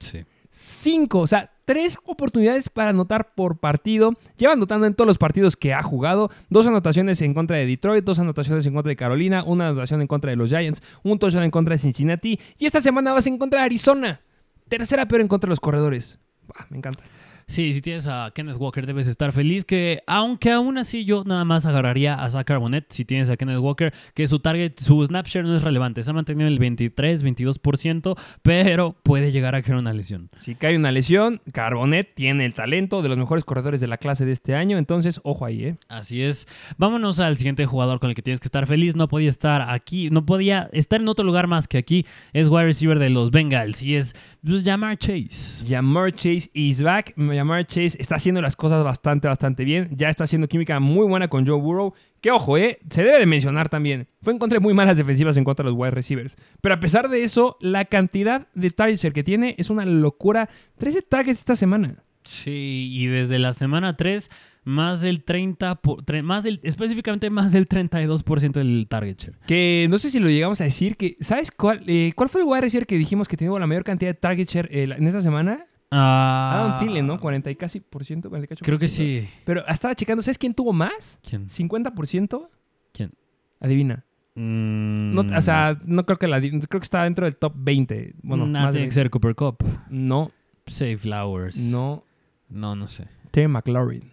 Sí. 0.00 0.24
5, 0.50 1.18
o 1.18 1.26
sea, 1.26 1.52
3 1.64 1.98
oportunidades 2.06 2.70
para 2.70 2.90
anotar 2.90 3.34
por 3.34 3.58
partido. 3.58 4.14
Lleva 4.38 4.54
anotando 4.54 4.86
en 4.86 4.94
todos 4.94 5.06
los 5.06 5.18
partidos 5.18 5.56
que 5.56 5.74
ha 5.74 5.82
jugado. 5.82 6.30
Dos 6.48 6.66
anotaciones 6.66 7.20
en 7.20 7.34
contra 7.34 7.58
de 7.58 7.66
Detroit, 7.66 8.04
dos 8.04 8.18
anotaciones 8.18 8.64
en 8.66 8.72
contra 8.72 8.88
de 8.88 8.96
Carolina, 8.96 9.44
una 9.44 9.68
anotación 9.68 10.00
en 10.00 10.06
contra 10.06 10.30
de 10.30 10.36
los 10.36 10.48
Giants, 10.48 10.82
un 11.02 11.18
touchdown 11.18 11.44
en 11.44 11.50
contra 11.50 11.74
de 11.74 11.78
Cincinnati. 11.78 12.40
Y 12.58 12.64
esta 12.64 12.80
semana 12.80 13.12
vas 13.12 13.26
en 13.26 13.36
contra 13.36 13.60
de 13.60 13.66
Arizona. 13.66 14.22
Tercera 14.68 15.06
peor 15.06 15.20
en 15.20 15.28
contra 15.28 15.48
de 15.48 15.52
los 15.52 15.60
corredores. 15.60 16.18
Bah, 16.46 16.66
me 16.70 16.78
encanta. 16.78 17.04
Sí, 17.48 17.72
si 17.72 17.80
tienes 17.80 18.06
a 18.06 18.30
Kenneth 18.34 18.58
Walker 18.58 18.86
debes 18.86 19.08
estar 19.08 19.32
feliz 19.32 19.64
que 19.64 20.02
aunque 20.06 20.52
aún 20.52 20.76
así 20.76 21.06
yo 21.06 21.24
nada 21.24 21.46
más 21.46 21.64
agarraría 21.64 22.14
a 22.22 22.28
Zach 22.28 22.46
Carbonet 22.46 22.84
si 22.90 23.06
tienes 23.06 23.30
a 23.30 23.38
Kenneth 23.38 23.58
Walker 23.58 23.92
que 24.14 24.28
su 24.28 24.38
target, 24.38 24.78
su 24.78 25.02
snap 25.02 25.26
share 25.26 25.46
no 25.46 25.56
es 25.56 25.62
relevante, 25.62 26.02
se 26.02 26.10
ha 26.10 26.14
mantenido 26.14 26.46
en 26.46 26.52
el 26.52 26.58
23, 26.58 27.24
22%, 27.24 28.18
pero 28.42 28.96
puede 29.02 29.32
llegar 29.32 29.54
a 29.54 29.62
crear 29.62 29.78
una 29.78 29.94
lesión. 29.94 30.28
Si 30.40 30.54
cae 30.56 30.76
una 30.76 30.92
lesión, 30.92 31.40
Carbonet 31.52 32.14
tiene 32.14 32.44
el 32.44 32.52
talento 32.52 33.00
de 33.00 33.08
los 33.08 33.16
mejores 33.16 33.44
corredores 33.44 33.80
de 33.80 33.86
la 33.86 33.96
clase 33.96 34.26
de 34.26 34.32
este 34.32 34.54
año. 34.54 34.76
Entonces, 34.76 35.20
ojo 35.24 35.46
ahí, 35.46 35.64
¿eh? 35.64 35.76
Así 35.88 36.22
es. 36.22 36.46
Vámonos 36.76 37.18
al 37.18 37.38
siguiente 37.38 37.64
jugador 37.64 37.98
con 37.98 38.10
el 38.10 38.16
que 38.16 38.22
tienes 38.22 38.40
que 38.40 38.48
estar 38.48 38.66
feliz. 38.66 38.94
No 38.94 39.08
podía 39.08 39.30
estar 39.30 39.70
aquí, 39.70 40.10
no 40.10 40.26
podía 40.26 40.68
estar 40.72 41.00
en 41.00 41.08
otro 41.08 41.24
lugar 41.24 41.46
más 41.46 41.66
que 41.66 41.78
aquí. 41.78 42.04
Es 42.34 42.48
wide 42.48 42.64
receiver 42.64 42.98
de 42.98 43.08
los 43.08 43.30
Bengals 43.30 43.82
y 43.82 43.96
es 43.96 44.14
pues, 44.44 44.62
Jamar 44.64 44.98
Chase. 44.98 45.66
Jamar 45.66 46.12
Chase 46.12 46.50
is 46.52 46.82
back. 46.82 47.14
Jamar 47.38 47.66
Chase 47.66 47.96
está 48.00 48.16
haciendo 48.16 48.42
las 48.42 48.56
cosas 48.56 48.82
bastante, 48.84 49.28
bastante 49.28 49.64
bien. 49.64 49.88
Ya 49.96 50.08
está 50.08 50.24
haciendo 50.24 50.48
química 50.48 50.78
muy 50.80 51.06
buena 51.06 51.28
con 51.28 51.46
Joe 51.46 51.60
Burrow. 51.60 51.94
Que 52.20 52.30
ojo, 52.30 52.58
eh, 52.58 52.78
se 52.90 53.02
debe 53.04 53.18
de 53.18 53.26
mencionar 53.26 53.68
también. 53.68 54.08
Fue 54.22 54.32
en 54.32 54.38
contra 54.38 54.58
de 54.58 54.62
muy 54.62 54.74
malas 54.74 54.96
defensivas 54.96 55.36
en 55.36 55.44
contra 55.44 55.64
de 55.64 55.70
los 55.70 55.78
wide 55.78 55.92
receivers. 55.92 56.36
Pero 56.60 56.74
a 56.74 56.80
pesar 56.80 57.08
de 57.08 57.22
eso, 57.22 57.56
la 57.60 57.84
cantidad 57.84 58.48
de 58.54 58.70
targets 58.70 59.06
que 59.14 59.22
tiene 59.24 59.54
es 59.58 59.70
una 59.70 59.84
locura. 59.86 60.48
13 60.78 61.02
targets 61.02 61.38
esta 61.38 61.56
semana. 61.56 62.02
Sí, 62.24 62.90
y 62.92 63.06
desde 63.06 63.38
la 63.38 63.54
semana 63.54 63.96
3, 63.96 64.30
más 64.64 65.00
del 65.00 65.22
30, 65.24 65.76
por- 65.76 66.22
más 66.22 66.44
del, 66.44 66.60
específicamente 66.62 67.30
más 67.30 67.52
del 67.52 67.66
32% 67.68 68.52
del 68.58 68.86
target 68.86 69.16
share. 69.18 69.34
Que 69.46 69.86
no 69.88 69.98
sé 69.98 70.10
si 70.10 70.18
lo 70.18 70.28
llegamos 70.28 70.60
a 70.60 70.64
decir. 70.64 70.96
que 70.96 71.16
¿Sabes 71.20 71.50
cuál, 71.50 71.82
eh, 71.86 72.12
cuál 72.14 72.28
fue 72.28 72.42
el 72.42 72.46
wide 72.46 72.60
receiver 72.62 72.86
que 72.86 72.98
dijimos 72.98 73.28
que 73.28 73.36
tenía 73.38 73.58
la 73.58 73.66
mayor 73.66 73.84
cantidad 73.84 74.10
de 74.10 74.14
target 74.18 74.46
share 74.48 74.68
eh, 74.70 74.94
en 74.98 75.06
esta 75.06 75.22
semana? 75.22 75.64
Ah, 75.90 76.52
Adam 76.54 76.78
Thielen, 76.80 77.06
¿no? 77.06 77.18
40 77.18 77.50
y 77.50 77.56
casi 77.56 77.80
por 77.80 78.04
ciento. 78.04 78.30
48%. 78.30 78.58
Creo 78.62 78.78
que 78.78 78.88
sí. 78.88 79.28
Pero 79.44 79.66
estaba 79.66 79.94
checando. 79.94 80.22
¿Sabes 80.22 80.38
quién 80.38 80.52
tuvo 80.54 80.72
más? 80.72 81.18
¿Quién? 81.28 81.48
¿50%? 81.48 82.48
¿Quién? 82.92 83.12
Adivina. 83.60 84.04
Mm, 84.34 85.14
No, 85.14 85.36
o 85.36 85.40
sea, 85.42 85.78
no 85.84 86.04
creo 86.04 86.18
que 86.18 86.28
la 86.28 86.40
creo 86.40 86.60
que 86.68 86.78
está 86.78 87.04
dentro 87.04 87.24
del 87.24 87.36
top 87.36 87.54
20. 87.56 88.14
Bueno, 88.22 88.46
nada, 88.46 88.66
más 88.66 88.74
de 88.74 88.80
tiene 88.80 88.90
que 88.90 88.94
20. 88.94 88.94
ser 88.94 89.10
Cooper 89.10 89.34
Cup. 89.34 89.56
No, 89.88 90.30
Say 90.66 90.96
Flowers. 90.96 91.56
no. 91.58 92.04
No, 92.50 92.74
no 92.74 92.88
sé. 92.88 93.06
Terry 93.30 93.48
McLaurin. 93.48 94.10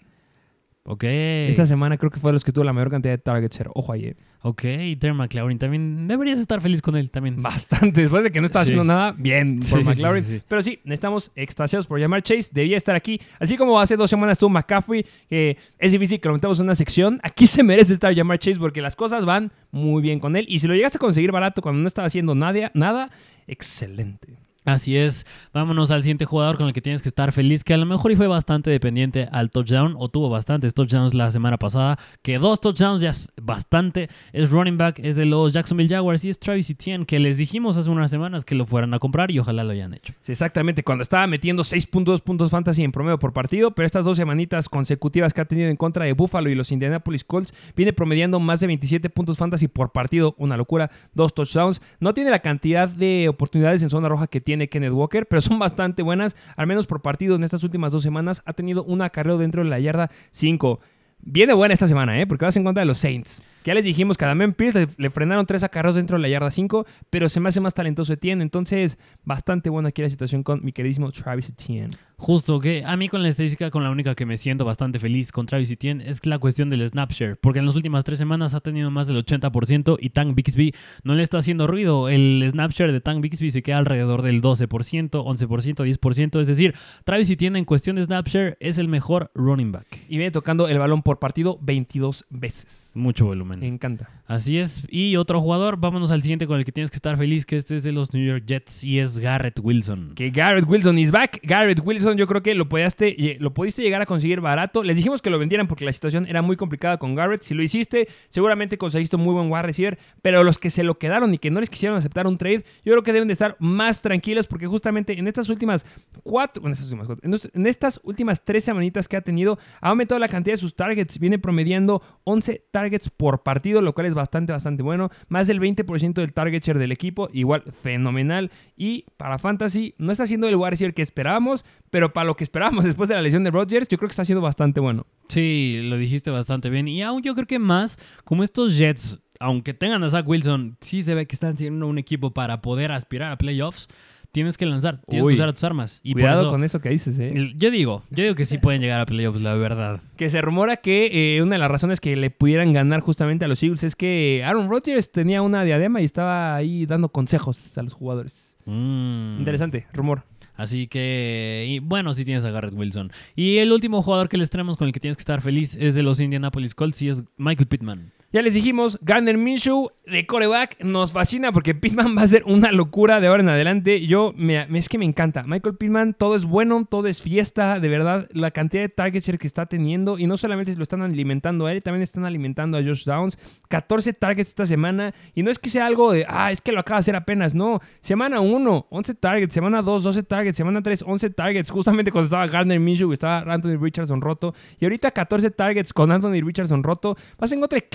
Ok. 0.83 1.03
Esta 1.05 1.65
semana 1.65 1.97
creo 1.97 2.11
que 2.11 2.19
fue 2.19 2.29
de 2.29 2.33
los 2.33 2.43
que 2.43 2.51
tuvo 2.51 2.63
la 2.65 2.73
mayor 2.73 2.89
cantidad 2.91 3.13
de 3.13 3.17
targets. 3.17 3.59
Ojo 3.73 3.91
ahí. 3.93 4.13
Ok, 4.47 4.61
Terry 4.99 5.13
McLaurin. 5.15 5.57
También 5.57 6.07
deberías 6.07 6.37
estar 6.39 6.61
feliz 6.61 6.79
con 6.79 6.95
él 6.95 7.09
también. 7.09 7.41
Bastante. 7.41 8.01
Después 8.01 8.23
de 8.23 8.31
que 8.31 8.39
no 8.41 8.45
estaba 8.45 8.63
Sí. 8.63 8.73
haciendo 8.73 8.83
nada, 8.83 9.11
bien 9.17 9.59
por 9.59 9.79
Sí, 9.79 9.83
McLaurin. 9.83 10.23
sí. 10.23 10.39
Pero 10.47 10.61
sí, 10.61 10.79
estamos 10.85 11.31
extasiados 11.35 11.87
por 11.87 11.99
llamar 11.99 12.21
Chase. 12.21 12.49
Debía 12.51 12.77
estar 12.77 12.95
aquí. 12.95 13.19
Así 13.39 13.57
como 13.57 13.79
hace 13.79 13.97
dos 13.97 14.07
semanas 14.07 14.37
tuvo 14.37 14.51
McCaffrey, 14.51 15.03
que 15.27 15.57
es 15.79 15.91
difícil 15.91 16.19
que 16.19 16.27
lo 16.29 16.35
metamos 16.35 16.59
en 16.59 16.65
una 16.65 16.75
sección. 16.75 17.19
Aquí 17.23 17.47
se 17.47 17.63
merece 17.63 17.93
estar 17.93 18.13
llamar 18.13 18.37
Chase 18.37 18.59
porque 18.59 18.83
las 18.83 18.95
cosas 18.95 19.25
van 19.25 19.51
muy 19.71 20.03
bien 20.03 20.19
con 20.19 20.35
él. 20.35 20.45
Y 20.47 20.59
si 20.59 20.67
lo 20.67 20.75
llegaste 20.75 20.99
a 20.99 20.99
conseguir 20.99 21.31
barato 21.31 21.63
cuando 21.63 21.81
no 21.81 21.87
estaba 21.87 22.05
haciendo 22.05 22.35
nada, 22.35 22.69
nada 22.75 23.09
excelente. 23.47 24.27
Así 24.65 24.97
es. 24.97 25.27
Vámonos 25.53 25.91
al 25.91 26.01
siguiente 26.01 26.25
jugador 26.25 26.57
con 26.57 26.67
el 26.67 26.73
que 26.73 26.81
tienes 26.81 27.03
que 27.03 27.09
estar 27.09 27.31
feliz, 27.31 27.63
que 27.63 27.75
a 27.75 27.77
lo 27.77 27.85
mejor 27.85 28.11
y 28.11 28.15
fue 28.15 28.25
bastante 28.25 28.71
dependiente 28.71 29.29
al 29.31 29.51
touchdown, 29.51 29.95
o 29.97 30.09
tuvo 30.09 30.29
bastantes 30.29 30.73
touchdowns 30.73 31.13
la 31.13 31.29
semana 31.29 31.57
pasada, 31.57 31.99
que 32.23 32.39
dos 32.39 32.61
touchdowns 32.61 33.01
ya 33.01 33.11
es 33.11 33.31
bastante. 33.39 34.09
Es 34.33 34.49
running 34.49 34.77
back, 34.77 34.99
es 34.99 35.17
de 35.17 35.25
los 35.25 35.53
Jacksonville 35.53 35.87
Jaguars 35.87 36.25
y 36.25 36.29
es 36.29 36.39
Travis 36.39 36.69
Etienne, 36.71 37.05
que 37.05 37.19
les 37.19 37.37
dijimos 37.37 37.77
hace 37.77 37.91
unas 37.91 38.09
semanas 38.09 38.43
que 38.43 38.55
lo 38.55 38.65
fueran 38.65 38.93
a 38.95 38.99
comprar 38.99 39.29
y 39.29 39.37
ojalá 39.37 39.63
lo 39.63 39.71
hayan 39.71 39.93
hecho. 39.93 40.13
Exactamente, 40.27 40.83
cuando 40.83 41.03
estaba 41.03 41.27
metiendo 41.27 41.61
6.2 41.61 42.21
puntos 42.21 42.49
fantasy 42.49 42.83
en 42.83 42.91
promedio 42.91 43.19
por 43.19 43.33
partido, 43.33 43.71
pero 43.71 43.85
estas 43.85 44.03
dos 44.03 44.17
semanitas 44.17 44.67
consecutivas 44.67 45.33
que 45.33 45.41
ha 45.41 45.45
tenido 45.45 45.69
en 45.69 45.77
contra 45.77 46.05
de 46.05 46.13
Buffalo 46.13 46.49
y 46.49 46.55
los 46.55 46.71
Indianapolis 46.71 47.23
Colts, 47.23 47.53
viene 47.75 47.93
promediando 47.93 48.39
más 48.39 48.61
de 48.61 48.67
27 48.67 49.11
puntos 49.11 49.37
fantasy 49.37 49.67
por 49.67 49.91
partido, 49.91 50.33
una 50.39 50.57
locura, 50.57 50.89
dos 51.13 51.35
touchdowns. 51.35 51.81
No 51.99 52.15
tiene 52.15 52.31
la 52.31 52.39
cantidad 52.39 52.89
de 52.89 53.29
oportunidades 53.29 53.83
en 53.83 53.91
zona 53.91 54.09
roja 54.09 54.25
que 54.25 54.41
tiene 54.55 54.69
Kenneth 54.69 54.93
Walker, 54.93 55.27
pero 55.27 55.41
son 55.41 55.59
bastante 55.59 56.01
buenas, 56.01 56.35
al 56.55 56.67
menos 56.67 56.87
por 56.87 57.01
partido 57.01 57.35
en 57.35 57.43
estas 57.43 57.63
últimas 57.63 57.91
dos 57.91 58.03
semanas. 58.03 58.41
Ha 58.45 58.53
tenido 58.53 58.83
un 58.85 59.01
acarreo 59.01 59.37
dentro 59.37 59.63
de 59.63 59.69
la 59.69 59.79
yarda 59.79 60.09
5. 60.31 60.79
Viene 61.19 61.53
buena 61.53 61.73
esta 61.73 61.87
semana, 61.87 62.19
¿eh? 62.19 62.27
porque 62.27 62.45
vas 62.45 62.55
en 62.55 62.63
contra 62.63 62.81
de 62.81 62.85
los 62.85 62.99
Saints. 62.99 63.41
Ya 63.65 63.73
les 63.73 63.83
dijimos 63.83 64.15
que 64.17 64.25
a 64.25 64.35
Pierce 64.55 64.79
le, 64.79 64.87
le 64.97 65.09
frenaron 65.09 65.45
tres 65.45 65.63
acarreos 65.63 65.95
dentro 65.95 66.17
de 66.17 66.21
la 66.21 66.29
yarda 66.29 66.51
5, 66.51 66.85
pero 67.09 67.29
se 67.29 67.39
me 67.39 67.49
hace 67.49 67.59
más 67.59 67.73
talentoso 67.73 68.13
Etienne. 68.13 68.43
Entonces, 68.43 68.97
bastante 69.23 69.69
buena 69.69 69.89
aquí 69.89 70.01
la 70.01 70.09
situación 70.09 70.43
con 70.43 70.63
mi 70.63 70.71
queridísimo 70.71 71.11
Travis 71.11 71.49
Etienne. 71.49 71.95
Justo 72.17 72.59
que 72.59 72.83
a 72.85 72.95
mí 72.95 73.09
con 73.09 73.21
la 73.21 73.29
estadística 73.29 73.69
con 73.69 73.83
la 73.83 73.89
única 73.89 74.15
que 74.15 74.25
me 74.25 74.37
siento 74.37 74.65
bastante 74.65 74.99
feliz 74.99 75.31
con 75.31 75.45
Travis 75.45 75.69
Etienne 75.69 76.03
es 76.07 76.25
la 76.25 76.39
cuestión 76.39 76.69
del 76.69 76.87
snap 76.87 77.11
share, 77.11 77.37
porque 77.37 77.59
en 77.59 77.65
las 77.65 77.75
últimas 77.75 78.03
tres 78.03 78.19
semanas 78.19 78.53
ha 78.53 78.61
tenido 78.61 78.89
más 78.89 79.07
del 79.07 79.17
80% 79.23 79.97
y 79.99 80.09
Tank 80.09 80.33
Bixby 80.35 80.73
no 81.03 81.13
le 81.15 81.23
está 81.23 81.39
haciendo 81.39 81.67
ruido. 81.67 82.09
El 82.09 82.45
snap 82.49 82.71
share 82.71 82.91
de 82.91 83.01
Tank 83.01 83.21
Bixby 83.21 83.49
se 83.49 83.61
queda 83.61 83.77
alrededor 83.77 84.21
del 84.21 84.41
12%, 84.41 84.67
11%, 85.09 85.75
10%, 85.75 86.39
es 86.39 86.47
decir, 86.47 86.73
Travis 87.03 87.29
Etienne 87.29 87.59
en 87.59 87.65
cuestión 87.65 87.97
de 87.97 88.03
snap 88.03 88.27
share 88.27 88.57
es 88.59 88.77
el 88.77 88.87
mejor 88.87 89.31
running 89.35 89.71
back. 89.71 89.85
Y 90.07 90.17
viene 90.17 90.31
tocando 90.31 90.67
el 90.67 90.79
balón 90.79 91.01
por 91.01 91.19
partido 91.19 91.59
22 91.61 92.25
veces. 92.29 92.91
Mucho 92.93 93.25
volumen. 93.25 93.59
Me 93.59 93.67
encanta. 93.67 94.09
Así 94.25 94.57
es. 94.57 94.87
Y 94.89 95.17
otro 95.17 95.41
jugador, 95.41 95.77
vámonos 95.77 96.11
al 96.11 96.21
siguiente 96.21 96.47
con 96.47 96.57
el 96.57 96.65
que 96.65 96.71
tienes 96.71 96.89
que 96.89 96.95
estar 96.95 97.17
feliz, 97.17 97.45
que 97.45 97.57
este 97.57 97.75
es 97.75 97.83
de 97.83 97.91
los 97.91 98.13
New 98.13 98.25
York 98.25 98.45
Jets 98.47 98.85
y 98.85 98.99
es 98.99 99.19
Garrett 99.19 99.59
Wilson. 99.61 100.13
Que 100.15 100.29
Garrett 100.29 100.65
Wilson 100.67 100.97
is 100.97 101.11
back. 101.11 101.39
Garrett 101.43 101.81
Wilson 101.83 102.04
Yo 102.13 102.27
creo 102.27 102.43
que 102.43 102.53
lo, 102.55 102.69
podíaste, 102.69 103.37
lo 103.39 103.53
pudiste 103.53 103.81
llegar 103.81 104.01
a 104.01 104.05
conseguir 104.05 104.41
barato. 104.41 104.83
Les 104.83 104.95
dijimos 104.95 105.21
que 105.21 105.29
lo 105.29 105.39
vendieran 105.39 105.67
porque 105.67 105.85
la 105.85 105.91
situación 105.91 106.27
era 106.27 106.41
muy 106.41 106.55
complicada 106.55 106.97
con 106.97 107.15
Garrett. 107.15 107.41
Si 107.41 107.53
lo 107.53 107.63
hiciste, 107.63 108.07
seguramente 108.29 108.77
conseguiste 108.77 109.15
un 109.15 109.23
muy 109.23 109.33
buen 109.33 109.51
wide 109.51 109.63
receiver. 109.63 109.97
Pero 110.21 110.43
los 110.43 110.59
que 110.59 110.69
se 110.69 110.83
lo 110.83 110.99
quedaron 110.99 111.33
y 111.33 111.37
que 111.37 111.51
no 111.51 111.59
les 111.59 111.69
quisieron 111.69 111.97
aceptar 111.97 112.27
un 112.27 112.37
trade, 112.37 112.63
yo 112.83 112.93
creo 112.93 113.03
que 113.03 113.13
deben 113.13 113.27
de 113.27 113.33
estar 113.33 113.55
más 113.59 114.01
tranquilos 114.01 114.47
porque 114.47 114.67
justamente 114.67 115.17
en 115.17 115.27
estas 115.27 115.49
últimas 115.49 115.85
cuatro, 116.23 116.65
en 116.65 116.71
estas 116.71 116.91
últimas, 116.91 117.07
en 117.53 117.67
estas 117.67 117.99
últimas 118.03 118.43
tres 118.43 118.63
semanitas 118.63 119.07
que 119.07 119.17
ha 119.17 119.21
tenido, 119.21 119.57
ha 119.81 119.89
aumentado 119.89 120.19
la 120.19 120.27
cantidad 120.27 120.53
de 120.53 120.59
sus 120.59 120.75
targets. 120.75 121.19
Viene 121.19 121.39
promediando 121.39 122.01
11 122.23 122.65
targets 122.71 123.09
por 123.09 123.43
partido, 123.43 123.81
lo 123.81 123.93
cual 123.93 124.07
es 124.07 124.13
bastante, 124.13 124.51
bastante 124.51 124.83
bueno. 124.83 125.09
Más 125.27 125.47
del 125.47 125.59
20% 125.59 126.13
del 126.13 126.33
target 126.33 126.63
share 126.63 126.79
del 126.79 126.91
equipo, 126.91 127.29
igual 127.33 127.63
fenomenal. 127.71 128.51
Y 128.75 129.05
para 129.17 129.37
Fantasy, 129.37 129.95
no 129.97 130.11
está 130.11 130.25
siendo 130.25 130.47
el 130.47 130.55
wide 130.55 130.71
receiver 130.71 130.93
que 130.93 131.01
esperábamos, 131.01 131.65
pero 131.95 132.11
para 132.11 132.25
lo 132.25 132.35
que 132.35 132.43
esperábamos 132.43 132.83
después 132.83 133.07
de 133.07 133.15
la 133.15 133.21
lesión 133.21 133.45
de 133.45 133.51
Rodgers, 133.51 133.87
yo 133.87 133.97
creo 133.97 134.09
que 134.09 134.11
está 134.11 134.25
siendo 134.25 134.41
bastante 134.41 134.81
bueno. 134.81 135.05
Sí, 135.29 135.79
lo 135.81 135.97
dijiste 135.97 136.29
bastante 136.29 136.69
bien. 136.69 136.89
Y 136.89 137.01
aún 137.01 137.23
yo 137.23 137.33
creo 137.35 137.47
que 137.47 137.57
más, 137.57 137.97
como 138.25 138.43
estos 138.43 138.77
Jets, 138.77 139.21
aunque 139.39 139.73
tengan 139.73 140.03
a 140.03 140.09
Zach 140.09 140.27
Wilson, 140.27 140.75
sí 140.81 141.01
se 141.03 141.15
ve 141.15 141.25
que 141.25 141.37
están 141.37 141.55
siendo 141.55 141.87
un 141.87 141.97
equipo 141.97 142.33
para 142.33 142.61
poder 142.61 142.91
aspirar 142.91 143.31
a 143.31 143.37
playoffs 143.37 143.87
tienes 144.33 144.57
que 144.57 144.65
lanzar, 144.65 144.99
tienes 145.07 145.25
que 145.25 145.33
usar 145.35 145.53
tus 145.53 145.63
armas. 145.63 146.01
Y 146.03 146.11
cuidado 146.11 146.49
con 146.49 146.65
eso 146.65 146.81
que 146.81 146.89
dices, 146.89 147.17
¿eh? 147.17 147.53
Yo 147.55 147.71
digo, 147.71 148.03
yo 148.09 148.23
digo 148.23 148.35
que 148.35 148.43
sí 148.43 148.57
pueden 148.57 148.81
llegar 148.81 148.99
a 148.99 149.05
playoffs, 149.05 149.39
la 149.39 149.53
verdad. 149.53 150.01
Que 150.17 150.29
se 150.29 150.41
rumora 150.41 150.75
que 150.75 151.37
eh, 151.37 151.41
una 151.41 151.55
de 151.55 151.59
las 151.59 151.71
razones 151.71 152.01
que 152.01 152.17
le 152.17 152.29
pudieran 152.29 152.73
ganar 152.73 152.99
justamente 152.99 153.45
a 153.45 153.47
los 153.47 153.63
Eagles 153.63 153.85
es 153.85 153.95
que 153.95 154.43
Aaron 154.45 154.69
Rodgers 154.69 155.13
tenía 155.13 155.41
una 155.41 155.63
diadema 155.63 156.01
y 156.01 156.03
estaba 156.03 156.57
ahí 156.57 156.85
dando 156.85 157.07
consejos 157.07 157.77
a 157.77 157.83
los 157.83 157.93
jugadores. 157.93 158.53
Mm. 158.65 159.37
Interesante, 159.39 159.87
rumor. 159.93 160.23
Así 160.55 160.87
que, 160.87 161.79
bueno, 161.83 162.13
sí 162.13 162.25
tienes 162.25 162.45
a 162.45 162.51
Garrett 162.51 162.73
Wilson. 162.73 163.11
Y 163.35 163.57
el 163.57 163.71
último 163.71 164.01
jugador 164.01 164.29
que 164.29 164.37
les 164.37 164.49
traemos 164.49 164.77
con 164.77 164.87
el 164.87 164.93
que 164.93 164.99
tienes 164.99 165.17
que 165.17 165.21
estar 165.21 165.41
feliz 165.41 165.75
es 165.79 165.95
de 165.95 166.03
los 166.03 166.19
Indianapolis 166.19 166.75
Colts 166.75 167.01
y 167.01 167.09
es 167.09 167.23
Michael 167.37 167.67
Pittman. 167.67 168.11
Ya 168.35 168.41
les 168.41 168.53
dijimos, 168.53 168.99
Gardner 169.01 169.37
Minshew 169.37 169.91
de 170.05 170.25
coreback 170.25 170.83
nos 170.83 171.13
fascina 171.13 171.53
porque 171.53 171.73
Pittman 171.73 172.17
va 172.17 172.23
a 172.23 172.27
ser 172.27 172.43
una 172.45 172.73
locura 172.73 173.21
de 173.21 173.27
ahora 173.27 173.41
en 173.41 173.47
adelante. 173.47 174.05
Yo, 174.05 174.33
me, 174.35 174.67
es 174.77 174.89
que 174.89 174.97
me 174.97 175.05
encanta. 175.05 175.43
Michael 175.43 175.77
Pittman, 175.77 176.13
todo 176.13 176.35
es 176.35 176.43
bueno, 176.43 176.83
todo 176.83 177.07
es 177.07 177.21
fiesta, 177.21 177.79
de 177.79 177.87
verdad. 177.87 178.27
La 178.33 178.51
cantidad 178.51 178.83
de 178.83 178.89
targets 178.89 179.31
que 179.39 179.47
está 179.47 179.67
teniendo 179.67 180.19
y 180.19 180.27
no 180.27 180.35
solamente 180.35 180.75
lo 180.75 180.83
están 180.83 181.01
alimentando 181.01 181.65
a 181.65 181.71
él, 181.71 181.81
también 181.81 182.01
están 182.01 182.25
alimentando 182.25 182.77
a 182.77 182.83
Josh 182.83 183.05
Downs. 183.05 183.37
14 183.69 184.11
targets 184.11 184.49
esta 184.49 184.65
semana 184.65 185.13
y 185.33 185.41
no 185.41 185.49
es 185.49 185.57
que 185.57 185.69
sea 185.69 185.85
algo 185.85 186.11
de, 186.11 186.25
ah, 186.27 186.51
es 186.51 186.59
que 186.59 186.73
lo 186.73 186.81
acaba 186.81 186.97
de 186.97 187.03
hacer 187.03 187.15
apenas, 187.15 187.55
no. 187.55 187.79
Semana 188.01 188.41
1, 188.41 188.87
11 188.89 189.13
targets, 189.13 189.53
semana 189.53 189.81
2, 189.81 190.03
12 190.03 190.23
targets, 190.23 190.57
semana 190.57 190.83
3, 190.83 191.05
11 191.07 191.29
targets, 191.29 191.71
justamente 191.71 192.11
cuando 192.11 192.25
estaba 192.25 192.45
Gardner 192.47 192.81
Minshew, 192.81 193.13
estaba 193.13 193.49
Anthony 193.53 193.77
Richardson 193.79 194.19
roto. 194.19 194.53
Y 194.77 194.83
ahorita 194.83 195.11
14 195.11 195.51
targets 195.51 195.93
con 195.93 196.11
Anthony 196.11 196.41
Richardson 196.43 196.83
roto. 196.83 197.15
Vas 197.39 197.53
en 197.53 197.61
contra 197.61 197.79
de 197.79 197.87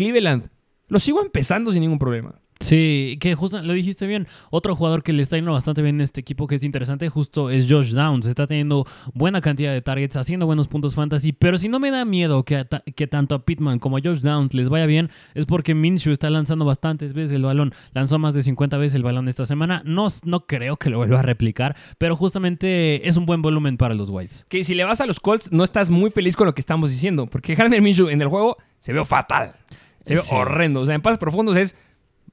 Lo 0.88 0.98
sigo 0.98 1.22
empezando 1.22 1.70
sin 1.70 1.82
ningún 1.82 1.98
problema. 1.98 2.34
Sí, 2.60 3.16
que 3.22 3.34
justo 3.34 3.62
lo 3.62 3.72
dijiste 3.72 4.06
bien. 4.06 4.28
Otro 4.50 4.76
jugador 4.76 5.02
que 5.02 5.14
le 5.14 5.22
está 5.22 5.36
yendo 5.36 5.52
bastante 5.52 5.80
bien 5.80 5.96
en 5.96 6.00
este 6.02 6.20
equipo 6.20 6.46
que 6.46 6.56
es 6.56 6.62
interesante 6.62 7.08
justo 7.08 7.48
es 7.48 7.66
Josh 7.70 7.92
Downs. 7.92 8.26
Está 8.26 8.46
teniendo 8.46 8.86
buena 9.14 9.40
cantidad 9.40 9.72
de 9.72 9.80
targets, 9.80 10.16
haciendo 10.16 10.44
buenos 10.44 10.68
puntos 10.68 10.94
fantasy. 10.94 11.32
Pero 11.32 11.56
si 11.56 11.70
no 11.70 11.80
me 11.80 11.90
da 11.90 12.04
miedo 12.04 12.44
que, 12.44 12.66
que 12.94 13.06
tanto 13.06 13.34
a 13.34 13.46
Pittman 13.46 13.78
como 13.78 13.96
a 13.96 14.00
Josh 14.04 14.20
Downs 14.20 14.52
les 14.52 14.68
vaya 14.68 14.84
bien, 14.84 15.10
es 15.34 15.46
porque 15.46 15.74
Minshew 15.74 16.12
está 16.12 16.28
lanzando 16.28 16.66
bastantes 16.66 17.14
veces 17.14 17.34
el 17.34 17.42
balón. 17.42 17.72
Lanzó 17.94 18.18
más 18.18 18.34
de 18.34 18.42
50 18.42 18.76
veces 18.76 18.94
el 18.96 19.04
balón 19.04 19.28
esta 19.28 19.46
semana. 19.46 19.80
No, 19.86 20.08
no 20.24 20.46
creo 20.46 20.76
que 20.76 20.90
lo 20.90 20.98
vuelva 20.98 21.20
a 21.20 21.22
replicar, 21.22 21.76
pero 21.96 22.14
justamente 22.14 23.08
es 23.08 23.16
un 23.16 23.24
buen 23.24 23.40
volumen 23.40 23.78
para 23.78 23.94
los 23.94 24.10
Whites. 24.10 24.44
Que 24.50 24.64
si 24.64 24.74
le 24.74 24.84
vas 24.84 25.00
a 25.00 25.06
los 25.06 25.18
Colts, 25.18 25.50
no 25.50 25.64
estás 25.64 25.88
muy 25.88 26.10
feliz 26.10 26.36
con 26.36 26.46
lo 26.46 26.54
que 26.54 26.60
estamos 26.60 26.90
diciendo, 26.90 27.26
porque 27.26 27.54
Gardner 27.54 27.80
Minshew 27.80 28.10
en 28.10 28.20
el 28.20 28.28
juego 28.28 28.58
se 28.78 28.92
ve 28.92 29.02
fatal. 29.06 29.54
Se 30.04 30.14
ve 30.14 30.20
horrendo. 30.30 30.80
O 30.80 30.86
sea, 30.86 30.94
en 30.94 31.02
pases 31.02 31.18
profundos 31.18 31.56
es 31.56 31.76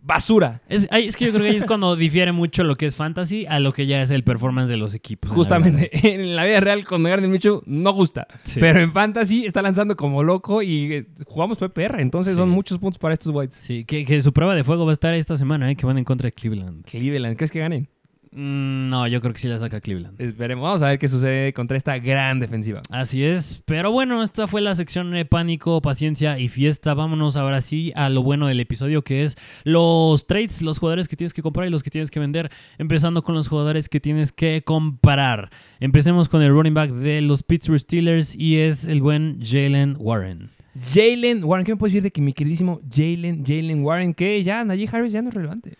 basura. 0.08 0.62
Es, 0.70 0.88
que 1.16 1.26
yo 1.26 1.32
creo 1.32 1.44
que 1.44 1.50
ahí 1.50 1.56
es 1.58 1.66
cuando 1.68 1.96
difiere 1.96 2.32
mucho 2.32 2.64
lo 2.64 2.76
que 2.76 2.86
es 2.86 2.96
fantasy 2.96 3.46
a 3.46 3.60
lo 3.60 3.74
que 3.74 3.86
ya 3.86 4.02
es 4.02 4.10
el 4.10 4.24
performance 4.24 4.70
de 4.70 4.78
los 4.78 4.96
equipos. 4.96 5.32
Justamente, 5.32 5.90
en 6.14 6.36
la 6.36 6.46
vida 6.46 6.60
real 6.60 6.84
con 6.86 7.04
Gardner 7.04 7.30
Minshew 7.30 7.62
no 7.66 7.92
gusta. 7.92 8.28
Pero 8.60 8.80
en 8.80 8.92
fantasy 8.94 9.46
está 9.46 9.62
lanzando 9.62 9.96
como 9.96 10.24
loco 10.24 10.62
y 10.62 10.94
eh, 10.94 11.08
jugamos 11.26 11.58
PPR. 11.58 12.00
Entonces 12.00 12.38
son 12.38 12.50
muchos 12.50 12.80
puntos 12.80 12.98
para 12.98 13.14
estos 13.14 13.34
Whites. 13.34 13.56
Sí, 13.56 13.86
que, 13.86 14.06
que, 14.06 14.22
su 14.22 14.34
prueba 14.34 14.56
de 14.56 14.64
fuego 14.64 14.86
va 14.86 14.92
a 14.92 14.94
estar 14.94 15.14
esta 15.14 15.38
semana, 15.38 15.70
¿eh? 15.70 15.76
que 15.76 15.86
van 15.86 15.98
en 15.98 16.04
contra 16.06 16.28
de 16.28 16.32
Cleveland. 16.32 16.86
Cleveland, 16.86 17.36
¿crees 17.36 17.52
que 17.52 17.60
ganen? 17.60 17.90
Mm, 18.32 18.90
no, 18.90 19.08
yo 19.08 19.22
creo 19.22 19.34
que 19.34 19.40
sí 19.40 19.48
la 19.48 19.60
saca 19.60 19.82
Cleveland. 19.82 20.20
Esperemos, 20.20 20.64
vamos 20.64 20.82
a 20.82 20.88
ver 20.88 21.00
qué 21.00 21.08
sucede 21.08 21.54
contra 21.54 21.78
esta 21.78 21.98
gran 22.00 22.40
defensiva. 22.40 22.82
Así 22.90 23.24
es, 23.24 23.62
pero 23.66 23.92
bueno, 23.92 24.22
esta 24.24 24.48
fue 24.48 24.62
la 24.62 24.76
sección 24.76 25.12
de 25.12 25.26
pánico, 25.26 25.82
paciencia 25.82 26.40
y 26.40 26.50
fiesta. 26.50 26.94
Vámonos 26.94 27.38
ahora 27.38 27.62
sí 27.62 27.92
a 27.96 28.10
lo 28.10 28.24
bueno 28.24 28.48
del 28.48 28.60
episodio 28.60 29.04
que 29.04 29.24
es 29.24 29.38
los 29.64 30.28
trades, 30.28 30.62
los 30.62 30.80
jugadores 30.80 31.08
que 31.08 31.16
tienes 31.16 31.34
que 31.34 31.42
comprar 31.42 31.68
y 31.68 31.72
los 31.72 31.84
que 31.84 31.90
tienes 31.90 32.12
que 32.12 32.20
vender. 32.20 32.50
Empezando 32.78 33.24
con 33.24 33.36
los 33.36 33.48
jugadores 33.48 33.90
que 33.90 34.00
tienes 34.00 34.32
que 34.32 34.62
comprar. 34.64 35.50
Empecemos 35.80 36.30
con 36.30 36.42
el 36.42 36.52
running 36.52 36.74
back 36.74 36.92
de 36.92 37.22
los 37.22 37.44
Pittsburgh 37.44 37.80
Steelers 37.80 38.36
y 38.36 38.58
es 38.58 38.88
el 38.88 39.02
buen 39.02 39.40
Jalen 39.42 39.96
Warren. 40.00 40.50
Jalen 40.94 41.44
Warren, 41.44 41.66
¿qué 41.66 41.72
me 41.72 41.78
puedes 41.78 41.94
decir 41.94 42.04
de 42.04 42.12
que 42.12 42.22
mi 42.22 42.34
queridísimo 42.34 42.82
Jalen, 42.92 43.44
Jalen 43.46 43.84
Warren, 43.84 44.14
que 44.14 44.44
ya 44.44 44.64
Najee 44.64 44.90
Harris 44.92 45.12
ya 45.12 45.22
no 45.22 45.30
es 45.30 45.36
relevante? 45.36 45.78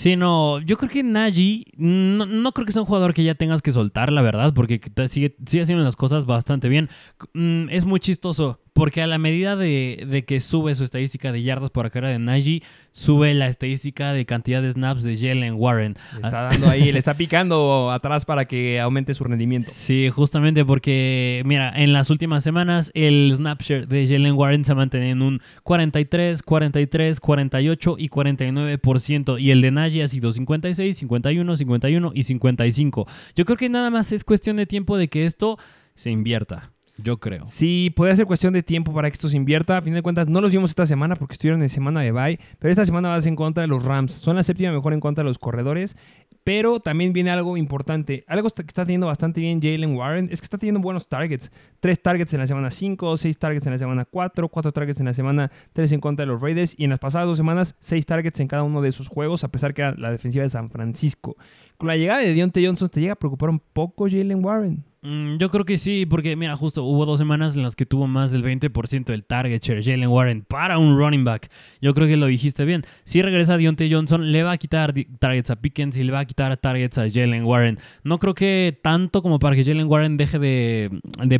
Sí, 0.00 0.16
no, 0.16 0.60
yo 0.60 0.78
creo 0.78 0.88
que 0.88 1.02
Najee, 1.02 1.66
no, 1.76 2.52
creo 2.52 2.64
que 2.64 2.72
sea 2.72 2.80
un 2.80 2.86
jugador 2.86 3.12
que 3.12 3.22
ya 3.22 3.34
tengas 3.34 3.60
que 3.60 3.70
soltar, 3.70 4.10
la 4.10 4.22
verdad, 4.22 4.54
porque 4.54 4.80
sigue, 5.08 5.36
sigue 5.44 5.62
haciendo 5.62 5.84
las 5.84 5.94
cosas 5.94 6.24
bastante 6.24 6.70
bien. 6.70 6.88
Mm, 7.34 7.68
es 7.68 7.84
muy 7.84 8.00
chistoso 8.00 8.62
porque 8.80 9.02
a 9.02 9.06
la 9.06 9.18
medida 9.18 9.56
de, 9.56 10.24
que 10.26 10.40
sube 10.40 10.74
su 10.74 10.84
estadística 10.84 11.32
de 11.32 11.42
yardas 11.42 11.68
por 11.68 11.90
carrera 11.90 12.14
de 12.14 12.18
Najee, 12.18 12.62
sube 12.92 13.34
la 13.34 13.46
estadística 13.46 14.14
de 14.14 14.24
cantidad 14.24 14.62
de 14.62 14.70
snaps 14.70 15.02
de 15.02 15.18
Jalen 15.18 15.56
Warren. 15.58 15.96
Le 16.14 16.22
está 16.22 16.40
dando 16.44 16.66
ahí, 16.70 16.90
le 16.90 16.98
está 16.98 17.12
picando 17.12 17.90
atrás 17.90 18.24
para 18.24 18.46
que 18.46 18.80
aumente 18.80 19.12
su 19.12 19.24
rendimiento. 19.24 19.70
Sí, 19.70 20.08
justamente 20.08 20.64
porque, 20.64 21.42
mira, 21.44 21.70
en 21.76 21.92
las 21.92 22.08
últimas 22.08 22.42
semanas 22.42 22.90
el 22.94 23.30
snap 23.36 23.60
share 23.60 23.86
de 23.86 24.08
Jalen 24.08 24.32
Warren 24.32 24.64
se 24.64 24.72
ha 24.72 24.76
mantenido 24.76 25.12
en 25.12 25.20
un 25.20 25.42
43, 25.62 26.42
43, 26.42 27.20
48 27.20 27.96
y 27.98 28.08
49%. 28.08 29.38
Y 29.38 29.50
el 29.50 29.60
de 29.60 29.72
Najee 29.72 30.04
ha 30.04 30.08
sido 30.08 30.32
56, 30.32 30.96
51, 30.96 31.56
51 31.58 32.12
y 32.14 32.22
55. 32.22 33.06
Yo 33.36 33.44
creo 33.44 33.58
que 33.58 33.68
nada 33.68 33.90
más 33.90 34.10
es 34.12 34.24
cuestión 34.24 34.56
de 34.56 34.64
tiempo 34.64 34.96
de 34.96 35.08
que 35.08 35.26
esto 35.26 35.58
se 35.94 36.10
invierta. 36.10 36.72
Yo 37.02 37.18
creo. 37.18 37.44
Sí, 37.46 37.92
puede 37.94 38.14
ser 38.16 38.26
cuestión 38.26 38.52
de 38.52 38.62
tiempo 38.62 38.92
para 38.92 39.10
que 39.10 39.14
esto 39.14 39.28
se 39.28 39.36
invierta. 39.36 39.76
A 39.76 39.82
fin 39.82 39.94
de 39.94 40.02
cuentas, 40.02 40.28
no 40.28 40.40
los 40.40 40.52
vimos 40.52 40.70
esta 40.70 40.86
semana 40.86 41.16
porque 41.16 41.34
estuvieron 41.34 41.62
en 41.62 41.68
semana 41.68 42.00
de 42.00 42.12
bye. 42.12 42.38
Pero 42.58 42.70
esta 42.70 42.84
semana 42.84 43.08
vas 43.08 43.26
en 43.26 43.36
contra 43.36 43.62
de 43.62 43.68
los 43.68 43.84
Rams. 43.84 44.12
Son 44.12 44.36
la 44.36 44.42
séptima 44.42 44.72
mejor 44.72 44.92
en 44.92 45.00
contra 45.00 45.22
de 45.22 45.28
los 45.28 45.38
corredores. 45.38 45.96
Pero 46.44 46.80
también 46.80 47.12
viene 47.12 47.30
algo 47.30 47.56
importante. 47.56 48.24
Algo 48.26 48.48
que 48.48 48.62
está 48.62 48.84
teniendo 48.84 49.06
bastante 49.06 49.40
bien 49.40 49.60
Jalen 49.60 49.94
Warren 49.94 50.28
es 50.32 50.40
que 50.40 50.46
está 50.46 50.58
teniendo 50.58 50.80
buenos 50.80 51.06
targets. 51.08 51.50
Tres 51.80 52.02
targets 52.02 52.32
en 52.32 52.40
la 52.40 52.46
semana 52.46 52.70
5, 52.70 53.16
seis 53.16 53.38
targets 53.38 53.66
en 53.66 53.72
la 53.72 53.78
semana 53.78 54.04
4, 54.04 54.48
cuatro 54.48 54.72
targets 54.72 55.00
en 55.00 55.06
la 55.06 55.14
semana 55.14 55.50
3 55.74 55.92
en 55.92 56.00
contra 56.00 56.24
de 56.24 56.32
los 56.32 56.40
Raiders. 56.40 56.74
Y 56.78 56.84
en 56.84 56.90
las 56.90 56.98
pasadas 56.98 57.28
dos 57.28 57.36
semanas, 57.36 57.76
seis 57.78 58.06
targets 58.06 58.40
en 58.40 58.48
cada 58.48 58.62
uno 58.62 58.80
de 58.80 58.92
sus 58.92 59.08
juegos, 59.08 59.44
a 59.44 59.48
pesar 59.48 59.74
que 59.74 59.82
era 59.82 59.94
la 59.96 60.10
defensiva 60.10 60.42
de 60.42 60.48
San 60.48 60.70
Francisco. 60.70 61.36
Con 61.76 61.88
la 61.88 61.96
llegada 61.96 62.20
de 62.20 62.34
Deontay 62.34 62.66
Johnson, 62.66 62.88
¿te 62.88 63.00
llega 63.00 63.12
a 63.12 63.16
preocupar 63.16 63.50
un 63.50 63.60
poco 63.60 64.06
Jalen 64.08 64.44
Warren? 64.44 64.89
Mm, 65.02 65.38
yo 65.38 65.48
creo 65.48 65.64
que 65.64 65.78
sí, 65.78 66.04
porque 66.04 66.36
mira, 66.36 66.56
justo 66.56 66.84
hubo 66.84 67.06
dos 67.06 67.18
semanas 67.18 67.56
en 67.56 67.62
las 67.62 67.74
que 67.74 67.86
tuvo 67.86 68.06
más 68.06 68.32
del 68.32 68.44
20% 68.44 69.06
del 69.06 69.24
target 69.24 69.62
share 69.62 69.82
Jalen 69.82 70.08
Warren 70.08 70.42
para 70.42 70.76
un 70.76 70.98
running 70.98 71.24
back. 71.24 71.50
Yo 71.80 71.94
creo 71.94 72.06
que 72.06 72.18
lo 72.18 72.26
dijiste 72.26 72.66
bien. 72.66 72.84
Si 73.04 73.22
regresa 73.22 73.56
Dionte 73.56 73.88
Johnson, 73.90 74.30
le 74.30 74.42
va 74.42 74.52
a 74.52 74.58
quitar 74.58 74.92
targets 75.18 75.50
a 75.50 75.56
Pickens 75.56 75.96
y 75.96 76.04
le 76.04 76.12
va 76.12 76.20
a 76.20 76.24
quitar 76.26 76.54
targets 76.58 76.98
a 76.98 77.08
Jalen 77.08 77.44
Warren. 77.44 77.78
No 78.04 78.18
creo 78.18 78.34
que 78.34 78.78
tanto 78.82 79.22
como 79.22 79.38
para 79.38 79.56
que 79.56 79.64
Jalen 79.64 79.86
Warren 79.86 80.18
deje 80.18 80.38
de, 80.38 80.90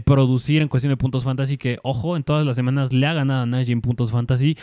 producir 0.06 0.62
en 0.62 0.68
cuestión 0.68 0.92
de 0.92 0.96
puntos 0.96 1.24
fantasy, 1.24 1.58
que 1.58 1.78
ojo, 1.82 2.16
en 2.16 2.22
todas 2.22 2.46
las 2.46 2.56
semanas 2.56 2.94
le 2.94 3.06
ha 3.06 3.12
ganado 3.12 3.42
a 3.42 3.46
Najee 3.46 3.76
puntos 3.82 4.10
fantasy. 4.10 4.56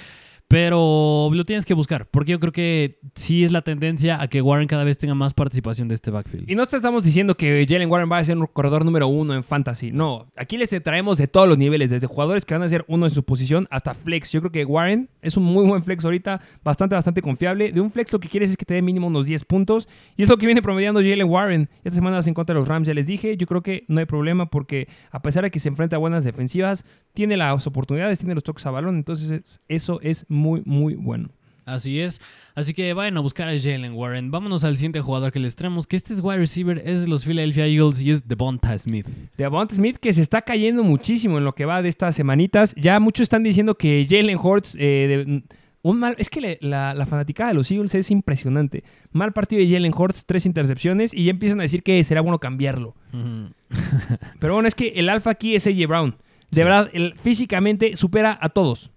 Pero 0.50 1.30
lo 1.34 1.44
tienes 1.44 1.66
que 1.66 1.74
buscar, 1.74 2.08
porque 2.10 2.32
yo 2.32 2.40
creo 2.40 2.54
que 2.54 3.00
sí 3.16 3.44
es 3.44 3.52
la 3.52 3.64
tendencia 3.64 4.22
a 4.22 4.30
que 4.30 4.42
Warren 4.42 4.68
cada 4.68 4.86
vez 4.86 4.98
tenga 4.98 5.14
más 5.14 5.34
participación 5.34 5.90
de 5.90 5.96
este 5.96 6.10
backfield. 6.10 6.50
Y 6.50 6.56
no 6.56 6.66
te 6.66 6.78
estamos 6.78 7.04
diciendo 7.04 7.36
que 7.36 7.66
Jalen 7.68 7.92
Warren 7.92 8.10
va 8.10 8.18
a 8.18 8.24
ser 8.24 8.38
un 8.38 8.48
corredor 8.48 8.86
número 8.86 9.10
uno 9.10 9.34
en 9.34 9.44
fantasy. 9.44 9.92
No, 9.92 10.32
aquí 10.38 10.58
les 10.58 10.70
traemos 10.84 11.18
de 11.18 11.28
todos 11.28 11.50
los 11.50 11.58
niveles, 11.58 11.90
desde 11.90 12.08
jugadores 12.08 12.46
que 12.46 12.54
van 12.54 12.64
a 12.64 12.70
ser 12.70 12.86
uno 12.88 13.06
en 13.06 13.12
su 13.12 13.24
posición 13.24 13.68
hasta 13.72 13.94
flex. 13.94 14.32
Yo 14.32 14.40
creo 14.40 14.52
que 14.52 14.64
Warren 14.64 15.10
es 15.22 15.36
un 15.36 15.44
muy 15.44 15.66
buen 15.66 15.84
flex 15.84 16.06
ahorita, 16.06 16.40
bastante, 16.64 16.96
bastante 16.96 17.22
confiable. 17.22 17.74
De 17.74 17.82
un 17.82 17.92
flex 17.92 18.14
lo 18.14 18.20
que 18.20 18.30
quieres 18.30 18.52
es 18.52 18.56
que 18.56 18.66
te 18.66 18.76
dé 18.76 18.82
mínimo 18.82 19.08
unos 19.08 19.26
10 19.26 19.44
puntos. 19.44 19.90
Y 20.16 20.24
es 20.24 20.30
lo 20.30 20.38
que 20.38 20.46
viene 20.46 20.62
promediando 20.62 21.02
Jalen 21.02 21.28
Warren. 21.28 21.70
Esta 21.84 21.96
semana 21.96 22.22
en 22.26 22.34
contra 22.34 22.54
de 22.54 22.60
los 22.60 22.70
Rams, 22.70 22.88
ya 22.88 22.94
les 22.94 23.08
dije. 23.08 23.36
Yo 23.36 23.48
creo 23.48 23.62
que 23.62 23.84
no 23.90 24.00
hay 24.00 24.06
problema 24.06 24.50
porque 24.50 24.88
a 25.12 25.22
pesar 25.22 25.44
de 25.44 25.52
que 25.52 25.60
se 25.60 25.68
enfrenta 25.68 25.98
a 25.98 26.00
buenas 26.00 26.24
defensivas, 26.24 26.86
tiene 27.14 27.36
las 27.36 27.68
oportunidades, 27.68 28.20
tiene 28.20 28.34
los 28.34 28.44
toques 28.44 28.66
a 28.66 28.72
balón. 28.72 28.96
Entonces 28.96 29.60
eso 29.68 30.00
es 30.02 30.26
muy, 30.30 30.37
muy 30.66 30.96
bueno. 30.96 31.30
Así 31.66 32.00
es. 32.00 32.22
Así 32.56 32.74
que 32.74 32.94
vayan 32.94 33.18
a 33.18 33.20
buscar 33.20 33.50
a 33.50 33.60
Jalen 33.60 33.92
Warren. 33.94 34.32
Vámonos 34.32 34.64
al 34.64 34.78
siguiente 34.78 35.02
jugador 35.02 35.34
que 35.34 35.40
les 35.40 35.58
traemos, 35.58 35.86
que 35.86 35.98
este 35.98 36.14
es 36.14 36.22
wide 36.22 36.38
receiver, 36.38 36.82
es 36.86 37.02
de 37.02 37.08
los 37.10 37.26
Philadelphia 37.26 37.66
Eagles 37.68 38.02
y 38.02 38.12
es 38.12 38.26
Devonta 38.26 38.78
Smith. 38.80 39.06
Devonta 39.38 39.76
Smith 39.76 39.98
que 39.98 40.14
se 40.14 40.22
está 40.22 40.42
cayendo 40.44 40.82
muchísimo 40.84 41.38
en 41.40 41.44
lo 41.44 41.52
que 41.54 41.66
va 41.66 41.82
de 41.82 41.90
estas 41.90 42.16
semanitas. 42.16 42.74
Ya 42.76 43.02
muchos 43.02 43.24
están 43.24 43.44
diciendo 43.44 43.76
que 43.76 44.08
Jalen 44.10 44.38
Hurts... 44.42 44.76
eh, 44.80 45.26
de- 45.26 45.44
un 45.84 46.00
mal, 46.00 46.16
es 46.18 46.30
que 46.30 46.42
le- 46.42 46.58
la, 46.62 46.94
la 46.94 47.06
fanaticada 47.06 47.50
de 47.50 47.56
los 47.56 47.70
Eagles 47.72 47.96
es 47.96 48.12
impresionante. 48.12 48.84
Mal 49.12 49.32
partido 49.32 49.62
de 49.62 49.70
Jalen 49.72 49.94
Hurts, 49.94 50.26
tres 50.26 50.46
intercepciones 50.46 51.14
y 51.14 51.26
ya 51.26 51.32
empiezan 51.32 51.60
a 51.60 51.64
decir 51.64 51.84
que 51.84 52.04
será 52.04 52.20
bueno 52.22 52.40
cambiarlo. 52.40 52.96
Pero 54.40 54.54
bueno, 54.54 54.68
es 54.68 54.76
que 54.76 54.88
el 54.96 55.10
alfa 55.10 55.32
aquí 55.32 55.56
es 55.56 55.68
AJ 55.68 55.88
Brown. 55.88 56.16
De 56.52 56.64
verdad, 56.64 56.90
él 56.94 57.14
físicamente 57.22 57.96
supera 57.96 58.38
a 58.42 58.50
todos. 58.50 58.92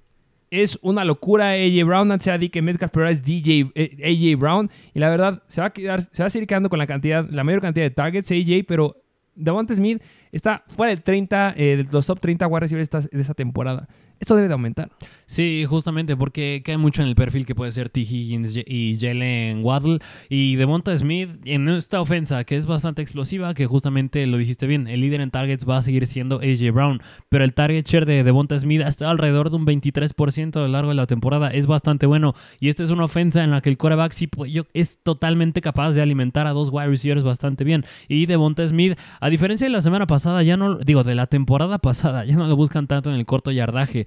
Es 0.50 0.78
una 0.82 1.04
locura 1.04 1.50
AJ 1.50 1.84
Brown. 1.84 2.10
Antes 2.12 2.26
era 2.26 2.38
DK 2.38 2.62
Metcalf, 2.62 2.92
pero 2.92 3.08
es 3.08 3.22
DJ, 3.22 3.70
eh, 3.74 3.96
AJ 4.04 4.38
Brown. 4.38 4.70
Y 4.94 4.98
la 4.98 5.08
verdad, 5.08 5.42
se 5.46 5.60
va, 5.60 5.68
a 5.68 5.72
quedar, 5.72 6.02
se 6.02 6.22
va 6.22 6.26
a 6.26 6.30
seguir 6.30 6.48
quedando 6.48 6.68
con 6.68 6.78
la 6.78 6.86
cantidad, 6.86 7.28
la 7.30 7.44
mayor 7.44 7.60
cantidad 7.60 7.84
de 7.84 7.90
targets 7.90 8.30
AJ, 8.30 8.64
pero 8.66 9.02
Devonta 9.34 9.74
Smith 9.74 10.02
está 10.32 10.64
fuera 10.66 10.90
del 10.90 11.02
30, 11.02 11.54
eh, 11.56 11.76
de 11.78 11.86
los 11.90 12.06
top 12.06 12.20
30 12.20 12.46
wide 12.46 12.66
de 12.66 12.82
esta 12.82 13.34
temporada. 13.34 13.88
Esto 14.20 14.36
debe 14.36 14.48
de 14.48 14.54
aumentar. 14.54 14.90
Sí, 15.24 15.64
justamente 15.66 16.14
porque 16.16 16.60
cae 16.64 16.76
mucho 16.76 17.00
en 17.02 17.08
el 17.08 17.14
perfil 17.14 17.46
que 17.46 17.54
puede 17.54 17.72
ser 17.72 17.88
T. 17.88 18.00
Higgins 18.00 18.58
y 18.66 18.98
Jalen 19.00 19.64
Waddle 19.64 19.98
y 20.28 20.56
Devonta 20.56 20.94
Smith 20.96 21.30
en 21.44 21.68
esta 21.68 22.00
ofensa 22.00 22.44
que 22.44 22.56
es 22.56 22.66
bastante 22.66 23.00
explosiva, 23.00 23.54
que 23.54 23.64
justamente 23.64 24.26
lo 24.26 24.36
dijiste 24.36 24.66
bien, 24.66 24.88
el 24.88 25.00
líder 25.00 25.20
en 25.20 25.30
targets 25.30 25.66
va 25.66 25.78
a 25.78 25.82
seguir 25.82 26.06
siendo 26.06 26.40
AJ 26.40 26.72
Brown, 26.72 27.00
pero 27.28 27.44
el 27.44 27.54
target 27.54 27.86
share 27.86 28.04
de 28.04 28.22
Devonta 28.22 28.58
Smith 28.58 28.82
está 28.82 29.08
alrededor 29.08 29.50
de 29.50 29.56
un 29.56 29.66
23% 29.66 30.56
a 30.56 30.60
lo 30.60 30.68
largo 30.68 30.90
de 30.90 30.96
la 30.96 31.06
temporada, 31.06 31.48
es 31.48 31.66
bastante 31.66 32.06
bueno 32.06 32.34
y 32.58 32.68
esta 32.68 32.82
es 32.82 32.90
una 32.90 33.04
ofensa 33.04 33.42
en 33.42 33.52
la 33.52 33.60
que 33.62 33.70
el 33.70 33.78
quarterback 33.78 34.12
sí 34.12 34.28
es 34.74 34.98
totalmente 35.02 35.60
capaz 35.62 35.92
de 35.92 36.02
alimentar 36.02 36.46
a 36.46 36.50
dos 36.50 36.70
wide 36.70 36.88
receivers 36.88 37.24
bastante 37.24 37.64
bien 37.64 37.86
y 38.08 38.26
Devonta 38.26 38.66
Smith, 38.66 38.98
a 39.20 39.30
diferencia 39.30 39.66
de 39.66 39.72
la 39.72 39.80
semana 39.80 40.06
pasada, 40.06 40.42
ya 40.42 40.56
no, 40.56 40.76
digo, 40.76 41.04
de 41.04 41.14
la 41.14 41.26
temporada 41.26 41.78
pasada, 41.78 42.24
ya 42.26 42.36
no 42.36 42.46
lo 42.46 42.56
buscan 42.56 42.86
tanto 42.86 43.10
en 43.10 43.16
el 43.16 43.26
corto 43.26 43.50
yardaje, 43.50 44.06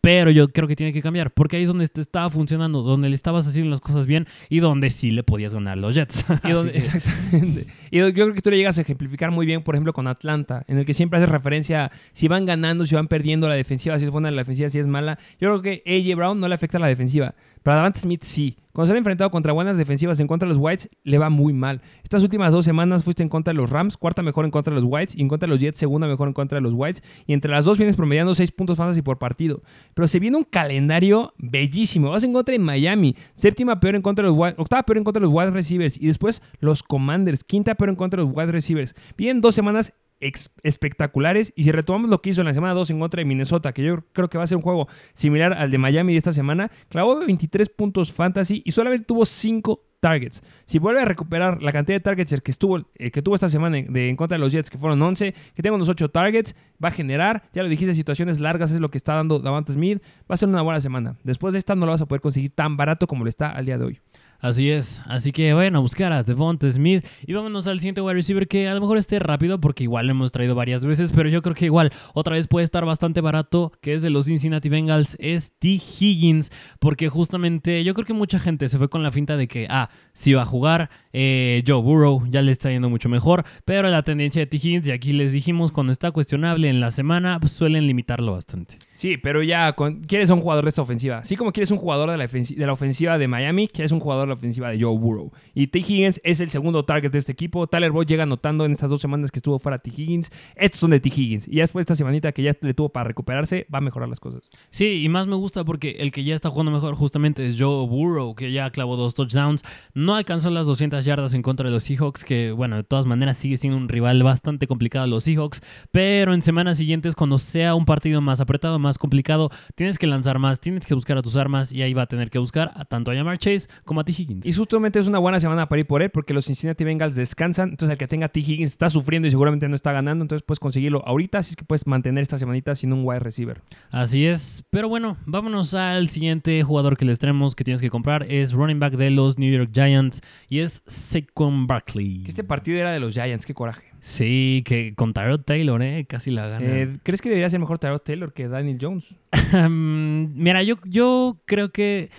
pero 0.00 0.30
yo 0.30 0.48
creo 0.48 0.68
que 0.68 0.76
tiene 0.76 0.92
que 0.92 1.00
cambiar, 1.00 1.30
porque 1.32 1.56
ahí 1.56 1.62
es 1.62 1.68
donde 1.68 1.86
te 1.88 2.02
estaba 2.02 2.28
funcionando, 2.28 2.82
donde 2.82 3.08
le 3.08 3.14
estabas 3.14 3.46
haciendo 3.48 3.70
las 3.70 3.80
cosas 3.80 4.04
bien 4.04 4.26
y 4.50 4.60
donde 4.60 4.90
sí 4.90 5.10
le 5.10 5.22
podías 5.22 5.54
ganar 5.54 5.78
los 5.78 5.94
Jets. 5.94 6.26
Y 6.44 6.50
donde- 6.50 6.76
Así 6.76 6.90
que- 6.90 6.96
exactamente. 6.98 7.66
Y 7.90 7.98
yo 8.00 8.12
creo 8.12 8.34
que 8.34 8.42
tú 8.42 8.50
le 8.50 8.58
llegas 8.58 8.76
a 8.76 8.82
ejemplificar 8.82 9.30
muy 9.30 9.46
bien, 9.46 9.62
por 9.62 9.74
ejemplo, 9.74 9.94
con 9.94 10.06
Atlanta, 10.06 10.62
en 10.68 10.76
el 10.76 10.84
que 10.84 10.92
siempre 10.92 11.18
haces 11.18 11.30
referencia 11.30 11.86
a 11.86 11.90
si 12.12 12.28
van 12.28 12.44
ganando, 12.44 12.84
si 12.84 12.94
van 12.94 13.08
perdiendo 13.08 13.48
la 13.48 13.54
defensiva, 13.54 13.98
si 13.98 14.04
es 14.04 14.10
buena 14.10 14.30
la 14.30 14.42
defensiva, 14.42 14.68
si 14.68 14.78
es 14.78 14.86
mala. 14.86 15.18
Yo 15.40 15.48
creo 15.58 15.62
que 15.62 15.82
AJ 15.86 16.16
Brown 16.16 16.38
no 16.38 16.48
le 16.48 16.54
afecta 16.54 16.76
a 16.76 16.80
la 16.82 16.88
defensiva, 16.88 17.34
pero 17.64 17.74
a 17.74 17.76
Davante 17.78 17.98
Smith 17.98 18.22
sí. 18.22 18.56
Cuando 18.72 18.88
se 18.88 18.94
ha 18.94 18.98
enfrentado 18.98 19.30
contra 19.30 19.52
buenas 19.52 19.78
defensivas 19.78 20.20
en 20.20 20.26
contra 20.26 20.46
de 20.46 20.52
los 20.52 20.62
Whites, 20.62 20.90
le 21.02 21.16
va 21.16 21.30
muy 21.30 21.52
mal. 21.52 21.80
Estas 22.02 22.22
últimas 22.22 22.52
dos 22.52 22.64
semanas 22.64 23.04
fuiste 23.04 23.22
en 23.22 23.28
contra 23.30 23.52
de 23.52 23.56
los 23.56 23.70
Rams, 23.70 23.96
cuarta 23.96 24.20
mejor 24.20 24.44
en 24.44 24.50
contra 24.50 24.74
de 24.74 24.80
los 24.80 24.84
Whites, 24.86 25.16
y 25.16 25.22
en 25.22 25.28
contra 25.28 25.46
de 25.46 25.52
los 25.54 25.60
Jets, 25.60 25.78
segunda 25.78 26.06
mejor 26.06 26.28
en 26.28 26.34
contra 26.34 26.56
de 26.56 26.62
los 26.62 26.74
Whites. 26.74 27.02
Y 27.26 27.32
entre 27.32 27.50
las 27.50 27.64
dos 27.64 27.78
vienes 27.78 27.96
promediando 27.96 28.34
6 28.34 28.52
puntos 28.52 28.76
fantasy 28.76 29.00
por 29.00 29.18
partido. 29.18 29.62
Pero 29.94 30.08
se 30.08 30.18
viene 30.18 30.36
un 30.36 30.42
calendario 30.42 31.32
bellísimo. 31.38 32.10
Vas 32.10 32.24
en 32.24 32.34
contra 32.34 32.52
de 32.52 32.58
Miami, 32.58 33.16
séptima 33.32 33.80
peor 33.80 33.94
en 33.94 34.02
contra 34.02 34.24
de 34.24 34.28
los 34.28 34.38
wide, 34.38 34.56
octava 34.58 34.82
peor 34.82 34.98
en 34.98 35.04
contra 35.04 35.20
de 35.20 35.26
los 35.26 35.34
wide 35.34 35.50
receivers. 35.50 35.96
Y 35.96 36.08
después 36.08 36.42
los 36.58 36.82
Commanders, 36.82 37.44
quinta 37.44 37.76
peor 37.76 37.90
en 37.90 37.96
contra 37.96 38.20
de 38.20 38.26
los 38.26 38.36
wide 38.36 38.52
receivers. 38.52 38.94
Vienen 39.16 39.40
dos 39.40 39.54
semanas 39.54 39.94
espectaculares. 40.20 41.52
Y 41.56 41.64
si 41.64 41.72
retomamos 41.72 42.10
lo 42.10 42.22
que 42.22 42.30
hizo 42.30 42.40
en 42.40 42.46
la 42.46 42.54
semana 42.54 42.74
2 42.74 42.90
en 42.90 43.00
contra 43.00 43.20
de 43.20 43.24
Minnesota, 43.24 43.72
que 43.72 43.82
yo 43.82 44.04
creo 44.12 44.28
que 44.28 44.38
va 44.38 44.44
a 44.44 44.46
ser 44.46 44.56
un 44.56 44.62
juego 44.62 44.88
similar 45.12 45.52
al 45.52 45.70
de 45.70 45.78
Miami 45.78 46.12
de 46.12 46.18
esta 46.18 46.32
semana, 46.32 46.70
clavó 46.88 47.20
23 47.20 47.68
puntos 47.70 48.12
fantasy 48.12 48.62
y 48.64 48.72
solamente 48.72 49.06
tuvo 49.06 49.24
5 49.24 49.82
targets. 50.04 50.42
Si 50.66 50.78
vuelve 50.78 51.00
a 51.00 51.06
recuperar 51.06 51.62
la 51.62 51.72
cantidad 51.72 51.96
de 51.96 52.00
targets 52.00 52.38
que, 52.42 52.50
estuvo, 52.50 52.86
que 52.94 53.22
tuvo 53.22 53.36
esta 53.36 53.48
semana 53.48 53.78
en, 53.78 53.90
de, 53.90 54.10
en 54.10 54.16
contra 54.16 54.36
de 54.36 54.40
los 54.40 54.52
Jets, 54.52 54.68
que 54.68 54.76
fueron 54.76 55.00
11, 55.00 55.34
que 55.54 55.62
tenga 55.62 55.74
unos 55.74 55.88
8 55.88 56.10
targets, 56.10 56.54
va 56.82 56.88
a 56.88 56.90
generar, 56.90 57.44
ya 57.54 57.62
lo 57.62 57.70
dijiste, 57.70 57.94
situaciones 57.94 58.38
largas 58.38 58.70
es 58.70 58.80
lo 58.80 58.90
que 58.90 58.98
está 58.98 59.14
dando 59.14 59.38
Davante 59.38 59.72
Smith. 59.72 60.02
Va 60.30 60.34
a 60.34 60.36
ser 60.36 60.50
una 60.50 60.60
buena 60.60 60.82
semana. 60.82 61.16
Después 61.22 61.52
de 61.52 61.58
esta 61.58 61.74
no 61.74 61.86
lo 61.86 61.92
vas 61.92 62.02
a 62.02 62.06
poder 62.06 62.20
conseguir 62.20 62.50
tan 62.54 62.76
barato 62.76 63.06
como 63.06 63.24
lo 63.24 63.30
está 63.30 63.48
al 63.48 63.64
día 63.64 63.78
de 63.78 63.84
hoy. 63.86 64.00
Así 64.44 64.68
es, 64.68 65.02
así 65.06 65.32
que 65.32 65.52
a 65.52 65.78
buscar 65.78 66.12
a 66.12 66.22
Devonta 66.22 66.70
Smith 66.70 67.06
y 67.26 67.32
vámonos 67.32 67.66
al 67.66 67.80
siguiente 67.80 68.02
wide 68.02 68.12
receiver 68.12 68.46
que 68.46 68.68
a 68.68 68.74
lo 68.74 68.80
mejor 68.82 68.98
esté 68.98 69.18
rápido 69.18 69.58
porque 69.58 69.84
igual 69.84 70.06
lo 70.06 70.10
hemos 70.10 70.32
traído 70.32 70.54
varias 70.54 70.84
veces, 70.84 71.12
pero 71.12 71.30
yo 71.30 71.40
creo 71.40 71.54
que 71.54 71.64
igual 71.64 71.90
otra 72.12 72.34
vez 72.34 72.46
puede 72.46 72.64
estar 72.64 72.84
bastante 72.84 73.22
barato, 73.22 73.72
que 73.80 73.94
es 73.94 74.02
de 74.02 74.10
los 74.10 74.26
Cincinnati 74.26 74.68
Bengals, 74.68 75.16
es 75.18 75.54
T. 75.58 75.80
Higgins, 75.98 76.52
porque 76.78 77.08
justamente 77.08 77.84
yo 77.84 77.94
creo 77.94 78.04
que 78.04 78.12
mucha 78.12 78.38
gente 78.38 78.68
se 78.68 78.76
fue 78.76 78.90
con 78.90 79.02
la 79.02 79.12
finta 79.12 79.38
de 79.38 79.48
que, 79.48 79.66
ah, 79.70 79.88
sí 80.12 80.34
va 80.34 80.42
a 80.42 80.44
jugar, 80.44 80.90
eh, 81.14 81.64
Joe 81.66 81.80
Burrow 81.80 82.26
ya 82.28 82.42
le 82.42 82.52
está 82.52 82.70
yendo 82.70 82.90
mucho 82.90 83.08
mejor, 83.08 83.46
pero 83.64 83.88
la 83.88 84.02
tendencia 84.02 84.40
de 84.40 84.46
T. 84.46 84.58
Higgins, 84.58 84.88
y 84.88 84.92
aquí 84.92 85.14
les 85.14 85.32
dijimos 85.32 85.72
cuando 85.72 85.90
está 85.90 86.10
cuestionable 86.10 86.68
en 86.68 86.80
la 86.80 86.90
semana, 86.90 87.40
pues 87.40 87.52
suelen 87.52 87.86
limitarlo 87.86 88.32
bastante. 88.32 88.76
Sí, 88.94 89.16
pero 89.16 89.42
ya 89.42 89.74
quieres 90.06 90.30
un 90.30 90.40
jugador 90.40 90.64
de 90.64 90.70
esta 90.70 90.82
ofensiva. 90.82 91.18
Así 91.18 91.36
como 91.36 91.52
quieres 91.52 91.70
un 91.70 91.78
jugador 91.78 92.10
de 92.10 92.16
la, 92.16 92.72
ofensiva 92.72 93.18
de 93.18 93.28
Miami, 93.28 93.68
quieres 93.68 93.92
un 93.92 94.00
jugador 94.00 94.26
de 94.26 94.28
la 94.28 94.34
ofensiva 94.34 94.70
de 94.70 94.80
Joe 94.80 94.96
Burrow. 94.96 95.32
Y 95.52 95.66
T. 95.66 95.80
Higgins 95.80 96.20
es 96.22 96.40
el 96.40 96.50
segundo 96.50 96.84
target 96.84 97.10
de 97.10 97.18
este 97.18 97.32
equipo. 97.32 97.66
Tyler 97.66 97.90
Boyd 97.90 98.06
llega 98.06 98.22
anotando 98.22 98.64
en 98.64 98.72
estas 98.72 98.90
dos 98.90 99.00
semanas 99.00 99.30
que 99.30 99.40
estuvo 99.40 99.58
fuera 99.58 99.78
T. 99.78 99.90
Higgins. 99.90 100.30
Estos 100.54 100.80
son 100.80 100.90
de 100.90 101.00
T. 101.00 101.08
Higgins. 101.08 101.48
Y 101.48 101.56
después 101.56 101.84
de 101.86 101.92
esta 101.92 101.96
semanita 101.96 102.32
que 102.32 102.42
ya 102.42 102.52
le 102.60 102.74
tuvo 102.74 102.90
para 102.90 103.04
recuperarse, 103.04 103.66
va 103.72 103.78
a 103.78 103.80
mejorar 103.80 104.08
las 104.08 104.20
cosas. 104.20 104.48
Sí, 104.70 105.02
y 105.04 105.08
más 105.08 105.26
me 105.26 105.34
gusta 105.36 105.64
porque 105.64 105.96
el 105.98 106.12
que 106.12 106.22
ya 106.22 106.34
está 106.34 106.50
jugando 106.50 106.70
mejor 106.70 106.94
justamente 106.94 107.46
es 107.46 107.56
Joe 107.58 107.86
Burrow, 107.88 108.34
que 108.34 108.52
ya 108.52 108.70
clavó 108.70 108.96
dos 108.96 109.14
touchdowns. 109.14 109.62
No 109.94 110.14
alcanzó 110.14 110.50
las 110.50 110.66
200 110.66 111.04
yardas 111.04 111.34
en 111.34 111.42
contra 111.42 111.68
de 111.68 111.72
los 111.72 111.82
Seahawks, 111.84 112.24
que 112.24 112.52
bueno, 112.52 112.76
de 112.76 112.84
todas 112.84 113.06
maneras 113.06 113.38
sigue 113.38 113.56
siendo 113.56 113.76
un 113.76 113.88
rival 113.88 114.22
bastante 114.22 114.66
complicado 114.68 115.06
los 115.08 115.24
Seahawks. 115.24 115.62
Pero 115.90 116.32
en 116.32 116.42
semanas 116.42 116.76
siguientes, 116.76 117.14
cuando 117.16 117.38
sea 117.38 117.74
un 117.74 117.86
partido 117.86 118.20
más 118.20 118.40
apretado, 118.40 118.78
más 118.84 118.98
complicado, 118.98 119.50
tienes 119.74 119.98
que 119.98 120.06
lanzar 120.06 120.38
más, 120.38 120.60
tienes 120.60 120.86
que 120.86 120.94
buscar 120.94 121.18
a 121.18 121.22
tus 121.22 121.36
armas 121.36 121.72
y 121.72 121.82
ahí 121.82 121.92
va 121.92 122.02
a 122.02 122.06
tener 122.06 122.30
que 122.30 122.38
buscar 122.38 122.70
a 122.76 122.84
tanto 122.84 123.10
a 123.10 123.14
Jamar 123.14 123.38
Chase 123.38 123.68
como 123.84 124.00
a 124.00 124.04
T. 124.04 124.12
Higgins. 124.12 124.46
Y 124.46 124.52
justamente 124.52 124.98
es 124.98 125.08
una 125.08 125.18
buena 125.18 125.40
semana 125.40 125.68
para 125.68 125.80
ir 125.80 125.86
por 125.86 126.02
él 126.02 126.10
porque 126.10 126.32
los 126.32 126.44
Cincinnati 126.44 126.84
Bengals 126.84 127.16
descansan. 127.16 127.70
Entonces 127.70 127.92
el 127.92 127.98
que 127.98 128.06
tenga 128.06 128.28
T. 128.28 128.40
Higgins 128.40 128.70
está 128.70 128.90
sufriendo 128.90 129.26
y 129.26 129.30
seguramente 129.30 129.68
no 129.68 129.74
está 129.74 129.92
ganando. 129.92 130.22
Entonces 130.22 130.44
puedes 130.46 130.60
conseguirlo 130.60 131.02
ahorita. 131.06 131.38
Así 131.38 131.50
es 131.50 131.56
que 131.56 131.64
puedes 131.64 131.86
mantener 131.86 132.22
esta 132.22 132.38
semanita 132.38 132.74
sin 132.74 132.92
un 132.92 133.04
wide 133.04 133.20
receiver. 133.20 133.62
Así 133.90 134.26
es, 134.26 134.64
pero 134.70 134.88
bueno, 134.88 135.16
vámonos 135.26 135.74
al 135.74 136.08
siguiente 136.08 136.62
jugador 136.62 136.96
que 136.96 137.04
les 137.04 137.18
traemos 137.18 137.54
que 137.54 137.64
tienes 137.64 137.80
que 137.80 137.90
comprar. 137.90 138.26
Es 138.30 138.52
running 138.52 138.78
back 138.78 138.94
de 138.94 139.10
los 139.10 139.38
New 139.38 139.52
York 139.52 139.70
Giants 139.72 140.20
y 140.48 140.60
es 140.60 140.82
Saquon 140.86 141.66
Barkley. 141.66 142.24
Este 142.26 142.44
partido 142.44 142.78
era 142.78 142.92
de 142.92 143.00
los 143.00 143.14
Giants. 143.14 143.46
Qué 143.46 143.54
coraje. 143.54 143.93
Sí, 144.06 144.62
que 144.66 144.94
con 144.94 145.14
Tyrod 145.14 145.40
Taylor, 145.40 145.80
¿eh? 145.82 146.04
Casi 146.06 146.30
la 146.30 146.46
gana. 146.46 146.66
Eh, 146.66 146.98
¿Crees 147.02 147.22
que 147.22 147.30
debería 147.30 147.48
ser 147.48 147.58
mejor 147.58 147.78
Tyrod 147.78 148.00
Taylor 148.00 148.34
que 148.34 148.48
Daniel 148.48 148.76
Jones? 148.78 149.14
Mira, 149.70 150.62
yo, 150.62 150.76
yo 150.84 151.38
creo 151.46 151.72
que... 151.72 152.10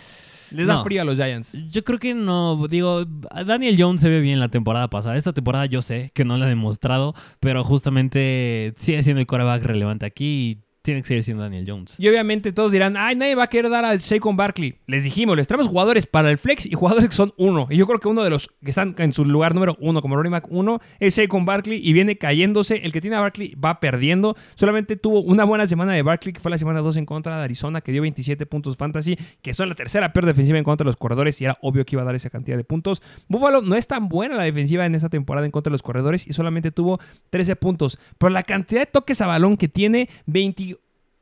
Les 0.49 0.65
da 0.65 0.75
No. 0.75 0.83
frío 0.83 1.03
a 1.03 1.05
los 1.05 1.15
Giants. 1.17 1.69
Yo 1.71 1.83
creo 1.83 1.99
que 1.99 2.15
no, 2.15 2.67
digo, 2.67 3.05
Daniel 3.45 3.75
Jones 3.77 4.01
se 4.01 4.09
ve 4.09 4.19
bien 4.19 4.39
la 4.39 4.49
temporada 4.49 4.89
pasada. 4.89 5.15
Esta 5.15 5.31
temporada 5.33 5.67
yo 5.67 5.83
sé 5.83 6.11
que 6.15 6.25
no 6.25 6.37
lo 6.39 6.45
ha 6.45 6.47
demostrado, 6.47 7.13
pero 7.39 7.63
justamente 7.63 8.73
sigue 8.77 9.03
siendo 9.03 9.19
el 9.21 9.27
quarterback 9.27 9.61
relevante 9.63 10.05
aquí 10.07 10.25
y 10.51 10.64
tiene 10.85 11.01
que 11.01 11.07
seguir 11.07 11.23
siendo 11.23 11.43
Daniel 11.43 11.65
Jones. 11.67 11.95
Y 11.97 12.07
obviamente 12.07 12.53
todos 12.53 12.71
dirán, 12.71 12.95
ay, 12.95 13.15
nadie 13.15 13.35
va 13.35 13.43
a 13.43 13.47
querer 13.47 13.69
dar 13.69 13.83
al 13.83 13.99
Saquon 13.99 14.37
Barkley. 14.37 14.75
Les 14.85 15.03
dijimos, 15.03 15.35
les 15.35 15.47
traemos 15.47 15.67
jugadores 15.67 16.05
para 16.05 16.29
el 16.29 16.37
flex 16.37 16.65
y 16.65 16.73
jugadores 16.73 17.09
que 17.09 17.15
son 17.15 17.33
uno. 17.37 17.67
Y 17.69 17.77
yo 17.77 17.87
creo 17.87 17.99
que 17.99 18.07
uno 18.07 18.23
de 18.23 18.29
los 18.29 18.47
que 18.63 18.69
están 18.69 18.95
en 18.99 19.11
su 19.11 19.25
lugar 19.25 19.53
número 19.55 19.75
uno 19.81 20.01
como 20.01 20.15
running 20.15 20.31
back 20.31 20.45
uno 20.49 20.79
es 20.99 21.15
Saquon 21.15 21.43
Barkley 21.43 21.81
y 21.83 21.91
viene 21.91 22.17
cayéndose. 22.17 22.75
El 22.83 22.93
que 22.93 23.01
tiene 23.01 23.17
a 23.17 23.19
Barkley 23.19 23.55
va 23.55 23.79
perdiendo. 23.79 24.35
Solamente 24.53 24.95
tuvo 24.95 25.21
una 25.21 25.43
buena 25.43 25.67
semana 25.67 25.93
de 25.93 26.03
Barkley, 26.03 26.33
que 26.33 26.39
fue 26.39 26.51
la 26.51 26.57
semana 26.57 26.81
2 26.81 26.97
en 26.97 27.05
contra 27.05 27.37
de 27.37 27.43
Arizona, 27.43 27.81
que 27.81 27.91
dio 27.91 28.03
27 28.03 28.45
puntos 28.45 28.77
fantasy, 28.77 29.17
que 29.41 29.53
son 29.55 29.67
la 29.69 29.75
tercera 29.75 30.13
peor 30.13 30.27
defensiva 30.27 30.57
en 30.57 30.63
contra 30.63 30.85
de 30.85 30.89
los 30.89 30.97
corredores 30.97 31.41
y 31.41 31.45
era 31.45 31.57
obvio 31.61 31.83
que 31.83 31.95
iba 31.95 32.03
a 32.03 32.05
dar 32.05 32.15
esa 32.15 32.29
cantidad 32.29 32.57
de 32.57 32.63
puntos. 32.63 33.01
Buffalo 33.27 33.63
no 33.63 33.75
es 33.75 33.87
tan 33.87 34.07
buena 34.07 34.35
la 34.35 34.43
defensiva 34.43 34.85
en 34.85 34.93
esta 34.93 35.09
temporada 35.09 35.45
en 35.45 35.51
contra 35.51 35.71
de 35.71 35.73
los 35.73 35.81
corredores 35.81 36.27
y 36.27 36.33
solamente 36.33 36.71
tuvo 36.71 36.99
13 37.31 37.55
puntos. 37.55 37.97
Pero 38.19 38.29
la 38.29 38.43
cantidad 38.43 38.81
de 38.81 38.85
toques 38.85 39.19
a 39.21 39.27
balón 39.27 39.57
que 39.57 39.67
tiene, 39.67 40.09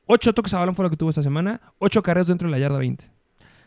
28 0.08 0.34
toques 0.34 0.54
a 0.54 0.60
balón 0.60 0.76
fue 0.76 0.84
lo 0.84 0.90
que 0.90 0.98
tuvo 0.98 1.12
esta 1.12 1.24
semana, 1.24 1.62
8 1.80 2.04
carreras 2.04 2.28
dentro 2.28 2.48
de 2.48 2.52
la 2.52 2.60
yarda 2.60 2.78
20. 2.78 3.12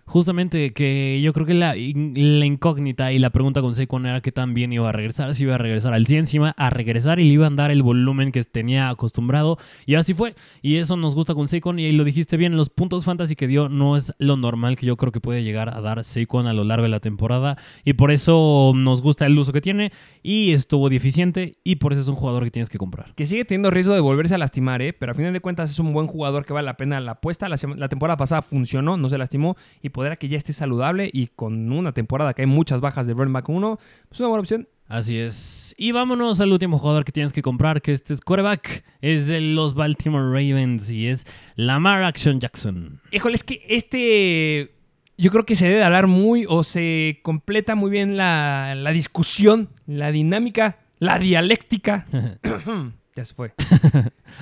Justamente 0.09 0.73
que 0.73 1.21
yo 1.21 1.33
creo 1.33 1.47
que 1.47 1.55
la, 1.55 1.77
incógnita 1.77 3.13
y 3.13 3.19
la 3.19 3.31
pregunta 3.31 3.61
con 3.61 3.75
Saquon 3.75 4.07
era 4.07 4.21
que 4.21 4.31
tan 4.31 4.55
bien 4.55 4.73
iba 4.73 4.89
a 4.89 4.93
regresar, 4.93 5.35
si 5.35 5.43
iba 5.43 5.57
a 5.57 5.59
regresar 5.59 5.95
al 5.95 6.07
100, 6.07 6.29
si 6.29 6.37
iba 6.37 6.51
a 6.51 6.71
regresar 6.71 7.19
y 7.19 7.25
le 7.25 7.31
iban 7.31 7.55
a 7.55 7.63
dar 7.63 7.71
el 7.73 7.83
volumen 7.83 8.31
que 8.31 8.41
tenía 8.45 8.89
acostumbrado 8.89 9.59
y 9.85 9.97
así 9.97 10.15
fue. 10.15 10.37
Y 10.63 10.77
eso 10.77 10.97
nos 10.97 11.17
gusta 11.17 11.35
con 11.35 11.49
Saquon 11.49 11.81
y 11.81 11.87
ahí 11.87 11.93
lo 11.93 12.05
dijiste 12.05 12.37
bien, 12.37 12.57
los 12.57 12.71
puntos 12.71 13.05
fantasy 13.05 13.35
que 13.35 13.49
dio 13.49 13.69
no 13.69 13.97
es 13.97 14.15
lo 14.19 14.37
normal 14.37 14.77
que 14.77 14.87
yo 14.87 14.97
creo 14.97 15.11
que 15.11 15.21
puede 15.21 15.43
llegar 15.43 15.77
a 15.77 15.81
dar 15.81 16.05
Saquon 16.05 16.47
a 16.47 16.53
lo 16.53 16.63
largo 16.63 16.85
de 16.85 16.91
la 16.91 17.01
temporada 17.01 17.59
y 17.85 17.95
por 17.95 18.13
eso 18.13 18.73
nos 18.77 19.03
gusta 19.03 19.27
el 19.27 19.37
uso 19.37 19.53
que 19.53 19.61
tiene 19.61 19.91
y 20.23 20.53
estuvo 20.53 20.89
deficiente 20.89 21.55
y 21.65 21.77
por 21.77 21.93
eso 21.93 22.03
es 22.03 22.09
un 22.09 22.15
jugador 22.15 22.45
que 22.45 22.53
tienes 22.53 22.71
que 22.71 22.79
comprar. 22.79 23.13
Que 23.17 23.27
sigue 23.27 23.45
teniendo 23.45 23.71
riesgo 23.71 23.93
de 23.93 24.01
volverse 24.01 24.37
a 24.37 24.39
lastimar, 24.39 24.83
¿eh? 24.83 24.93
pero 24.93 25.11
a 25.11 25.15
final 25.17 25.33
de 25.33 25.41
cuentas 25.41 25.69
es 25.69 25.81
un 25.81 25.93
buen 25.93 26.07
jugador 26.07 26.47
que 26.47 26.53
vale 26.53 26.67
la 26.67 26.77
pena 26.77 27.01
la 27.01 27.13
apuesta. 27.13 27.49
La 27.49 27.89
temporada 27.89 28.17
pasada 28.17 28.43
funcionó, 28.43 28.97
no 28.97 29.09
se 29.09 29.19
lastimó 29.19 29.57
y 29.83 29.89
poder 29.97 30.13
a 30.13 30.17
que 30.17 30.29
ya 30.29 30.37
esté 30.37 30.53
saludable 30.53 31.09
y 31.11 31.29
con 31.29 31.73
una 31.73 31.93
temporada 31.93 32.35
que 32.35 32.43
hay 32.43 32.47
muchas 32.47 32.83
bajas 32.83 33.07
de 33.07 33.15
running 33.15 33.33
back 33.33 33.49
1, 33.49 33.79
pues 34.11 34.21
una 34.21 34.29
buena 34.29 34.41
opción. 34.41 34.69
Así 34.89 35.17
es. 35.17 35.75
Y 35.79 35.93
vámonos 35.93 36.39
al 36.43 36.53
último 36.53 36.79
jugador 36.79 37.07
que 37.07 37.13
tienes 37.13 37.33
que 37.33 37.41
comprar, 37.41 37.81
que 37.81 37.93
este 37.93 38.13
es 38.13 38.21
quarterback. 38.21 38.85
Es 39.01 39.27
de 39.27 39.41
los 39.41 39.73
Baltimore 39.73 40.27
Ravens 40.27 40.91
y 40.91 41.09
es 41.09 41.27
Lamar 41.55 42.05
Action 42.05 42.41
Jackson. 42.41 43.01
Híjole, 43.11 43.37
es 43.37 43.43
que 43.43 43.65
este 43.71 44.75
yo 45.17 45.31
creo 45.31 45.47
que 45.47 45.57
se 45.57 45.67
debe 45.67 45.83
hablar 45.83 46.09
muy 46.09 46.45
o 46.47 46.63
se 46.63 47.21
completa 47.23 47.75
muy 47.75 47.91
bien 47.91 48.19
la, 48.19 48.75
la 48.75 48.91
discusión, 48.91 49.71
la 49.87 50.13
dinámica, 50.13 50.79
la 50.99 51.19
dialéctica. 51.19 52.07
ya 53.17 53.25
se 53.25 53.33
fue. 53.33 53.55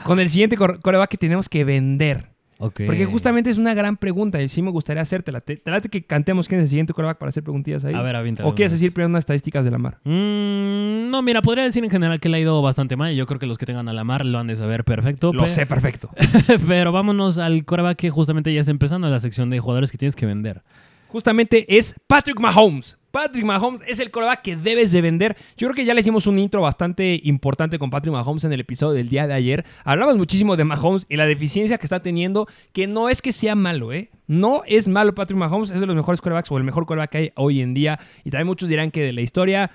Con 0.03 0.19
el 0.19 0.29
siguiente 0.29 0.57
coreback 0.57 1.11
que 1.11 1.17
tenemos 1.17 1.49
que 1.49 1.63
vender. 1.63 2.34
Porque 2.59 3.07
justamente 3.07 3.51
es 3.51 3.59
una 3.59 3.75
gran 3.75 3.97
pregunta 3.97 4.41
y 4.41 4.49
sí 4.49 4.63
me 4.63 4.71
gustaría 4.71 5.03
hacértela. 5.03 5.41
¿Te, 5.41 5.57
te 5.57 5.71
late 5.71 5.89
que 5.89 6.05
cantemos 6.05 6.49
quién 6.49 6.61
es 6.61 6.65
el 6.65 6.71
siguiente 6.71 6.93
coreback 6.93 7.19
para 7.19 7.31
hacer 7.31 7.43
preguntillas 7.43 7.85
ahí? 7.85 7.95
A 7.95 8.03
ver, 8.03 8.17
¿O 8.43 8.55
quieres 8.55 8.73
decir 8.73 8.93
primero 8.93 9.09
unas 9.09 9.21
estadísticas 9.21 9.65
de 9.65 9.71
la 9.71 9.79
mar? 9.79 9.99
Mm, 10.05 11.11
no, 11.11 11.23
mira, 11.23 11.43
podría 11.43 11.65
decir 11.65 11.85
en 11.85 11.91
general 11.91 12.21
que 12.21 12.29
le 12.29 12.39
ha 12.39 12.41
ido 12.41 12.61
bastante 12.63 12.97
mal. 12.97 13.15
Yo 13.15 13.27
creo 13.27 13.39
que 13.39 13.47
los 13.47 13.59
que 13.59 13.67
tengan 13.67 13.89
a 13.89 13.93
la 13.93 14.05
mar 14.05 14.25
lo 14.25 14.39
han 14.39 14.47
de 14.47 14.57
saber 14.57 14.85
perfecto. 14.85 15.33
Lo 15.33 15.49
sé 15.49 15.67
perfecto. 15.67 16.11
pero 16.69 16.93
vámonos 16.93 17.39
al 17.39 17.65
coreback 17.65 17.99
que 17.99 18.11
justamente 18.11 18.53
ya 18.53 18.61
está 18.61 18.71
empezando 18.71 19.09
la 19.09 19.19
sección 19.19 19.51
de 19.51 19.59
jugadores 19.59 19.91
que 19.91 19.99
tienes 19.99 20.17
que 20.17 20.27
vender. 20.27 20.63
Justamente 21.09 21.77
es 21.77 21.95
Patrick 22.07 22.41
Mahomes. 22.41 22.99
Patrick 23.15 23.45
Mahomes 23.45 23.81
es 23.87 24.01
el 24.01 24.11
coreback 24.11 24.43
que 24.43 24.57
debes 24.57 24.91
de 24.91 25.01
vender. 25.01 25.37
Yo 25.57 25.69
creo 25.69 25.77
que 25.77 25.85
ya 25.85 25.95
le 25.95 26.01
hicimos 26.01 26.27
un 26.27 26.37
intro 26.37 26.63
bastante 26.63 27.21
importante 27.23 27.79
con 27.79 27.89
Patrick 27.89 28.13
Mahomes 28.13 28.43
en 28.43 28.53
el 28.53 28.59
episodio 28.59 28.95
del 28.95 29.09
día 29.09 29.29
de 29.29 29.35
ayer. 29.35 29.65
Hablamos 29.85 30.17
muchísimo 30.17 30.57
de 30.57 30.65
Mahomes 30.65 31.07
y 31.09 31.15
la 31.15 31.25
deficiencia 31.25 31.79
que 31.79 31.87
está 31.87 32.03
teniendo, 32.03 32.49
que 32.73 32.89
no 32.89 33.09
es 33.09 33.23
que 33.23 33.31
sea 33.31 33.55
malo, 33.55 33.93
¿eh? 33.93 34.11
No 34.27 34.63
es 34.67 34.89
malo 34.89 35.15
Patrick 35.15 35.39
Mahomes, 35.39 35.71
es 35.71 35.79
de 35.79 35.87
los 35.87 35.95
mejores 35.95 36.21
corebacks 36.21 36.51
o 36.51 36.57
el 36.57 36.65
mejor 36.65 36.87
coreback 36.87 37.11
que 37.11 37.19
hay 37.19 37.33
hoy 37.37 37.61
en 37.61 37.73
día. 37.73 38.01
Y 38.25 38.31
también 38.31 38.49
muchos 38.49 38.69
dirán 38.69 38.91
que 38.91 39.03
de 39.03 39.13
la 39.13 39.21
historia 39.21 39.71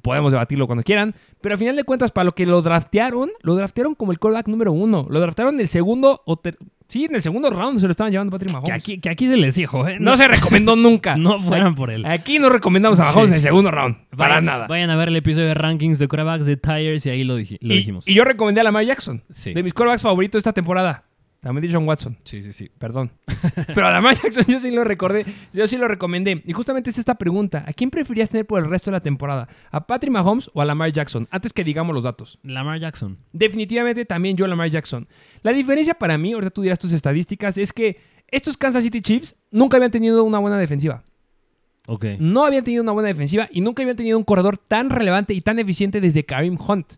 podemos 0.00 0.32
debatirlo 0.32 0.66
cuando 0.66 0.82
quieran, 0.82 1.14
pero 1.42 1.56
al 1.56 1.58
final 1.58 1.76
de 1.76 1.84
cuentas, 1.84 2.10
para 2.10 2.24
lo 2.24 2.34
que 2.34 2.46
lo 2.46 2.62
draftearon, 2.62 3.28
lo 3.42 3.54
draftearon 3.54 3.96
como 3.96 4.12
el 4.12 4.18
coreback 4.18 4.48
número 4.48 4.72
uno. 4.72 5.06
Lo 5.10 5.20
draftearon 5.20 5.60
el 5.60 5.68
segundo 5.68 6.22
o 6.24 6.40
Sí, 6.88 7.04
en 7.04 7.14
el 7.14 7.20
segundo 7.20 7.50
round 7.50 7.78
se 7.80 7.86
lo 7.86 7.90
estaban 7.90 8.10
llevando 8.10 8.30
Patrick 8.30 8.50
Mahomes. 8.50 8.82
Que 8.82 9.10
aquí, 9.10 9.28
se 9.28 9.36
les 9.36 9.54
dijo, 9.54 9.86
¿eh? 9.86 9.98
No, 10.00 10.16
se 10.16 10.26
recomendó 10.26 10.74
nunca. 10.76 11.16
no 11.16 11.38
fueran 11.38 11.74
por 11.74 11.90
él. 11.90 12.06
Aquí 12.06 12.38
no 12.38 12.48
recomendamos 12.48 12.98
a 13.00 13.04
Mahomes 13.04 13.28
en 13.28 13.36
el 13.36 13.42
segundo 13.42 13.70
round. 13.70 13.96
Para 14.16 14.40
nada. 14.40 14.66
Vayan 14.66 14.88
a 14.88 14.96
ver 14.96 15.08
el 15.08 15.16
episodio 15.16 15.48
de 15.48 15.54
rankings 15.54 15.98
de 15.98 16.08
quarterbacks 16.08 16.46
de 16.46 16.56
Tires 16.56 17.04
y 17.04 17.10
ahí 17.10 17.24
lo, 17.24 17.36
dijimos. 17.36 18.08
Y 18.08 18.14
yo 18.14 18.24
recomendé 18.24 18.62
a 18.62 18.64
Lamar 18.64 18.86
Jackson. 18.86 19.22
De 19.28 19.62
mis 19.62 19.74
quarterbacks 19.74 20.02
favoritos 20.02 20.38
esta 20.38 20.54
temporada. 20.54 21.04
También 21.40 21.72
John 21.72 21.86
Watson. 21.86 22.16
Sí, 22.24 22.42
sí, 22.42 22.52
sí. 22.52 22.68
Perdón. 22.78 23.12
Pero 23.74 23.86
a 23.86 23.92
Lamar 23.92 24.16
Jackson 24.20 24.44
yo 24.48 24.58
sí 24.58 24.72
lo 24.72 24.82
recordé. 24.82 25.24
Yo 25.52 25.66
sí 25.68 25.76
lo 25.76 25.86
recomendé. 25.86 26.42
Y 26.44 26.52
justamente 26.52 26.90
es 26.90 26.98
esta 26.98 27.14
pregunta. 27.14 27.64
¿A 27.66 27.72
quién 27.72 27.90
preferías 27.90 28.28
tener 28.28 28.46
por 28.46 28.60
el 28.60 28.68
resto 28.68 28.90
de 28.90 28.96
la 28.96 29.00
temporada? 29.00 29.48
¿A 29.70 29.86
Patrick 29.86 30.12
Mahomes 30.12 30.50
o 30.52 30.60
a 30.60 30.64
Lamar 30.64 30.92
Jackson? 30.92 31.28
Antes 31.30 31.52
que 31.52 31.62
digamos 31.62 31.94
los 31.94 32.02
datos. 32.02 32.40
Lamar 32.42 32.80
Jackson. 32.80 33.18
Definitivamente 33.32 34.04
también 34.04 34.36
yo 34.36 34.46
a 34.46 34.48
Lamar 34.48 34.68
Jackson. 34.68 35.06
La 35.42 35.52
diferencia 35.52 35.94
para 35.94 36.18
mí, 36.18 36.32
ahorita 36.32 36.50
tú 36.50 36.62
dirás 36.62 36.78
tus 36.78 36.92
estadísticas, 36.92 37.56
es 37.56 37.72
que 37.72 38.00
estos 38.26 38.56
Kansas 38.56 38.82
City 38.82 39.00
Chiefs 39.00 39.36
nunca 39.52 39.76
habían 39.76 39.92
tenido 39.92 40.24
una 40.24 40.40
buena 40.40 40.58
defensiva. 40.58 41.04
Ok. 41.86 42.04
No 42.18 42.44
habían 42.44 42.64
tenido 42.64 42.82
una 42.82 42.92
buena 42.92 43.06
defensiva 43.06 43.48
y 43.50 43.60
nunca 43.60 43.82
habían 43.82 43.96
tenido 43.96 44.18
un 44.18 44.24
corredor 44.24 44.58
tan 44.58 44.90
relevante 44.90 45.34
y 45.34 45.40
tan 45.40 45.58
eficiente 45.58 46.00
desde 46.00 46.24
Karim 46.24 46.58
Hunt. 46.60 46.94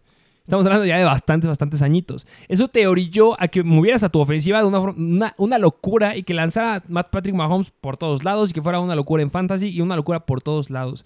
Estamos 0.51 0.67
hablando 0.67 0.85
ya 0.85 0.99
de 0.99 1.05
bastantes, 1.05 1.47
bastantes 1.47 1.81
añitos. 1.81 2.27
Eso 2.49 2.67
te 2.67 2.89
orilló 2.89 3.41
a 3.41 3.47
que 3.47 3.63
movieras 3.63 4.03
a 4.03 4.09
tu 4.09 4.19
ofensiva 4.19 4.59
de 4.59 4.65
una, 4.65 5.33
una, 5.37 5.59
locura 5.59 6.17
y 6.17 6.25
que 6.25 6.35
lanzara 6.35 6.83
Matt 6.89 7.11
Patrick 7.11 7.37
Mahomes 7.37 7.71
por 7.81 7.97
todos 7.97 8.25
lados 8.25 8.51
y 8.51 8.53
que 8.53 8.61
fuera 8.61 8.81
una 8.81 8.97
locura 8.97 9.23
en 9.23 9.31
fantasy 9.31 9.69
y 9.69 9.81
una 9.81 9.95
locura 9.95 10.27
por 10.27 10.43
todos 10.43 10.71
lados. 10.71 11.05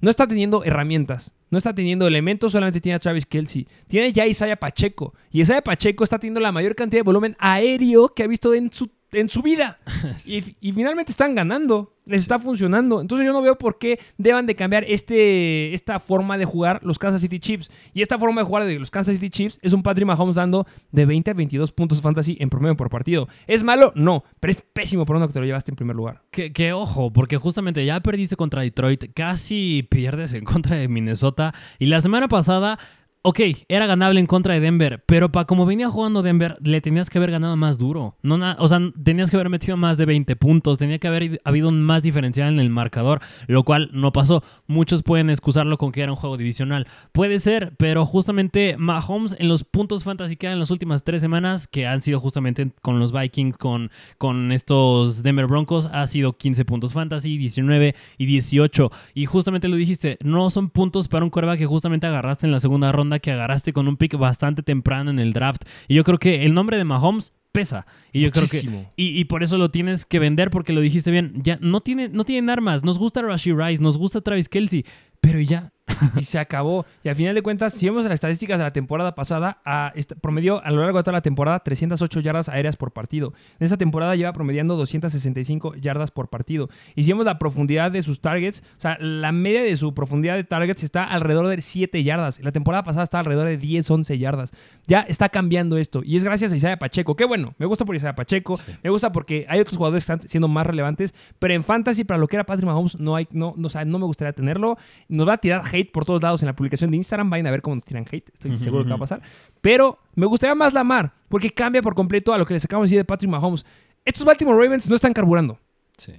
No 0.00 0.08
está 0.08 0.26
teniendo 0.26 0.64
herramientas, 0.64 1.34
no 1.50 1.58
está 1.58 1.74
teniendo 1.74 2.06
elementos, 2.06 2.52
solamente 2.52 2.80
tiene 2.80 2.96
a 2.96 2.98
Travis 2.98 3.26
Kelsey. 3.26 3.68
Tiene 3.88 4.10
ya 4.10 4.22
a 4.22 4.26
Isaiah 4.26 4.56
Pacheco. 4.56 5.12
Y 5.30 5.42
Isaiah 5.42 5.60
Pacheco 5.60 6.02
está 6.02 6.18
teniendo 6.18 6.40
la 6.40 6.50
mayor 6.50 6.74
cantidad 6.74 7.00
de 7.00 7.04
volumen 7.04 7.36
aéreo 7.38 8.08
que 8.14 8.22
ha 8.22 8.26
visto 8.26 8.54
en 8.54 8.72
su 8.72 8.88
en 9.12 9.28
su 9.28 9.42
vida. 9.42 9.78
y, 10.26 10.72
finalmente 10.72 11.12
están 11.12 11.34
ganando, 11.34 11.96
les 12.04 12.22
está 12.22 12.38
funcionando. 12.38 13.00
Entonces 13.00 13.26
yo 13.26 13.32
no 13.32 13.42
veo 13.42 13.56
por 13.56 13.78
qué 13.78 13.98
deban 14.16 14.46
de 14.46 14.54
cambiar 14.54 14.84
este, 14.84 15.74
esta 15.74 16.00
forma 16.00 16.38
de 16.38 16.44
jugar 16.44 16.80
los 16.82 16.98
Kansas 16.98 17.20
City 17.20 17.38
Chiefs. 17.38 17.70
Y 17.94 18.02
esta 18.02 18.18
forma 18.18 18.40
de 18.40 18.46
jugar 18.46 18.64
de 18.64 18.78
los 18.78 18.90
Kansas 18.90 19.14
City 19.14 19.30
Chiefs 19.30 19.58
es 19.62 19.72
un 19.72 19.82
Patrick 19.82 20.06
Mahomes 20.06 20.34
dando 20.34 20.66
de 20.90 21.06
20 21.06 21.30
a 21.30 21.34
22 21.34 21.72
puntos 21.72 22.02
fantasy 22.02 22.36
en 22.40 22.50
promedio 22.50 22.76
por 22.76 22.90
partido. 22.90 23.28
¿Es 23.46 23.64
malo? 23.64 23.92
No, 23.94 24.24
pero 24.40 24.52
es 24.52 24.62
pésimo 24.62 25.04
por 25.04 25.16
uno 25.16 25.26
que 25.26 25.32
te 25.32 25.40
lo 25.40 25.46
llevaste 25.46 25.72
en 25.72 25.76
primer 25.76 25.96
lugar. 25.96 26.22
Que, 26.30 26.52
que 26.52 26.72
ojo, 26.72 27.12
porque 27.12 27.36
justamente 27.36 27.84
ya 27.84 28.00
perdiste 28.00 28.36
contra 28.36 28.62
Detroit, 28.62 29.12
casi 29.14 29.86
pierdes 29.90 30.34
en 30.34 30.44
contra 30.44 30.76
de 30.76 30.88
Minnesota. 30.88 31.54
Y 31.78 31.86
la 31.86 32.00
semana 32.00 32.28
pasada 32.28 32.78
ok, 33.22 33.40
era 33.68 33.86
ganable 33.86 34.20
en 34.20 34.26
contra 34.26 34.54
de 34.54 34.60
Denver, 34.60 35.02
pero 35.06 35.32
para 35.32 35.46
como 35.46 35.66
venía 35.66 35.90
jugando 35.90 36.22
Denver, 36.22 36.56
le 36.60 36.80
tenías 36.80 37.10
que 37.10 37.18
haber 37.18 37.30
ganado 37.30 37.56
más 37.56 37.78
duro. 37.78 38.16
No 38.22 38.38
o 38.58 38.68
sea, 38.68 38.80
tenías 39.02 39.30
que 39.30 39.36
haber 39.36 39.48
metido 39.48 39.76
más 39.76 39.98
de 39.98 40.06
20 40.06 40.36
puntos, 40.36 40.78
tenía 40.78 40.98
que 40.98 41.08
haber 41.08 41.40
habido 41.44 41.70
más 41.72 42.02
diferencial 42.02 42.52
en 42.52 42.60
el 42.60 42.70
marcador, 42.70 43.20
lo 43.46 43.64
cual 43.64 43.90
no 43.92 44.12
pasó. 44.12 44.42
Muchos 44.66 45.02
pueden 45.02 45.30
excusarlo 45.30 45.78
con 45.78 45.92
que 45.92 46.02
era 46.02 46.12
un 46.12 46.16
juego 46.16 46.36
divisional. 46.36 46.86
Puede 47.12 47.38
ser, 47.38 47.74
pero 47.76 48.06
justamente 48.06 48.76
Mahomes 48.78 49.36
en 49.38 49.48
los 49.48 49.64
puntos 49.64 50.04
fantasy 50.04 50.36
que 50.36 50.46
en 50.46 50.58
las 50.58 50.70
últimas 50.70 51.02
tres 51.02 51.20
semanas, 51.20 51.66
que 51.66 51.86
han 51.86 52.00
sido 52.00 52.20
justamente 52.20 52.72
con 52.82 52.98
los 52.98 53.12
Vikings, 53.12 53.58
con, 53.58 53.90
con 54.18 54.52
estos 54.52 55.22
Denver 55.22 55.46
Broncos, 55.46 55.88
ha 55.92 56.06
sido 56.06 56.36
15 56.36 56.64
puntos 56.64 56.92
fantasy, 56.92 57.36
19 57.36 57.94
y 58.16 58.26
18. 58.26 58.90
Y 59.14 59.26
justamente 59.26 59.68
lo 59.68 59.76
dijiste, 59.76 60.18
no 60.22 60.50
son 60.50 60.70
puntos 60.70 61.08
para 61.08 61.24
un 61.24 61.30
coreback 61.30 61.58
que 61.58 61.66
justamente 61.66 62.06
agarraste 62.06 62.46
en 62.46 62.52
la 62.52 62.60
segunda 62.60 62.92
ronda 62.92 63.07
que 63.18 63.32
agarraste 63.32 63.72
con 63.72 63.88
un 63.88 63.96
pick 63.96 64.16
bastante 64.18 64.62
temprano 64.62 65.10
en 65.10 65.18
el 65.18 65.32
draft. 65.32 65.64
Y 65.88 65.94
yo 65.94 66.04
creo 66.04 66.18
que 66.18 66.44
el 66.44 66.54
nombre 66.54 66.76
de 66.76 66.84
Mahomes 66.84 67.32
pesa. 67.52 67.86
Y 68.12 68.20
yo 68.20 68.30
creo 68.30 68.46
que. 68.48 68.60
Y, 68.96 69.18
y, 69.18 69.24
por 69.24 69.42
eso 69.42 69.58
lo 69.58 69.68
tienes 69.68 70.06
que 70.06 70.18
vender, 70.18 70.50
porque 70.50 70.72
lo 70.72 70.80
dijiste 70.80 71.10
bien. 71.10 71.32
Ya 71.42 71.58
no, 71.60 71.80
tiene, 71.80 72.08
no 72.08 72.24
tienen 72.24 72.50
armas. 72.50 72.84
Nos 72.84 72.98
gusta 72.98 73.22
Rashi 73.22 73.52
Rice, 73.52 73.82
nos 73.82 73.98
gusta 73.98 74.20
Travis 74.20 74.48
Kelsey. 74.48 74.84
Pero 75.20 75.40
ya, 75.40 75.72
y 76.16 76.24
se 76.24 76.38
acabó. 76.38 76.86
Y 77.02 77.08
al 77.08 77.16
final 77.16 77.34
de 77.34 77.42
cuentas, 77.42 77.72
si 77.72 77.86
vemos 77.86 78.04
las 78.04 78.14
estadísticas 78.14 78.58
de 78.58 78.64
la 78.64 78.72
temporada 78.72 79.14
pasada, 79.14 79.58
a, 79.64 79.92
promedio 80.20 80.64
a 80.64 80.70
lo 80.70 80.82
largo 80.82 80.98
de 80.98 81.04
toda 81.04 81.12
la 81.12 81.22
temporada 81.22 81.60
308 81.60 82.20
yardas 82.20 82.48
aéreas 82.48 82.76
por 82.76 82.92
partido. 82.92 83.32
En 83.58 83.64
esta 83.64 83.76
temporada 83.76 84.14
lleva 84.16 84.32
promediando 84.32 84.76
265 84.76 85.74
yardas 85.76 86.10
por 86.10 86.28
partido. 86.28 86.68
Y 86.94 87.04
si 87.04 87.10
vemos 87.10 87.26
la 87.26 87.38
profundidad 87.38 87.90
de 87.90 88.02
sus 88.02 88.20
targets, 88.20 88.62
o 88.78 88.80
sea, 88.80 88.96
la 89.00 89.32
media 89.32 89.62
de 89.62 89.76
su 89.76 89.94
profundidad 89.94 90.36
de 90.36 90.44
targets 90.44 90.82
está 90.82 91.04
alrededor 91.04 91.48
de 91.48 91.60
7 91.60 92.02
yardas. 92.02 92.40
La 92.40 92.52
temporada 92.52 92.84
pasada 92.84 93.04
está 93.04 93.18
alrededor 93.18 93.46
de 93.46 93.56
10, 93.56 93.90
11 93.90 94.18
yardas. 94.18 94.52
Ya 94.86 95.00
está 95.00 95.28
cambiando 95.28 95.76
esto. 95.76 96.02
Y 96.04 96.16
es 96.16 96.24
gracias 96.24 96.52
a 96.52 96.56
Isaiah 96.56 96.78
Pacheco. 96.78 97.16
Qué 97.16 97.24
bueno, 97.24 97.54
me 97.58 97.66
gusta 97.66 97.84
por 97.84 97.96
Isaiah 97.96 98.14
Pacheco. 98.14 98.58
Me 98.82 98.90
gusta 98.90 99.12
porque 99.12 99.46
hay 99.48 99.60
otros 99.60 99.76
jugadores 99.76 100.04
que 100.04 100.12
están 100.12 100.28
siendo 100.28 100.48
más 100.48 100.66
relevantes. 100.66 101.14
Pero 101.38 101.54
en 101.54 101.64
fantasy, 101.64 102.04
para 102.04 102.18
lo 102.18 102.26
que 102.26 102.36
era 102.36 102.44
Patrick 102.44 102.66
Mahomes, 102.66 102.98
no, 102.98 103.16
hay, 103.16 103.26
no, 103.32 103.54
no, 103.56 103.66
o 103.66 103.70
sea, 103.70 103.84
no 103.84 103.98
me 103.98 104.06
gustaría 104.06 104.32
tenerlo. 104.32 104.76
Nos 105.08 105.28
va 105.28 105.34
a 105.34 105.38
tirar 105.38 105.62
hate 105.72 105.87
por 105.92 106.04
todos 106.04 106.22
lados 106.22 106.42
en 106.42 106.46
la 106.46 106.56
publicación 106.56 106.90
de 106.90 106.96
Instagram. 106.96 107.30
Vayan 107.30 107.46
a 107.46 107.50
ver 107.50 107.62
cómo 107.62 107.76
nos 107.76 107.84
tiran 107.84 108.04
hate. 108.10 108.28
Estoy 108.32 108.56
seguro 108.56 108.84
que 108.84 108.90
va 108.90 108.96
a 108.96 109.00
pasar. 109.00 109.22
Pero 109.60 109.98
me 110.14 110.26
gustaría 110.26 110.54
más 110.54 110.72
la 110.72 110.84
mar, 110.84 111.12
porque 111.28 111.50
cambia 111.50 111.82
por 111.82 111.94
completo 111.94 112.32
a 112.32 112.38
lo 112.38 112.46
que 112.46 112.54
les 112.54 112.64
acabo 112.64 112.82
de 112.82 112.86
decir 112.86 112.98
de 112.98 113.04
Patrick 113.04 113.30
Mahomes. 113.30 113.64
Estos 114.04 114.24
Baltimore 114.24 114.62
Ravens 114.62 114.88
no 114.88 114.96
están 114.96 115.12
carburando. 115.12 115.58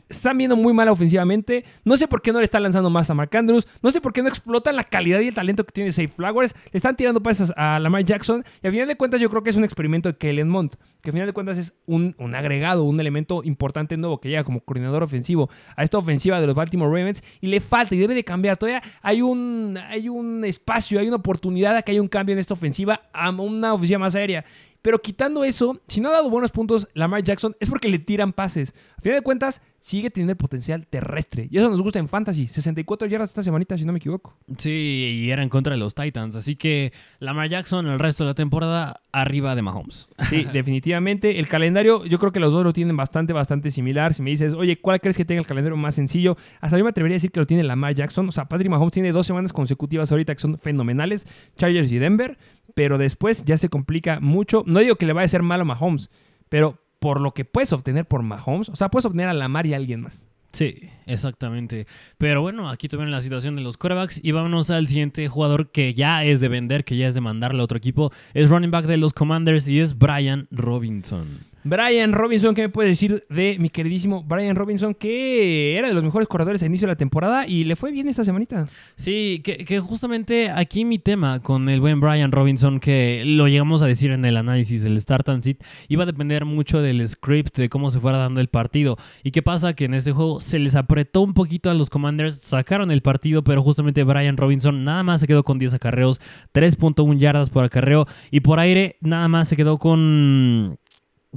Están 0.09 0.37
viendo 0.37 0.55
muy 0.57 0.73
mal 0.73 0.89
ofensivamente. 0.89 1.63
No 1.85 1.95
sé 1.95 2.07
por 2.07 2.21
qué 2.21 2.33
no 2.33 2.39
le 2.39 2.45
están 2.45 2.63
lanzando 2.63 2.89
más 2.89 3.09
a 3.09 3.13
Mark 3.13 3.35
Andrews. 3.35 3.67
No 3.81 3.91
sé 3.91 4.01
por 4.01 4.11
qué 4.11 4.21
no 4.21 4.27
explotan 4.27 4.75
la 4.75 4.83
calidad 4.83 5.19
y 5.21 5.29
el 5.29 5.33
talento 5.33 5.63
que 5.63 5.71
tiene 5.71 5.91
Safe 5.91 6.09
Flowers. 6.09 6.53
Le 6.71 6.77
están 6.77 6.95
tirando 6.95 7.21
pases 7.23 7.53
a 7.55 7.79
Lamar 7.79 8.03
Jackson. 8.03 8.43
Y 8.61 8.67
al 8.67 8.73
final 8.73 8.87
de 8.87 8.97
cuentas, 8.97 9.21
yo 9.21 9.29
creo 9.29 9.41
que 9.41 9.49
es 9.49 9.55
un 9.55 9.63
experimento 9.63 10.09
de 10.09 10.17
Kellen 10.17 10.49
Mond. 10.49 10.75
Que 11.01 11.11
al 11.11 11.13
final 11.13 11.27
de 11.27 11.33
cuentas 11.33 11.57
es 11.57 11.73
un, 11.85 12.13
un, 12.17 12.35
agregado, 12.35 12.83
un 12.83 12.99
elemento 12.99 13.41
importante 13.43 13.95
nuevo 13.95 14.19
que 14.19 14.27
llega 14.27 14.43
como 14.43 14.59
coordinador 14.59 15.01
ofensivo 15.01 15.49
a 15.77 15.83
esta 15.83 15.97
ofensiva 15.97 16.41
de 16.41 16.47
los 16.47 16.55
Baltimore 16.55 16.91
Ravens. 16.91 17.23
Y 17.39 17.47
le 17.47 17.61
falta 17.61 17.95
y 17.95 17.99
debe 17.99 18.15
de 18.15 18.25
cambiar. 18.25 18.57
Todavía 18.57 18.83
hay 19.01 19.21
un, 19.21 19.79
hay 19.89 20.09
un 20.09 20.43
espacio, 20.43 20.99
hay 20.99 21.07
una 21.07 21.17
oportunidad 21.17 21.73
de 21.75 21.83
que 21.83 21.93
haya 21.93 22.01
un 22.01 22.09
cambio 22.09 22.33
en 22.33 22.39
esta 22.39 22.53
ofensiva 22.53 23.01
a 23.13 23.29
una 23.29 23.73
ofensiva 23.73 23.99
más 23.99 24.15
aérea. 24.15 24.43
Pero 24.81 25.01
quitando 25.01 25.43
eso, 25.43 25.81
si 25.87 25.99
no 25.99 26.09
ha 26.09 26.13
dado 26.13 26.29
buenos 26.29 26.51
puntos 26.51 26.87
Lamar 26.93 27.23
Jackson 27.23 27.55
es 27.59 27.69
porque 27.69 27.89
le 27.89 27.99
tiran 27.99 28.33
pases. 28.33 28.73
A 28.97 29.01
final 29.01 29.19
de 29.19 29.23
cuentas, 29.23 29.61
sigue 29.77 30.09
teniendo 30.09 30.31
el 30.31 30.37
potencial 30.37 30.87
terrestre. 30.87 31.47
Y 31.49 31.57
eso 31.57 31.69
nos 31.69 31.81
gusta 31.81 31.99
en 31.99 32.07
Fantasy. 32.07 32.47
64 32.47 33.07
yardas 33.07 33.29
esta 33.29 33.43
semanita, 33.43 33.77
si 33.77 33.85
no 33.85 33.91
me 33.91 33.97
equivoco. 33.97 34.37
Sí, 34.57 35.23
y 35.23 35.31
era 35.31 35.43
en 35.43 35.49
contra 35.49 35.73
de 35.73 35.79
los 35.79 35.95
Titans. 35.95 36.35
Así 36.35 36.55
que 36.55 36.93
Lamar 37.19 37.49
Jackson 37.49 37.87
el 37.87 37.99
resto 37.99 38.23
de 38.23 38.29
la 38.29 38.33
temporada 38.35 39.01
arriba 39.11 39.55
de 39.55 39.61
Mahomes. 39.61 40.09
Sí, 40.29 40.45
definitivamente. 40.53 41.39
El 41.39 41.47
calendario, 41.47 42.05
yo 42.05 42.19
creo 42.19 42.31
que 42.31 42.39
los 42.39 42.53
dos 42.53 42.63
lo 42.63 42.73
tienen 42.73 42.95
bastante, 42.95 43.33
bastante 43.33 43.71
similar. 43.71 44.13
Si 44.13 44.21
me 44.21 44.29
dices, 44.29 44.53
oye, 44.53 44.79
¿cuál 44.79 45.01
crees 45.01 45.17
que 45.17 45.25
tenga 45.25 45.41
el 45.41 45.47
calendario 45.47 45.77
más 45.77 45.95
sencillo? 45.95 46.37
Hasta 46.61 46.77
yo 46.77 46.83
me 46.83 46.91
atrevería 46.91 47.15
a 47.15 47.17
decir 47.17 47.31
que 47.31 47.39
lo 47.39 47.47
tiene 47.47 47.63
Lamar 47.63 47.95
Jackson. 47.95 48.29
O 48.29 48.31
sea, 48.31 48.45
Patrick 48.45 48.69
Mahomes 48.69 48.93
tiene 48.93 49.11
dos 49.11 49.27
semanas 49.27 49.53
consecutivas 49.53 50.11
ahorita 50.11 50.35
que 50.35 50.41
son 50.41 50.57
fenomenales. 50.57 51.25
Chargers 51.57 51.91
y 51.91 51.99
Denver 51.99 52.37
pero 52.75 52.97
después 52.97 53.43
ya 53.45 53.57
se 53.57 53.69
complica 53.69 54.19
mucho. 54.19 54.63
No 54.65 54.79
digo 54.79 54.95
que 54.95 55.05
le 55.05 55.13
vaya 55.13 55.25
a 55.25 55.29
ser 55.29 55.43
malo 55.43 55.63
a 55.63 55.65
Mahomes, 55.65 56.09
pero 56.49 56.77
por 56.99 57.21
lo 57.21 57.33
que 57.33 57.45
puedes 57.45 57.73
obtener 57.73 58.05
por 58.05 58.23
Mahomes, 58.23 58.69
o 58.69 58.75
sea, 58.75 58.89
puedes 58.89 59.05
obtener 59.05 59.29
a 59.29 59.33
Lamar 59.33 59.65
y 59.65 59.73
a 59.73 59.77
alguien 59.77 60.01
más. 60.01 60.27
Sí, 60.51 60.89
exactamente. 61.09 61.87
Pero 62.17 62.41
bueno, 62.41 62.69
aquí 62.69 62.87
tuvieron 62.87 63.11
la 63.11 63.21
situación 63.21 63.55
de 63.55 63.61
los 63.61 63.77
quarterbacks 63.77 64.19
y 64.23 64.31
vámonos 64.31 64.69
al 64.69 64.87
siguiente 64.87 65.27
jugador 65.27 65.71
que 65.71 65.93
ya 65.93 66.23
es 66.23 66.39
de 66.39 66.47
vender, 66.47 66.85
que 66.85 66.97
ya 66.97 67.07
es 67.07 67.15
de 67.15 67.21
mandarle 67.21 67.61
a 67.61 67.63
otro 67.63 67.77
equipo. 67.77 68.11
Es 68.33 68.49
running 68.49 68.71
back 68.71 68.85
de 68.85 68.97
los 68.97 69.13
Commanders 69.13 69.67
y 69.67 69.79
es 69.79 69.97
Brian 69.97 70.47
Robinson. 70.51 71.39
Brian 71.63 72.13
Robinson, 72.13 72.55
¿qué 72.55 72.61
me 72.61 72.69
puedes 72.69 72.91
decir 72.91 73.25
de 73.29 73.57
mi 73.59 73.69
queridísimo 73.69 74.23
Brian 74.23 74.55
Robinson, 74.55 74.93
que 74.93 75.77
era 75.77 75.89
de 75.89 75.93
los 75.93 76.03
mejores 76.03 76.27
corredores 76.27 76.63
a 76.63 76.65
inicio 76.65 76.87
de 76.87 76.93
la 76.93 76.97
temporada 76.97 77.47
y 77.47 77.65
le 77.65 77.75
fue 77.75 77.91
bien 77.91 78.07
esta 78.07 78.23
semanita? 78.23 78.67
Sí, 78.95 79.41
que, 79.43 79.65
que 79.65 79.79
justamente 79.79 80.49
aquí 80.49 80.85
mi 80.85 80.99
tema 80.99 81.41
con 81.41 81.67
el 81.67 81.81
buen 81.81 81.99
Brian 81.99 82.31
Robinson, 82.31 82.79
que 82.79 83.23
lo 83.25 83.47
llegamos 83.47 83.81
a 83.81 83.87
decir 83.87 84.11
en 84.11 84.23
el 84.23 84.37
análisis 84.37 84.83
del 84.83 84.99
Start 85.01 85.27
and 85.29 85.43
Sit, 85.43 85.61
iba 85.89 86.03
a 86.03 86.05
depender 86.05 86.45
mucho 86.45 86.81
del 86.81 87.05
script, 87.07 87.57
de 87.57 87.67
cómo 87.67 87.89
se 87.89 87.99
fuera 87.99 88.17
dando 88.17 88.39
el 88.39 88.47
partido. 88.47 88.97
¿Y 89.23 89.31
qué 89.31 89.41
pasa? 89.41 89.73
Que 89.73 89.85
en 89.85 89.95
este 89.95 90.13
juego 90.13 90.39
se 90.39 90.59
les 90.59 90.75
apretó 90.99 91.21
un 91.21 91.33
poquito 91.33 91.69
a 91.69 91.73
los 91.73 91.89
Commanders, 91.89 92.41
sacaron 92.41 92.91
el 92.91 93.01
partido, 93.01 93.41
pero 93.41 93.63
justamente 93.63 94.03
Brian 94.03 94.35
Robinson 94.35 94.83
nada 94.83 95.01
más 95.01 95.21
se 95.21 95.27
quedó 95.27 95.43
con 95.43 95.57
10 95.57 95.75
acarreos, 95.75 96.19
3.1 96.53 97.17
yardas 97.17 97.49
por 97.49 97.63
acarreo 97.63 98.05
y 98.31 98.41
por 98.41 98.59
aire 98.59 98.97
nada 98.99 99.29
más 99.29 99.47
se 99.47 99.55
quedó 99.55 99.77
con 99.77 100.77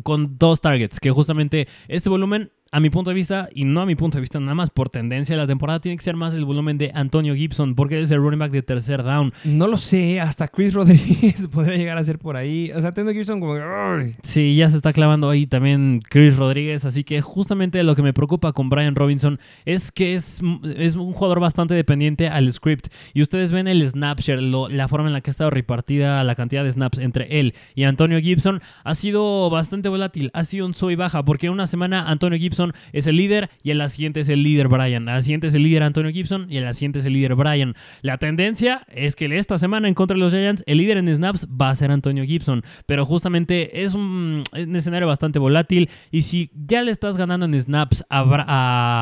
con 0.02 0.36
dos 0.38 0.60
targets, 0.60 0.98
que 0.98 1.12
justamente 1.12 1.68
este 1.86 2.10
volumen 2.10 2.50
a 2.72 2.80
mi 2.80 2.90
punto 2.90 3.10
de 3.10 3.14
vista, 3.14 3.48
y 3.54 3.64
no 3.64 3.82
a 3.82 3.86
mi 3.86 3.94
punto 3.94 4.16
de 4.16 4.22
vista 4.22 4.40
nada 4.40 4.54
más 4.54 4.70
por 4.70 4.88
tendencia 4.88 5.36
de 5.36 5.40
la 5.42 5.46
temporada, 5.46 5.78
tiene 5.80 5.96
que 5.96 6.02
ser 6.02 6.16
más 6.16 6.34
el 6.34 6.44
volumen 6.44 6.78
de 6.78 6.90
Antonio 6.94 7.34
Gibson, 7.34 7.74
porque 7.74 8.00
es 8.00 8.10
el 8.10 8.18
running 8.20 8.38
back 8.38 8.50
de 8.50 8.62
tercer 8.62 9.02
down. 9.02 9.32
No 9.44 9.66
lo 9.68 9.76
sé, 9.76 10.20
hasta 10.20 10.48
Chris 10.48 10.72
Rodríguez 10.74 11.46
podría 11.52 11.76
llegar 11.76 11.98
a 11.98 12.04
ser 12.04 12.18
por 12.18 12.36
ahí. 12.36 12.70
O 12.74 12.80
sea, 12.80 12.88
Antonio 12.88 13.12
Gibson 13.12 13.40
como... 13.40 13.54
¡ay! 13.54 14.16
Sí, 14.22 14.56
ya 14.56 14.70
se 14.70 14.76
está 14.76 14.92
clavando 14.92 15.28
ahí 15.28 15.46
también 15.46 16.00
Chris 16.08 16.36
Rodríguez, 16.36 16.84
así 16.84 17.04
que 17.04 17.20
justamente 17.20 17.82
lo 17.82 17.94
que 17.94 18.02
me 18.02 18.12
preocupa 18.12 18.52
con 18.52 18.70
Brian 18.70 18.94
Robinson 18.94 19.38
es 19.66 19.92
que 19.92 20.14
es, 20.14 20.40
es 20.76 20.94
un 20.96 21.12
jugador 21.12 21.40
bastante 21.40 21.74
dependiente 21.74 22.28
al 22.28 22.50
script. 22.52 22.86
Y 23.12 23.20
ustedes 23.22 23.52
ven 23.52 23.68
el 23.68 23.86
snapshare, 23.86 24.40
lo- 24.40 24.68
la 24.68 24.88
forma 24.88 25.08
en 25.08 25.12
la 25.12 25.20
que 25.20 25.30
ha 25.30 25.32
estado 25.32 25.50
repartida 25.50 26.24
la 26.24 26.34
cantidad 26.34 26.64
de 26.64 26.72
snaps 26.72 26.98
entre 27.00 27.40
él 27.40 27.54
y 27.74 27.84
Antonio 27.84 28.18
Gibson, 28.20 28.60
ha 28.84 28.94
sido 28.94 29.50
bastante 29.50 29.88
volátil, 29.88 30.30
ha 30.32 30.44
sido 30.44 30.64
un 30.66 30.74
sub 30.74 30.90
y 30.90 30.96
baja, 30.96 31.24
porque 31.24 31.50
una 31.50 31.66
semana 31.66 32.08
Antonio 32.08 32.38
Gibson 32.38 32.61
es 32.92 33.06
el 33.06 33.16
líder 33.16 33.50
y 33.62 33.70
en 33.72 33.78
la 33.78 33.88
siguiente 33.88 34.20
es 34.20 34.28
el 34.28 34.42
líder 34.42 34.68
Brian, 34.68 35.08
a 35.08 35.14
la 35.14 35.22
siguiente 35.22 35.48
es 35.48 35.54
el 35.54 35.62
líder 35.64 35.82
Antonio 35.82 36.12
Gibson 36.12 36.46
y 36.48 36.58
en 36.58 36.64
la 36.64 36.72
siguiente 36.72 37.00
es 37.00 37.06
el 37.06 37.14
líder 37.14 37.34
Brian. 37.34 37.74
La 38.02 38.18
tendencia 38.18 38.86
es 38.88 39.16
que 39.16 39.26
esta 39.36 39.58
semana 39.58 39.88
en 39.88 39.94
contra 39.94 40.14
de 40.14 40.20
los 40.20 40.32
Giants, 40.32 40.62
el 40.66 40.78
líder 40.78 40.98
en 40.98 41.08
snaps 41.08 41.48
va 41.48 41.70
a 41.70 41.74
ser 41.74 41.90
Antonio 41.90 42.24
Gibson, 42.24 42.62
pero 42.86 43.04
justamente 43.06 43.82
es 43.82 43.94
un, 43.94 44.44
es 44.52 44.66
un 44.66 44.76
escenario 44.76 45.08
bastante 45.08 45.38
volátil 45.38 45.90
y 46.10 46.22
si 46.22 46.50
ya 46.54 46.82
le 46.82 46.90
estás 46.90 47.16
ganando 47.16 47.46
en 47.46 47.60
snaps 47.60 48.04
a, 48.08 48.20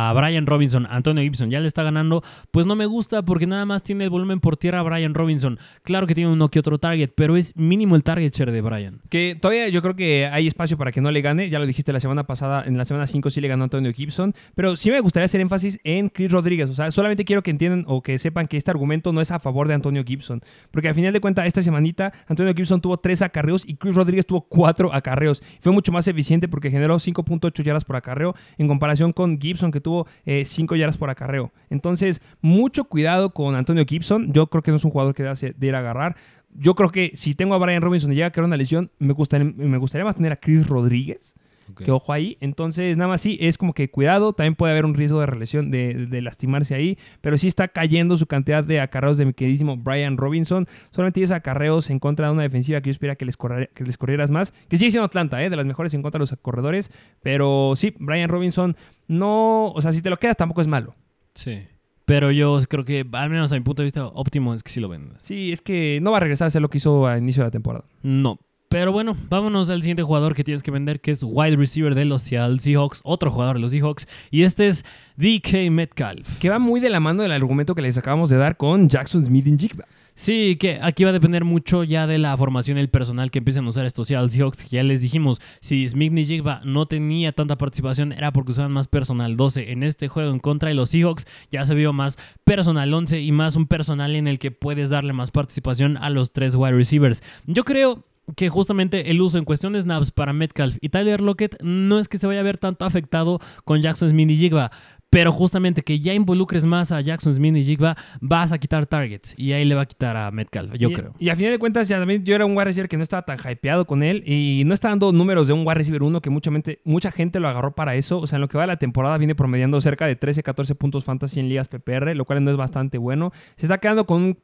a 0.09 0.13
Brian 0.15 0.47
Robinson, 0.47 0.87
Antonio 0.89 1.23
Gibson 1.23 1.51
ya 1.51 1.61
le 1.61 1.67
está 1.67 1.83
ganando, 1.83 2.23
pues 2.51 2.67
no 2.67 2.77
me 2.77 2.87
gusta 2.87 3.23
porque 3.23 3.47
nada 3.47 3.67
más 3.67 3.83
tiene 3.83 4.05
el 4.05 4.11
volumen 4.11 4.41
por 4.41 4.57
tierra 4.57 4.83
Brian 4.83 5.15
Robinson. 5.15 5.59
Claro 5.83 6.07
que 6.07 6.15
tiene 6.15 6.31
uno 6.31 6.49
que 6.49 6.59
otro 6.59 6.79
target, 6.79 7.11
pero 7.15 7.37
es 7.37 7.57
mínimo 7.57 7.97
el 7.97 8.05
target 8.05 8.33
share 8.33 8.53
de 8.53 8.61
Brian. 8.61 9.01
Que 9.09 9.37
todavía 9.41 9.69
yo 9.69 9.83
creo 9.83 9.97
que 9.97 10.27
hay 10.27 10.47
espacio 10.47 10.77
para 10.77 10.93
que 10.93 11.01
no 11.01 11.11
le 11.11 11.21
gane. 11.21 11.51
Ya 11.51 11.59
lo 11.59 11.67
dijiste 11.67 11.93
la 11.93 12.01
semana 12.01 12.25
pasada, 12.25 12.65
en 12.67 12.77
la 12.77 12.85
semana 12.85 13.07
5 13.07 13.31
sí 13.31 13.41
le 13.41 13.49
ganó 13.51 13.65
Antonio 13.65 13.93
Gibson. 13.93 14.35
Pero 14.55 14.77
sí 14.77 14.91
me 14.91 15.01
gustaría 15.01 15.27
hacer 15.27 15.41
énfasis 15.41 15.79
en 15.85 16.09
Chris 16.09 16.33
Rodríguez. 16.33 16.71
O 16.71 16.75
sea, 16.75 16.91
solamente 16.91 17.25
quiero 17.25 17.43
que 17.43 17.51
entiendan 17.51 17.85
o 17.87 18.03
que 18.03 18.19
sepan 18.19 18.47
que 18.47 18.57
este 18.57 18.71
argumento 18.71 19.13
no 19.13 19.21
es 19.21 19.31
a 19.31 19.39
favor 19.39 19.69
de 19.69 19.75
Antonio 19.75 20.03
Gibson. 20.05 20.41
Porque 20.71 20.89
al 20.89 20.95
final 20.95 21.13
de 21.13 21.21
cuentas, 21.21 21.47
esta 21.47 21.63
semanita, 21.63 22.13
Antonio 22.27 22.55
Gibson 22.55 22.81
tuvo 22.81 22.97
3 22.97 23.23
acarreos 23.23 23.65
y 23.67 23.77
Chris 23.77 23.95
Rodríguez 23.95 24.27
tuvo 24.27 24.41
4 24.43 24.93
acarreos. 24.95 25.43
Fue 25.61 25.73
mucho 25.73 25.93
más 25.93 26.09
eficiente 26.09 26.49
porque 26.49 26.71
generó 26.71 26.97
5.8 26.97 27.63
yardas 27.63 27.85
por 27.85 27.97
acarreo 27.97 28.35
en 28.57 28.69
comparación 28.69 29.13
con 29.13 29.39
Gibson 29.39 29.71
que 29.71 29.81
tuvo 29.81 30.07
5 30.25 30.77
yardas 30.77 30.97
por 30.97 31.11
acarreo. 31.11 31.53
Entonces, 31.69 32.23
mucho 32.41 32.85
cuidado 32.85 33.35
con 33.35 33.55
Antonio 33.55 33.85
Gibson. 33.87 34.33
Yo 34.33 34.47
creo 34.47 34.63
que 34.63 34.71
no 34.71 34.79
es 34.79 34.85
un 34.85 34.91
jugador 34.91 35.15
que 35.15 35.23
debe 35.23 35.55
de 35.57 35.67
ir 35.67 35.75
a 35.75 35.81
agarrar. 35.81 36.17
Yo 36.53 36.75
creo 36.75 36.91
que 36.91 37.13
si 37.15 37.35
tengo 37.35 37.55
a 37.55 37.59
Brian 37.59 37.81
Robinson 37.81 38.11
y 38.13 38.17
llega 38.17 38.27
a 38.27 38.31
caer 38.31 38.45
una 38.45 38.57
lesión, 38.57 38.91
me 38.99 39.13
gustaría, 39.13 39.53
me 39.57 39.79
gustaría 39.79 40.05
más 40.05 40.17
tener 40.17 40.33
a 40.33 40.37
Chris 40.37 40.67
Rodríguez. 40.67 41.35
Que 41.75 41.91
ojo 41.91 42.13
ahí. 42.13 42.37
Entonces, 42.41 42.97
nada 42.97 43.09
más 43.09 43.21
sí, 43.21 43.37
es 43.41 43.59
como 43.59 43.73
que 43.73 43.91
cuidado. 43.91 44.33
También 44.33 44.55
puede 44.55 44.73
haber 44.73 44.85
un 44.85 44.95
riesgo 44.95 45.21
de 45.21 45.27
relesión, 45.27 45.71
de, 45.71 46.07
de 46.07 46.23
lastimarse 46.23 46.75
ahí. 46.75 46.99
Pero 47.21 47.37
sí 47.39 47.49
está 47.49 47.69
cayendo 47.69 48.17
su 48.17 48.27
cantidad 48.27 48.63
de 48.65 48.81
acarreos 48.81 49.17
de 49.19 49.27
mi 49.27 49.33
queridísimo 49.33 49.77
Brian 49.77 50.17
Robinson. 50.17 50.67
Solamente 50.91 51.21
10 51.21 51.31
acarreos 51.33 51.91
en 51.91 51.99
contra 51.99 52.27
de 52.27 52.33
una 52.33 52.43
defensiva 52.43 52.81
que 52.81 52.89
yo 52.89 52.93
esperaría 52.93 53.17
que 53.17 53.25
les, 53.25 53.39
correr- 53.39 53.71
que 53.75 53.85
les 53.85 53.97
corrieras 53.99 54.31
más. 54.31 54.53
Que 54.69 54.77
sigue 54.79 54.91
siendo 54.91 55.07
Atlanta, 55.07 55.43
¿eh? 55.45 55.51
de 55.51 55.57
las 55.57 55.67
mejores 55.67 55.93
en 55.95 56.03
contra 56.03 56.19
de 56.19 56.23
los 56.23 56.35
corredores. 56.43 56.91
Pero 57.23 57.73
sí, 57.77 57.95
Brian 57.99 58.29
Robinson 58.29 58.77
no. 59.09 59.69
O 59.73 59.83
sea, 59.83 59.93
si 59.93 60.03
te 60.03 60.11
lo 60.11 60.17
quedas, 60.17 60.37
tampoco 60.37 60.61
es 60.61 60.67
malo. 60.67 60.95
Sí. 61.35 61.61
Pero 62.07 62.33
yo 62.33 62.59
creo 62.69 62.85
que, 62.85 63.07
al 63.13 63.31
menos 63.31 63.53
a 63.53 63.55
mi 63.55 63.61
punto 63.61 63.83
de 63.83 63.85
vista 63.85 64.05
óptimo, 64.07 64.53
es 64.53 64.65
que 64.65 64.71
sí 64.73 64.81
lo 64.81 64.89
vendas. 64.89 65.23
Sí, 65.23 65.53
es 65.53 65.63
que 65.63 66.01
no 66.03 66.11
va 66.11 66.17
a 66.17 66.21
regresar 66.21 66.47
a 66.49 66.51
ser 66.51 66.61
lo 66.61 66.69
que 66.69 66.79
hizo 66.79 67.07
a 67.07 67.17
inicio 67.19 67.43
de 67.43 67.47
la 67.47 67.51
temporada. 67.53 67.85
No. 68.03 68.39
Pero 68.71 68.93
bueno, 68.93 69.17
vámonos 69.29 69.69
al 69.69 69.83
siguiente 69.83 70.05
jugador 70.05 70.33
que 70.33 70.45
tienes 70.45 70.63
que 70.63 70.71
vender, 70.71 71.01
que 71.01 71.11
es 71.11 71.25
wide 71.25 71.57
receiver 71.57 71.97
de 71.97 72.05
los 72.05 72.23
Seattle 72.23 72.61
Seahawks, 72.61 73.01
otro 73.03 73.29
jugador 73.33 73.57
de 73.57 73.63
los 73.63 73.73
Seahawks, 73.73 74.07
y 74.31 74.45
este 74.45 74.69
es 74.69 74.85
DK 75.17 75.73
Metcalf. 75.73 76.39
Que 76.39 76.51
va 76.51 76.61
muy 76.61 76.79
de 76.79 76.89
la 76.89 77.01
mano 77.01 77.25
del 77.25 77.33
argumento 77.33 77.75
que 77.75 77.83
les 77.83 77.99
acabamos 77.99 78.29
de 78.29 78.37
dar 78.37 78.57
con 78.57 78.89
Jackson 78.89 79.25
Smith 79.25 79.49
y 79.49 79.59
Jigba. 79.59 79.87
Sí, 80.15 80.55
que 80.55 80.79
aquí 80.81 81.03
va 81.03 81.11
a 81.11 81.13
depender 81.13 81.45
mucho 81.45 81.83
ya 81.83 82.07
de 82.07 82.19
la 82.19 82.37
formación 82.37 82.77
y 82.77 82.81
el 82.81 82.91
personal 82.91 83.33
que 83.33 83.39
empiecen 83.39 83.65
a 83.65 83.71
usar 83.71 83.87
estos 83.87 84.07
Seattle 84.07 84.31
Seahawks, 84.31 84.63
que 84.63 84.77
ya 84.77 84.85
les 84.85 85.03
dijimos, 85.03 85.41
si 85.61 85.89
Smith 85.89 86.13
ni 86.13 86.25
Jigba 86.25 86.61
no 86.65 86.87
tenía 86.87 87.33
tanta 87.33 87.59
participación 87.59 88.13
era 88.13 88.33
porque 88.33 88.53
usaban 88.53 88.71
más 88.71 88.87
personal 88.87 89.37
12. 89.37 89.73
En 89.73 89.83
este 89.83 90.07
juego 90.07 90.31
en 90.31 90.39
contra 90.39 90.69
de 90.69 90.77
los 90.77 90.91
Seahawks 90.91 91.27
ya 91.51 91.65
se 91.65 91.75
vio 91.75 91.93
más 91.93 92.19
personal 92.45 92.95
11 92.95 93.21
y 93.21 93.33
más 93.33 93.57
un 93.57 93.67
personal 93.67 94.15
en 94.15 94.29
el 94.29 94.39
que 94.39 94.53
puedes 94.53 94.91
darle 94.91 95.13
más 95.13 95.33
participación 95.33 95.97
a 95.97 96.09
los 96.09 96.33
tres 96.33 96.55
wide 96.55 96.77
receivers. 96.77 97.25
Yo 97.47 97.65
creo 97.65 98.05
que 98.37 98.49
justamente 98.49 99.11
el 99.11 99.21
uso 99.21 99.39
en 99.39 99.45
cuestión 99.45 99.73
de 99.73 99.81
snaps 99.81 100.11
para 100.11 100.33
Metcalf 100.33 100.77
y 100.81 100.89
Tyler 100.91 101.21
Lockett 101.21 101.57
no 101.63 101.99
es 101.99 102.09
que 102.09 102.19
se 102.19 102.27
vaya 102.27 102.41
a 102.41 102.45
ver 102.45 102.59
tanto 102.59 102.85
afectado 102.85 103.39
con 103.65 103.81
Jackson 103.83 104.11
Smith 104.11 104.31
y 104.31 104.37
Jigba, 104.37 104.71
pero 105.11 105.33
justamente 105.33 105.83
que 105.83 105.99
ya 105.99 106.15
involucres 106.15 106.65
más 106.65 106.93
a 106.93 107.01
Jackson 107.01 107.35
Smith 107.35 107.57
y 107.57 107.65
Jigba, 107.65 107.97
vas 108.21 108.53
a 108.53 108.59
quitar 108.59 108.87
targets 108.87 109.35
y 109.37 109.53
ahí 109.53 109.65
le 109.65 109.75
va 109.75 109.83
a 109.83 109.87
quitar 109.87 110.17
a 110.17 110.31
Metcalf, 110.31 110.73
yo 110.79 110.91
y, 110.91 110.93
creo. 110.93 111.15
Y 111.19 111.31
a 111.31 111.37
final 111.37 111.51
de 111.53 111.59
cuentas, 111.59 111.89
ya 111.89 111.99
también 111.99 112.25
yo 112.25 112.35
era 112.37 112.47
un 112.47 112.53
wide 112.57 112.67
receiver 112.67 112.89
que 112.89 112.97
no 112.97 113.03
estaba 113.03 113.23
tan 113.23 113.37
hypeado 113.39 113.87
con 113.87 114.05
él 114.05 114.23
y 114.25 114.63
no 114.65 114.73
está 114.75 114.89
dando 114.91 115.11
números 115.11 115.49
de 115.49 115.53
un 115.53 115.67
wide 115.67 115.75
receiver 115.75 116.05
uno 116.05 116.21
que 116.21 116.31
mucha, 116.31 116.53
mente- 116.53 116.81
mucha 116.85 117.11
gente 117.11 117.41
lo 117.41 117.49
agarró 117.49 117.75
para 117.75 117.97
eso. 117.97 118.21
O 118.21 118.27
sea, 118.29 118.37
en 118.37 118.43
lo 118.43 118.49
que 118.49 118.57
va 118.57 118.63
de 118.65 118.69
la 118.69 118.77
temporada 118.79 119.19
viene 119.19 119.35
promediando 119.35 119.81
cerca 119.81 120.07
de 120.07 120.15
13, 120.15 120.45
14 120.45 120.75
puntos 120.77 121.03
fantasy 121.05 121.41
en 121.41 121.49
ligas 121.49 121.67
PPR, 121.67 122.15
lo 122.15 122.25
cual 122.25 122.45
no 122.45 122.51
es 122.53 122.57
bastante 122.57 122.97
bueno. 122.99 123.33
Se 123.57 123.67
está 123.67 123.79
quedando 123.79 124.07
con 124.07 124.23
un 124.23 124.39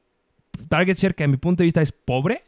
target 0.68 0.96
share 0.96 1.14
que 1.14 1.22
a 1.24 1.28
mi 1.28 1.36
punto 1.36 1.62
de 1.62 1.66
vista 1.66 1.80
es 1.80 1.92
pobre. 1.92 2.42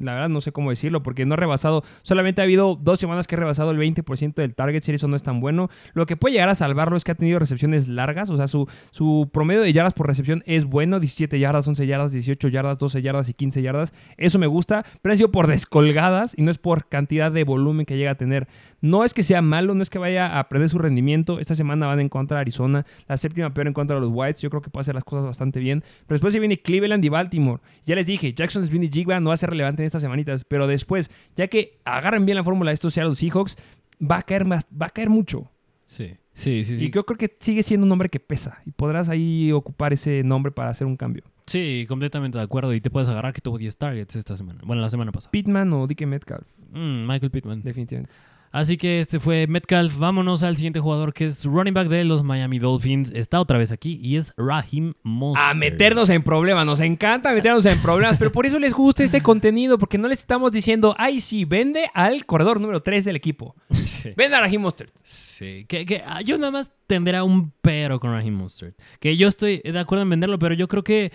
La 0.00 0.14
verdad 0.14 0.28
no 0.28 0.40
sé 0.40 0.52
cómo 0.52 0.70
decirlo 0.70 1.02
porque 1.02 1.24
no 1.24 1.34
ha 1.34 1.36
rebasado, 1.36 1.84
solamente 2.02 2.40
ha 2.40 2.44
habido 2.44 2.76
dos 2.76 2.98
semanas 2.98 3.26
que 3.26 3.36
ha 3.36 3.38
rebasado 3.38 3.70
el 3.70 3.78
20% 3.78 4.34
del 4.34 4.54
target 4.54 4.82
share, 4.82 4.96
eso 4.96 5.08
no 5.08 5.16
es 5.16 5.22
tan 5.22 5.40
bueno. 5.40 5.68
Lo 5.92 6.06
que 6.06 6.16
puede 6.16 6.32
llegar 6.32 6.48
a 6.48 6.54
salvarlo 6.54 6.96
es 6.96 7.04
que 7.04 7.12
ha 7.12 7.14
tenido 7.14 7.38
recepciones 7.38 7.88
largas, 7.88 8.28
o 8.28 8.36
sea, 8.36 8.48
su, 8.48 8.68
su 8.90 9.30
promedio 9.32 9.62
de 9.62 9.72
yardas 9.72 9.94
por 9.94 10.06
recepción 10.06 10.42
es 10.46 10.64
bueno, 10.64 11.00
17 11.00 11.38
yardas, 11.38 11.66
11 11.68 11.86
yardas, 11.86 12.12
18 12.12 12.48
yardas, 12.48 12.78
12 12.78 13.02
yardas 13.02 13.28
y 13.28 13.34
15 13.34 13.62
yardas. 13.62 13.94
Eso 14.16 14.38
me 14.38 14.46
gusta, 14.46 14.84
pero 15.02 15.12
ha 15.12 15.16
sido 15.16 15.30
por 15.30 15.46
descolgadas 15.46 16.34
y 16.36 16.42
no 16.42 16.50
es 16.50 16.58
por 16.58 16.88
cantidad 16.88 17.30
de 17.30 17.44
volumen 17.44 17.86
que 17.86 17.96
llega 17.96 18.12
a 18.12 18.16
tener. 18.16 18.48
No 18.80 19.04
es 19.04 19.14
que 19.14 19.22
sea 19.22 19.42
malo, 19.42 19.74
no 19.74 19.82
es 19.82 19.90
que 19.90 19.98
vaya 19.98 20.38
a 20.38 20.48
perder 20.48 20.68
su 20.68 20.78
rendimiento. 20.78 21.38
Esta 21.38 21.54
semana 21.54 21.86
van 21.86 22.00
en 22.00 22.08
contra 22.08 22.36
de 22.36 22.42
Arizona, 22.42 22.84
la 23.08 23.16
séptima 23.16 23.54
peor 23.54 23.68
en 23.68 23.72
contra 23.72 23.96
de 23.96 24.00
los 24.00 24.10
Whites. 24.12 24.42
Yo 24.42 24.50
creo 24.50 24.62
que 24.62 24.70
puede 24.70 24.82
hacer 24.82 24.94
las 24.94 25.04
cosas 25.04 25.24
bastante 25.24 25.60
bien. 25.60 25.82
Pero 26.06 26.16
después 26.16 26.32
se 26.32 26.38
viene 26.38 26.60
Cleveland 26.60 27.04
y 27.04 27.08
Baltimore. 27.08 27.62
Ya 27.86 27.94
les 27.94 28.06
dije, 28.06 28.32
Jackson 28.32 28.66
Smith 28.66 28.94
y 28.94 29.04
no 29.04 29.28
va 29.28 29.34
a 29.34 29.36
ser 29.36 29.50
relevante 29.50 29.73
en 29.82 29.86
estas 29.86 30.02
semanitas, 30.02 30.44
pero 30.44 30.66
después, 30.66 31.10
ya 31.36 31.48
que 31.48 31.80
agarran 31.84 32.24
bien 32.26 32.36
la 32.36 32.44
fórmula 32.44 32.70
de 32.70 32.74
estos 32.74 32.94
Seattle 32.94 33.14
Seahawks, 33.14 33.56
va 34.00 34.18
a 34.18 34.22
caer 34.22 34.44
más, 34.44 34.66
va 34.80 34.86
a 34.86 34.90
caer 34.90 35.10
mucho. 35.10 35.50
Sí, 35.86 36.16
sí, 36.32 36.64
sí. 36.64 36.86
Y 36.86 36.90
yo 36.90 37.04
creo 37.04 37.16
que 37.18 37.36
sigue 37.38 37.62
siendo 37.62 37.84
un 37.84 37.88
nombre 37.90 38.08
que 38.08 38.18
pesa 38.20 38.60
y 38.66 38.70
podrás 38.72 39.08
ahí 39.08 39.52
ocupar 39.52 39.92
ese 39.92 40.22
nombre 40.24 40.50
para 40.50 40.70
hacer 40.70 40.86
un 40.86 40.96
cambio. 40.96 41.22
Sí, 41.46 41.84
completamente 41.88 42.38
de 42.38 42.44
acuerdo. 42.44 42.72
Y 42.74 42.80
te 42.80 42.90
puedes 42.90 43.08
agarrar 43.10 43.32
que 43.34 43.40
tuvo 43.42 43.58
10 43.58 43.76
targets 43.76 44.16
esta 44.16 44.36
semana. 44.36 44.60
Bueno, 44.64 44.80
la 44.82 44.88
semana 44.90 45.12
pasada. 45.12 45.30
Pittman 45.30 45.72
o 45.74 45.86
DK 45.86 46.06
Metcalf, 46.06 46.46
Mm, 46.72 47.06
Michael 47.06 47.30
Pittman. 47.30 47.62
definitivamente. 47.62 48.14
Así 48.54 48.76
que 48.76 49.00
este 49.00 49.18
fue 49.18 49.48
Metcalf. 49.48 49.98
Vámonos 49.98 50.44
al 50.44 50.56
siguiente 50.56 50.78
jugador 50.78 51.12
que 51.12 51.24
es 51.24 51.44
running 51.44 51.74
back 51.74 51.88
de 51.88 52.04
los 52.04 52.22
Miami 52.22 52.60
Dolphins. 52.60 53.10
Está 53.12 53.40
otra 53.40 53.58
vez 53.58 53.72
aquí 53.72 53.98
y 54.00 54.14
es 54.16 54.32
Raheem 54.36 54.94
Mostert. 55.02 55.44
A 55.44 55.54
meternos 55.54 56.08
en 56.08 56.22
problemas, 56.22 56.64
nos 56.64 56.78
encanta 56.78 57.32
meternos 57.32 57.66
en 57.66 57.80
problemas, 57.80 58.16
pero 58.16 58.30
por 58.30 58.46
eso 58.46 58.60
les 58.60 58.72
gusta 58.72 59.02
este 59.02 59.22
contenido, 59.22 59.76
porque 59.76 59.98
no 59.98 60.06
les 60.06 60.20
estamos 60.20 60.52
diciendo, 60.52 60.94
ay, 60.98 61.18
sí, 61.18 61.44
vende 61.44 61.90
al 61.94 62.26
corredor 62.26 62.60
número 62.60 62.80
3 62.80 63.04
del 63.04 63.16
equipo. 63.16 63.56
Sí. 63.84 64.10
Vende 64.16 64.36
a 64.36 64.40
Raheem 64.40 64.60
Mostert. 64.60 64.92
Sí, 65.02 65.64
que, 65.66 65.86
que, 65.86 66.02
ah, 66.06 66.20
yo 66.20 66.36
nada 66.36 66.50
más 66.50 66.72
tendría 66.86 67.24
un 67.24 67.52
pero 67.62 67.98
con 67.98 68.12
Raheem 68.12 68.34
Mostert. 68.34 68.78
Que 69.00 69.16
yo 69.16 69.28
estoy 69.28 69.62
de 69.64 69.78
acuerdo 69.78 70.02
en 70.02 70.10
venderlo, 70.10 70.38
pero 70.38 70.54
yo 70.54 70.68
creo 70.68 70.84
que 70.84 71.10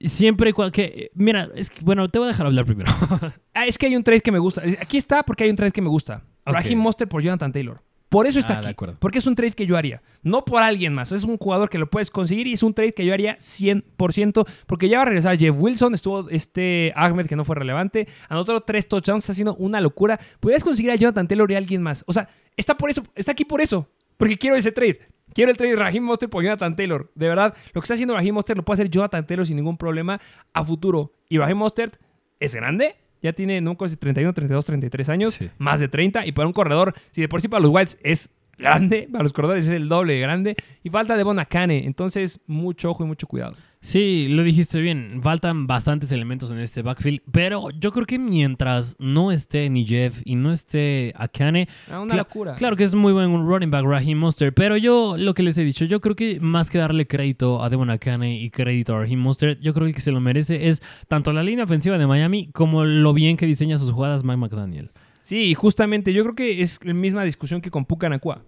siempre 0.00 0.54
que 0.72 1.10
mira, 1.14 1.50
es 1.54 1.68
que 1.68 1.84
bueno, 1.84 2.08
te 2.08 2.18
voy 2.18 2.26
a 2.26 2.30
dejar 2.30 2.46
hablar 2.46 2.64
primero. 2.64 2.90
Ah, 3.54 3.66
es 3.66 3.78
que 3.78 3.86
hay 3.86 3.96
un 3.96 4.04
trade 4.04 4.20
que 4.20 4.32
me 4.32 4.38
gusta. 4.38 4.62
Aquí 4.80 4.98
está 4.98 5.22
porque 5.22 5.44
hay 5.44 5.50
un 5.50 5.56
trade 5.56 5.72
que 5.72 5.80
me 5.80 5.88
gusta. 5.88 6.22
Ok. 6.46 6.54
Raheem 6.54 6.78
Mostert 6.78 7.10
por 7.10 7.22
Jonathan 7.22 7.52
Taylor. 7.52 7.80
Por 8.08 8.26
eso 8.28 8.38
está 8.38 8.60
Ah, 8.60 8.68
aquí. 8.68 8.84
Porque 9.00 9.18
es 9.18 9.26
un 9.26 9.34
trade 9.34 9.50
que 9.52 9.66
yo 9.66 9.76
haría. 9.76 10.00
No 10.22 10.44
por 10.44 10.62
alguien 10.62 10.94
más. 10.94 11.10
Es 11.10 11.24
un 11.24 11.38
jugador 11.38 11.68
que 11.68 11.76
lo 11.76 11.90
puedes 11.90 12.10
conseguir 12.10 12.46
y 12.46 12.52
es 12.52 12.62
un 12.62 12.72
trade 12.72 12.92
que 12.94 13.04
yo 13.04 13.12
haría 13.12 13.36
100%. 13.38 14.46
Porque 14.66 14.88
ya 14.88 14.98
va 14.98 15.02
a 15.02 15.06
regresar 15.06 15.36
Jeff 15.36 15.54
Wilson. 15.58 15.92
Estuvo 15.92 16.30
este 16.30 16.92
Ahmed 16.94 17.26
que 17.26 17.34
no 17.34 17.44
fue 17.44 17.56
relevante. 17.56 18.06
Anotó 18.28 18.60
tres 18.60 18.88
touchdowns. 18.88 19.24
Está 19.24 19.32
haciendo 19.32 19.56
una 19.56 19.80
locura. 19.80 20.20
Podrías 20.38 20.62
conseguir 20.62 20.92
a 20.92 20.94
Jonathan 20.94 21.26
Taylor 21.26 21.50
y 21.50 21.54
a 21.54 21.58
alguien 21.58 21.82
más. 21.82 22.04
O 22.06 22.12
sea, 22.12 22.28
está 22.56 22.76
por 22.76 22.90
eso. 22.90 23.02
Está 23.16 23.32
aquí 23.32 23.44
por 23.44 23.60
eso. 23.60 23.88
Porque 24.16 24.38
quiero 24.38 24.54
ese 24.56 24.70
trade. 24.70 25.00
Quiero 25.34 25.50
el 25.50 25.56
trade 25.56 25.72
de 25.72 25.76
Raheem 25.76 26.04
Mostert 26.04 26.30
por 26.30 26.42
Jonathan 26.44 26.76
Taylor. 26.76 27.10
De 27.16 27.28
verdad, 27.28 27.54
lo 27.74 27.80
que 27.80 27.84
está 27.84 27.94
haciendo 27.94 28.14
Raheem 28.14 28.34
Mostert 28.34 28.56
lo 28.56 28.64
puede 28.64 28.76
hacer 28.82 28.90
Jonathan 28.90 29.26
Taylor 29.26 29.46
sin 29.46 29.56
ningún 29.56 29.76
problema 29.76 30.20
a 30.54 30.64
futuro. 30.64 31.12
Y 31.28 31.38
Raheem 31.38 31.58
Mostert 31.58 31.96
es 32.38 32.54
grande. 32.54 32.94
Ya 33.26 33.32
tiene, 33.32 33.60
no 33.60 33.70
me 33.70 33.74
acuerdo 33.74 33.90
si 33.90 33.96
31, 33.96 34.32
32, 34.32 34.64
33 34.64 35.08
años. 35.08 35.34
Sí. 35.34 35.50
Más 35.58 35.80
de 35.80 35.88
30. 35.88 36.26
Y 36.26 36.32
para 36.32 36.46
un 36.46 36.52
corredor, 36.52 36.94
si 37.10 37.20
de 37.20 37.28
por 37.28 37.40
sí 37.40 37.48
para 37.48 37.60
los 37.60 37.72
Whites 37.72 37.98
es 38.04 38.30
grande, 38.56 39.08
para 39.10 39.24
los 39.24 39.32
corredores 39.32 39.64
es 39.64 39.70
el 39.70 39.88
doble 39.88 40.14
de 40.14 40.20
grande. 40.20 40.54
Y 40.84 40.90
falta 40.90 41.16
de 41.16 41.24
Bonacane. 41.24 41.86
Entonces, 41.86 42.38
mucho 42.46 42.90
ojo 42.90 43.02
y 43.02 43.08
mucho 43.08 43.26
cuidado. 43.26 43.56
Sí, 43.86 44.26
lo 44.28 44.42
dijiste 44.42 44.80
bien. 44.80 45.20
Faltan 45.22 45.68
bastantes 45.68 46.10
elementos 46.10 46.50
en 46.50 46.58
este 46.58 46.82
backfield, 46.82 47.20
pero 47.30 47.70
yo 47.70 47.92
creo 47.92 48.04
que 48.04 48.18
mientras 48.18 48.96
no 48.98 49.30
esté 49.30 49.70
ni 49.70 49.84
Jeff 49.86 50.22
y 50.24 50.34
no 50.34 50.50
esté 50.50 51.12
Akane, 51.16 51.68
Ah, 51.88 52.00
una 52.00 52.16
locura. 52.16 52.56
Claro 52.56 52.74
que 52.74 52.82
es 52.82 52.96
muy 52.96 53.12
buen 53.12 53.30
running 53.46 53.70
back 53.70 53.84
Raheem 53.84 54.18
Mostert, 54.18 54.56
pero 54.56 54.76
yo 54.76 55.14
lo 55.16 55.34
que 55.34 55.44
les 55.44 55.56
he 55.58 55.62
dicho, 55.62 55.84
yo 55.84 56.00
creo 56.00 56.16
que 56.16 56.40
más 56.40 56.68
que 56.68 56.78
darle 56.78 57.06
crédito 57.06 57.62
a 57.62 57.70
Devon 57.70 57.90
Akane 57.90 58.40
y 58.40 58.50
crédito 58.50 58.92
a 58.96 59.02
Raheem 59.02 59.20
Mostert, 59.20 59.60
yo 59.60 59.72
creo 59.72 59.84
que 59.84 59.90
el 59.90 59.94
que 59.94 60.00
se 60.00 60.10
lo 60.10 60.20
merece 60.20 60.66
es 60.68 60.82
tanto 61.06 61.32
la 61.32 61.44
línea 61.44 61.62
ofensiva 61.62 61.96
de 61.96 62.08
Miami 62.08 62.50
como 62.52 62.84
lo 62.84 63.14
bien 63.14 63.36
que 63.36 63.46
diseña 63.46 63.78
sus 63.78 63.92
jugadas 63.92 64.24
Mike 64.24 64.38
McDaniel. 64.38 64.90
Sí, 65.22 65.42
y 65.44 65.54
justamente 65.54 66.12
yo 66.12 66.24
creo 66.24 66.34
que 66.34 66.60
es 66.60 66.80
la 66.82 66.92
misma 66.92 67.22
discusión 67.22 67.60
que 67.60 67.70
con 67.70 67.84
Pucanacua. 67.84 68.42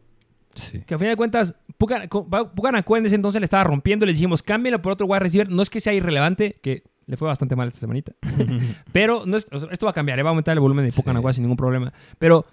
Sí. 0.59 0.81
Que 0.81 0.95
a 0.95 0.99
final 0.99 1.13
de 1.13 1.17
cuentas, 1.17 1.55
Pucanacua 1.77 2.99
en 2.99 3.07
ese 3.07 3.15
entonces 3.15 3.41
le 3.41 3.45
estaba 3.45 3.65
rompiendo. 3.65 4.05
Le 4.07 4.13
dijimos, 4.13 4.43
cámbialo 4.43 4.83
por 4.83 4.93
otro 4.93 5.07
wide 5.07 5.21
receiver. 5.21 5.51
No 5.51 5.63
es 5.63 5.71
que 5.71 5.81
sea 5.81 5.93
irrelevante, 5.93 6.59
que 6.63 6.85
le 7.07 7.17
fue 7.17 7.27
bastante 7.27 7.57
mal 7.57 7.69
esta 7.69 7.81
semanita. 7.81 8.13
Pero 8.93 9.25
no 9.27 9.37
es, 9.37 9.47
o 9.51 9.59
sea, 9.59 9.69
esto 9.71 9.87
va 9.87 9.91
a 9.91 9.95
cambiar, 9.95 10.19
¿eh? 10.19 10.23
va 10.23 10.31
a 10.31 10.33
aumentar 10.33 10.53
el 10.53 10.61
volumen 10.61 10.85
de 10.85 10.93
Pucanacua 10.93 11.33
sin 11.33 11.43
ningún 11.43 11.57
problema. 11.57 11.93
Pero 12.19 12.45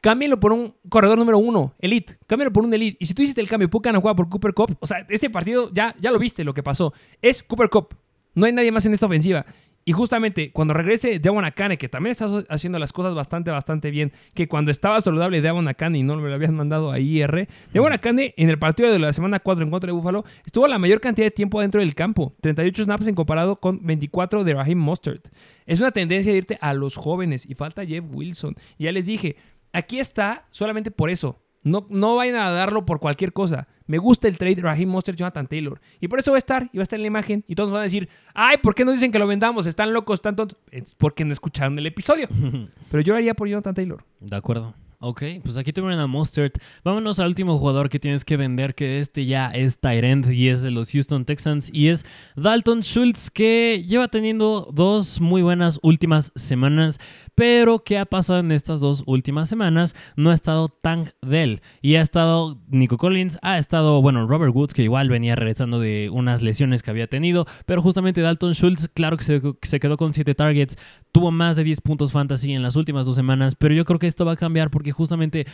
cámbialo 0.00 0.40
por 0.40 0.52
un 0.52 0.74
corredor 0.88 1.18
número 1.18 1.38
uno, 1.38 1.74
elite. 1.78 2.18
Cámbialo 2.26 2.52
por 2.52 2.64
un 2.64 2.74
elite. 2.74 2.96
Y 3.00 3.06
si 3.06 3.14
tú 3.14 3.22
hiciste 3.22 3.40
el 3.40 3.48
cambio 3.48 3.70
Pucanacua 3.70 4.16
por 4.16 4.28
Cooper 4.28 4.54
Cup, 4.54 4.76
o 4.80 4.86
sea, 4.86 5.06
este 5.08 5.30
partido 5.30 5.70
ya, 5.72 5.94
ya 6.00 6.10
lo 6.10 6.18
viste 6.18 6.44
lo 6.44 6.54
que 6.54 6.62
pasó. 6.62 6.92
Es 7.20 7.42
Cooper 7.42 7.68
Cup. 7.68 7.94
No 8.34 8.46
hay 8.46 8.52
nadie 8.52 8.72
más 8.72 8.84
en 8.86 8.94
esta 8.94 9.06
ofensiva. 9.06 9.44
Y 9.84 9.92
justamente 9.92 10.52
cuando 10.52 10.74
regrese 10.74 11.18
Devon 11.18 11.44
Akane, 11.44 11.76
que 11.76 11.88
también 11.88 12.12
está 12.12 12.26
haciendo 12.48 12.78
las 12.78 12.92
cosas 12.92 13.14
bastante, 13.14 13.50
bastante 13.50 13.90
bien, 13.90 14.12
que 14.34 14.46
cuando 14.46 14.70
estaba 14.70 15.00
saludable 15.00 15.40
Devon 15.40 15.66
Akane 15.66 15.98
y 15.98 16.02
no 16.02 16.16
me 16.16 16.28
lo 16.28 16.34
habían 16.34 16.54
mandado 16.54 16.92
a 16.92 17.00
IR, 17.00 17.48
Devon 17.72 17.92
Akane 17.92 18.34
en 18.36 18.48
el 18.48 18.58
partido 18.58 18.92
de 18.92 18.98
la 18.98 19.12
semana 19.12 19.40
4 19.40 19.64
en 19.64 19.70
contra 19.70 19.88
de 19.88 19.92
Buffalo 19.92 20.24
estuvo 20.46 20.68
la 20.68 20.78
mayor 20.78 21.00
cantidad 21.00 21.26
de 21.26 21.32
tiempo 21.32 21.60
dentro 21.60 21.80
del 21.80 21.94
campo, 21.94 22.34
38 22.40 22.84
snaps 22.84 23.06
en 23.08 23.14
comparado 23.14 23.56
con 23.56 23.84
24 23.84 24.44
de 24.44 24.54
Raheem 24.54 24.78
Mostert. 24.78 25.28
Es 25.66 25.80
una 25.80 25.90
tendencia 25.90 26.32
de 26.32 26.38
irte 26.38 26.58
a 26.60 26.74
los 26.74 26.96
jóvenes 26.96 27.44
y 27.48 27.54
falta 27.54 27.84
Jeff 27.84 28.04
Wilson. 28.12 28.54
Y 28.78 28.84
ya 28.84 28.92
les 28.92 29.06
dije, 29.06 29.36
aquí 29.72 29.98
está 29.98 30.46
solamente 30.50 30.90
por 30.90 31.10
eso. 31.10 31.41
No, 31.62 31.86
no 31.90 32.16
vayan 32.16 32.36
a 32.36 32.50
darlo 32.50 32.84
por 32.84 32.98
cualquier 33.00 33.32
cosa. 33.32 33.68
Me 33.86 33.98
gusta 33.98 34.28
el 34.28 34.38
trade 34.38 34.56
Raheem 34.62 34.88
Mostert 34.88 35.18
Jonathan 35.18 35.46
Taylor. 35.46 35.80
Y 36.00 36.08
por 36.08 36.18
eso 36.18 36.32
va 36.32 36.36
a 36.36 36.38
estar, 36.38 36.68
y 36.72 36.78
va 36.78 36.82
a 36.82 36.84
estar 36.84 36.98
en 36.98 37.02
la 37.02 37.08
imagen. 37.08 37.44
Y 37.46 37.54
todos 37.54 37.70
van 37.70 37.80
a 37.80 37.84
decir, 37.84 38.08
ay, 38.34 38.56
¿por 38.58 38.74
qué 38.74 38.84
nos 38.84 38.94
dicen 38.94 39.12
que 39.12 39.18
lo 39.18 39.26
vendamos? 39.26 39.66
Están 39.66 39.92
locos, 39.92 40.14
están 40.14 40.36
tontos. 40.36 40.58
Es 40.70 40.94
porque 40.94 41.24
no 41.24 41.32
escucharon 41.32 41.78
el 41.78 41.86
episodio. 41.86 42.28
Pero 42.90 43.02
yo 43.02 43.14
haría 43.14 43.34
por 43.34 43.48
Jonathan 43.48 43.74
Taylor. 43.74 44.04
De 44.20 44.36
acuerdo. 44.36 44.74
Ok, 45.04 45.24
pues 45.42 45.56
aquí 45.56 45.72
tuvieron 45.72 45.98
a 45.98 46.06
Mustard. 46.06 46.52
Vámonos 46.84 47.18
al 47.18 47.26
último 47.26 47.58
jugador 47.58 47.88
que 47.88 47.98
tienes 47.98 48.24
que 48.24 48.36
vender, 48.36 48.76
que 48.76 49.00
este 49.00 49.26
ya 49.26 49.48
es 49.48 49.80
Tyrant 49.80 50.30
y 50.30 50.48
es 50.48 50.62
de 50.62 50.70
los 50.70 50.92
Houston 50.92 51.24
Texans 51.24 51.70
y 51.72 51.88
es 51.88 52.06
Dalton 52.36 52.82
Schultz, 52.82 53.28
que 53.28 53.84
lleva 53.84 54.06
teniendo 54.06 54.70
dos 54.72 55.20
muy 55.20 55.42
buenas 55.42 55.80
últimas 55.82 56.30
semanas, 56.36 57.00
pero 57.34 57.82
¿qué 57.82 57.98
ha 57.98 58.06
pasado 58.06 58.38
en 58.38 58.52
estas 58.52 58.78
dos 58.78 59.02
últimas 59.06 59.48
semanas? 59.48 59.96
No 60.14 60.30
ha 60.30 60.34
estado 60.34 60.68
Tank 60.68 61.08
Dell 61.20 61.62
y 61.80 61.96
ha 61.96 62.00
estado 62.00 62.60
Nico 62.68 62.96
Collins, 62.96 63.40
ha 63.42 63.58
estado, 63.58 64.00
bueno, 64.02 64.28
Robert 64.28 64.54
Woods, 64.54 64.72
que 64.72 64.84
igual 64.84 65.08
venía 65.08 65.34
regresando 65.34 65.80
de 65.80 66.10
unas 66.12 66.42
lesiones 66.42 66.80
que 66.80 66.92
había 66.92 67.08
tenido, 67.08 67.44
pero 67.66 67.82
justamente 67.82 68.20
Dalton 68.20 68.52
Schultz, 68.52 68.86
claro 68.94 69.16
que 69.16 69.24
se, 69.24 69.42
se 69.62 69.80
quedó 69.80 69.96
con 69.96 70.12
7 70.12 70.32
targets, 70.36 70.78
tuvo 71.10 71.32
más 71.32 71.56
de 71.56 71.64
10 71.64 71.80
puntos 71.80 72.12
fantasy 72.12 72.52
en 72.52 72.62
las 72.62 72.76
últimas 72.76 73.04
dos 73.04 73.16
semanas, 73.16 73.56
pero 73.56 73.74
yo 73.74 73.84
creo 73.84 73.98
que 73.98 74.06
esto 74.06 74.24
va 74.24 74.32
a 74.32 74.36
cambiar 74.36 74.70
porque 74.70 74.91
justamente 74.92 75.46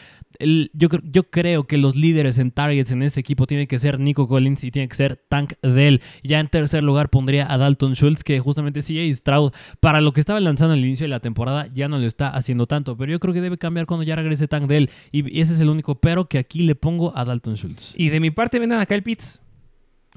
yo, 0.72 0.88
yo 1.02 1.30
creo 1.30 1.64
que 1.64 1.78
los 1.78 1.96
líderes 1.96 2.38
en 2.38 2.50
targets 2.50 2.92
en 2.92 3.02
este 3.02 3.20
equipo 3.20 3.46
tienen 3.46 3.66
que 3.66 3.78
ser 3.78 3.98
Nico 3.98 4.28
Collins 4.28 4.64
y 4.64 4.70
tiene 4.70 4.88
que 4.88 4.96
ser 4.96 5.16
Tank 5.28 5.54
Dell. 5.62 6.00
Ya 6.22 6.40
en 6.40 6.48
tercer 6.48 6.84
lugar 6.84 7.10
pondría 7.10 7.50
a 7.52 7.58
Dalton 7.58 7.94
Schultz, 7.94 8.24
que 8.24 8.40
justamente 8.40 8.80
CJ 8.80 9.12
Stroud, 9.14 9.52
para 9.80 10.00
lo 10.00 10.12
que 10.12 10.20
estaba 10.20 10.40
lanzando 10.40 10.74
al 10.74 10.84
inicio 10.84 11.04
de 11.04 11.08
la 11.08 11.20
temporada, 11.20 11.68
ya 11.72 11.88
no 11.88 11.98
lo 11.98 12.06
está 12.06 12.28
haciendo 12.28 12.66
tanto, 12.66 12.96
pero 12.96 13.12
yo 13.12 13.20
creo 13.20 13.34
que 13.34 13.40
debe 13.40 13.58
cambiar 13.58 13.86
cuando 13.86 14.04
ya 14.04 14.16
regrese 14.16 14.48
Tank 14.48 14.66
Dell 14.66 14.90
y 15.12 15.40
ese 15.40 15.54
es 15.54 15.60
el 15.60 15.68
único 15.68 16.00
pero 16.00 16.28
que 16.28 16.38
aquí 16.38 16.62
le 16.62 16.74
pongo 16.74 17.16
a 17.16 17.24
Dalton 17.24 17.56
Schultz. 17.56 17.94
Y 17.96 18.10
de 18.10 18.20
mi 18.20 18.30
parte, 18.30 18.58
vendan 18.58 18.80
a 18.80 18.86
Kyle 18.86 19.02
Pitts. 19.02 19.40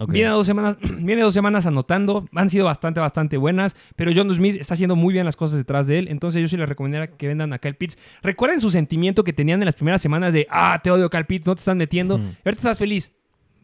Viene 0.08 0.30
dos 0.30 0.46
semanas, 0.46 0.78
viene 1.02 1.22
dos 1.22 1.34
semanas 1.34 1.66
anotando. 1.66 2.26
Han 2.34 2.50
sido 2.50 2.66
bastante, 2.66 3.00
bastante 3.00 3.38
buenas. 3.38 3.76
Pero 3.96 4.12
John 4.16 4.34
Smith 4.34 4.58
está 4.60 4.74
haciendo 4.74 4.96
muy 4.96 5.14
bien 5.14 5.26
las 5.26 5.36
cosas 5.36 5.58
detrás 5.58 5.88
de 5.88 6.00
él. 6.00 6.08
Entonces 6.10 6.42
yo 6.42 6.48
sí 6.48 6.58
les 6.58 6.68
recomendaría 6.68 7.08
que 7.16 7.28
vendan 7.28 7.54
a 7.54 7.60
Kyle 7.60 7.76
Pitts. 7.76 7.98
Recuerden 8.22 8.62
su 8.62 8.72
sentimiento 8.72 9.24
que 9.24 9.34
tenían 9.34 9.62
en 9.62 9.66
las 9.66 9.76
primeras 9.76 10.02
semanas 10.02 10.34
de, 10.34 10.48
ah, 10.50 10.80
te 10.84 10.92
odio 10.92 11.10
Kyle 11.10 11.26
Pitts, 11.26 11.48
no 11.48 11.56
te 11.56 11.60
están 11.60 11.78
metiendo. 11.78 12.18
Y 12.18 12.22
ahorita 12.46 12.52
estás 12.52 12.80
feliz. 12.80 13.12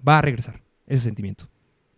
Va 0.07 0.19
a 0.19 0.21
regresar 0.21 0.61
ese 0.85 1.03
sentimiento. 1.03 1.47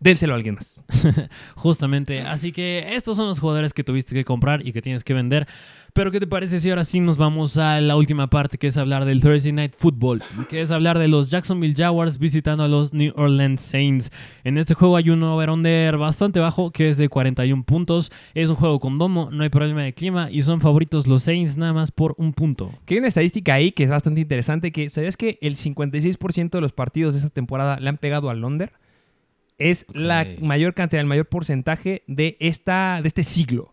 Dénselo 0.00 0.32
a 0.32 0.36
alguien 0.36 0.54
más. 0.54 0.82
Justamente. 1.56 2.20
Así 2.22 2.52
que 2.52 2.94
estos 2.94 3.18
son 3.18 3.26
los 3.26 3.38
jugadores 3.38 3.74
que 3.74 3.84
tuviste 3.84 4.14
que 4.14 4.24
comprar 4.24 4.66
y 4.66 4.72
que 4.72 4.80
tienes 4.80 5.04
que 5.04 5.12
vender. 5.12 5.46
Pero 5.92 6.10
¿qué 6.10 6.18
te 6.18 6.26
parece 6.26 6.58
si 6.58 6.70
ahora 6.70 6.84
sí 6.84 7.00
nos 7.00 7.18
vamos 7.18 7.58
a 7.58 7.82
la 7.82 7.96
última 7.96 8.30
parte, 8.30 8.56
que 8.56 8.68
es 8.68 8.78
hablar 8.78 9.04
del 9.04 9.20
Thursday 9.20 9.52
Night 9.52 9.74
Football? 9.76 10.22
Que 10.48 10.62
es 10.62 10.70
hablar 10.70 10.98
de 10.98 11.08
los 11.08 11.28
Jacksonville 11.28 11.74
Jaguars 11.76 12.18
visitando 12.18 12.64
a 12.64 12.68
los 12.68 12.94
New 12.94 13.12
Orleans 13.14 13.60
Saints. 13.60 14.10
En 14.42 14.56
este 14.56 14.72
juego 14.72 14.96
hay 14.96 15.10
un 15.10 15.22
over-under 15.22 15.98
bastante 15.98 16.40
bajo, 16.40 16.70
que 16.70 16.88
es 16.88 16.96
de 16.96 17.10
41 17.10 17.62
puntos. 17.64 18.10
Es 18.32 18.48
un 18.48 18.56
juego 18.56 18.80
con 18.80 18.98
domo, 18.98 19.28
no 19.30 19.42
hay 19.42 19.50
problema 19.50 19.82
de 19.82 19.92
clima 19.92 20.30
y 20.30 20.40
son 20.40 20.62
favoritos 20.62 21.06
los 21.08 21.24
Saints 21.24 21.58
nada 21.58 21.74
más 21.74 21.90
por 21.90 22.14
un 22.16 22.32
punto. 22.32 22.72
Que 22.86 22.94
hay 22.94 22.98
una 23.00 23.08
estadística 23.08 23.52
ahí 23.52 23.72
que 23.72 23.84
es 23.84 23.90
bastante 23.90 24.22
interesante, 24.22 24.72
que 24.72 24.88
¿sabías 24.88 25.18
que 25.18 25.38
el 25.42 25.56
56% 25.58 26.50
de 26.50 26.60
los 26.62 26.72
partidos 26.72 27.12
de 27.12 27.18
esta 27.18 27.30
temporada 27.30 27.78
le 27.78 27.90
han 27.90 27.98
pegado 27.98 28.30
al 28.30 28.42
under? 28.42 28.72
Es 29.60 29.86
la 29.92 30.26
mayor 30.40 30.74
cantidad, 30.74 31.00
el 31.00 31.06
mayor 31.06 31.26
porcentaje 31.26 32.02
de, 32.08 32.36
esta, 32.40 32.98
de 33.02 33.06
este 33.08 33.22
siglo. 33.22 33.72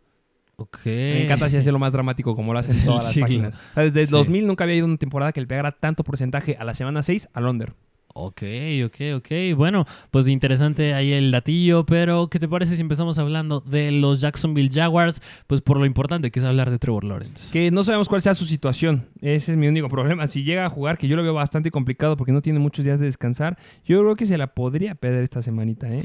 Me 0.86 1.24
encanta 1.24 1.46
así 1.46 1.56
hacerlo 1.58 1.80
más 1.80 1.94
dramático 1.94 2.36
como 2.36 2.52
lo 2.54 2.60
hacen 2.60 2.80
todas 2.86 3.04
las 3.06 3.18
páginas. 3.18 3.56
O 3.56 3.74
sea, 3.76 3.84
desde 3.84 4.02
el 4.02 4.08
Sí. 4.08 4.12
2000 4.12 4.48
nunca 4.48 4.64
había 4.64 4.76
ido 4.76 4.86
una 4.86 4.98
temporada 4.98 5.32
que 5.32 5.40
le 5.42 5.48
pegara 5.48 5.72
tanto 5.72 6.04
porcentaje 6.04 6.58
a 6.60 6.64
la 6.66 6.74
semana 6.74 7.02
6 7.04 7.30
al 7.34 7.48
under. 7.48 7.74
Ok, 8.20 8.42
ok, 8.84 8.96
ok. 9.18 9.56
Bueno, 9.56 9.86
pues 10.10 10.28
interesante 10.28 10.96
ahí 10.96 11.14
el 11.14 11.30
datillo, 11.30 11.86
pero 11.86 12.30
¿qué 12.30 12.40
te 12.40 12.48
parece 12.48 12.76
si 12.76 12.82
empezamos 12.82 13.20
hablando 13.20 13.60
de 13.60 13.92
los 13.92 14.22
Jacksonville 14.22 14.72
Jaguars? 14.74 15.22
Pues 15.46 15.62
por 15.62 15.78
lo 15.78 15.86
importante 15.86 16.32
que 16.32 16.40
es 16.40 16.46
hablar 16.46 16.72
de 16.72 16.80
Trevor 16.80 17.04
Lawrence. 17.04 17.52
Que 17.54 17.70
no 17.70 17.84
sabemos 17.84 18.10
cuál 18.10 18.24
sea 18.24 18.34
su 18.34 18.46
situación. 18.46 19.06
Ese 19.22 19.52
es 19.52 19.58
mi 19.58 19.68
único 19.68 19.88
problema. 19.88 20.26
Si 20.26 20.44
llega 20.44 20.66
a 20.66 20.70
jugar, 20.70 20.98
que 20.98 21.08
yo 21.08 21.16
lo 21.16 21.22
veo 21.22 21.36
bastante 21.36 21.70
complicado 21.70 22.18
porque 22.18 22.32
no 22.32 22.42
tiene 22.42 22.58
muchos 22.58 22.84
días 22.84 23.00
de 23.00 23.06
descansar, 23.06 23.56
yo 23.86 24.00
creo 24.02 24.16
que 24.16 24.26
se 24.26 24.40
la 24.40 24.48
podría 24.48 24.96
perder 24.96 25.24
esta 25.24 25.44
semanita, 25.44 25.88
¿eh? 25.88 26.04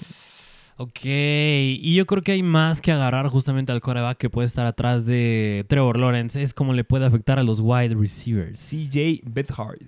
Ok, 0.76 1.04
y 1.04 1.94
yo 1.94 2.06
creo 2.06 2.22
que 2.22 2.32
hay 2.32 2.42
más 2.42 2.80
que 2.80 2.92
agarrar 2.92 3.28
justamente 3.28 3.72
al 3.72 3.80
coreback 3.80 4.18
que 4.18 4.30
puede 4.30 4.46
estar 4.46 4.66
atrás 4.66 5.06
de 5.06 5.64
Trevor 5.68 5.98
Lawrence. 5.98 6.42
Es 6.42 6.52
como 6.52 6.72
le 6.74 6.84
puede 6.84 7.06
afectar 7.06 7.38
a 7.38 7.42
los 7.42 7.60
wide 7.60 7.94
receivers. 7.94 8.60
CJ 8.68 9.22
Bethard. 9.24 9.78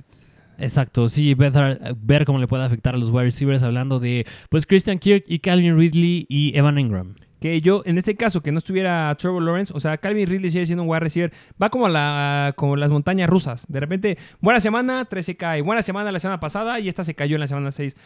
Exacto, 0.59 1.09
sí, 1.09 1.35
ver, 1.35 1.53
ver 1.97 2.25
cómo 2.25 2.39
le 2.39 2.47
puede 2.47 2.65
afectar 2.65 2.95
a 2.95 2.99
los 2.99 3.11
wide 3.11 3.25
receivers 3.25 3.63
hablando 3.63 4.01
de 4.01 4.27
pues 4.51 4.67
Christian 4.67 4.99
Kirk 4.99 5.25
y 5.27 5.41
Calvin 5.41 5.77
Ridley 5.77 6.27
y 6.29 6.57
Evan 6.57 6.79
Ingram. 6.79 7.15
Que 7.41 7.61
yo, 7.61 7.83
en 7.85 7.99
este 7.99 8.17
caso, 8.17 8.41
que 8.41 8.53
no 8.53 8.59
estuviera 8.59 9.15
Trevor 9.17 9.43
Lawrence, 9.43 9.73
o 9.77 9.81
sea, 9.81 9.99
Calvin 9.99 10.27
Ridley 10.27 10.51
sigue 10.51 10.65
siendo 10.65 10.83
un 10.83 10.89
wide 10.89 11.01
receiver, 11.01 11.33
va 11.63 11.69
como, 11.69 11.89
la, 11.89 12.55
como 12.57 12.75
las 12.75 12.91
montañas 12.91 13.29
rusas. 13.29 13.67
De 13.69 13.81
repente, 13.81 14.17
buena 14.41 14.61
semana, 14.61 15.05
13 15.05 15.37
cae. 15.37 15.61
Buena 15.61 15.83
semana 15.83 16.11
la 16.11 16.21
semana 16.21 16.41
pasada 16.41 16.81
y 16.81 16.89
esta 16.89 17.05
se 17.05 17.15
cayó 17.15 17.37
en 17.37 17.41
la 17.41 17.47
semana 17.47 17.71
6. 17.71 17.97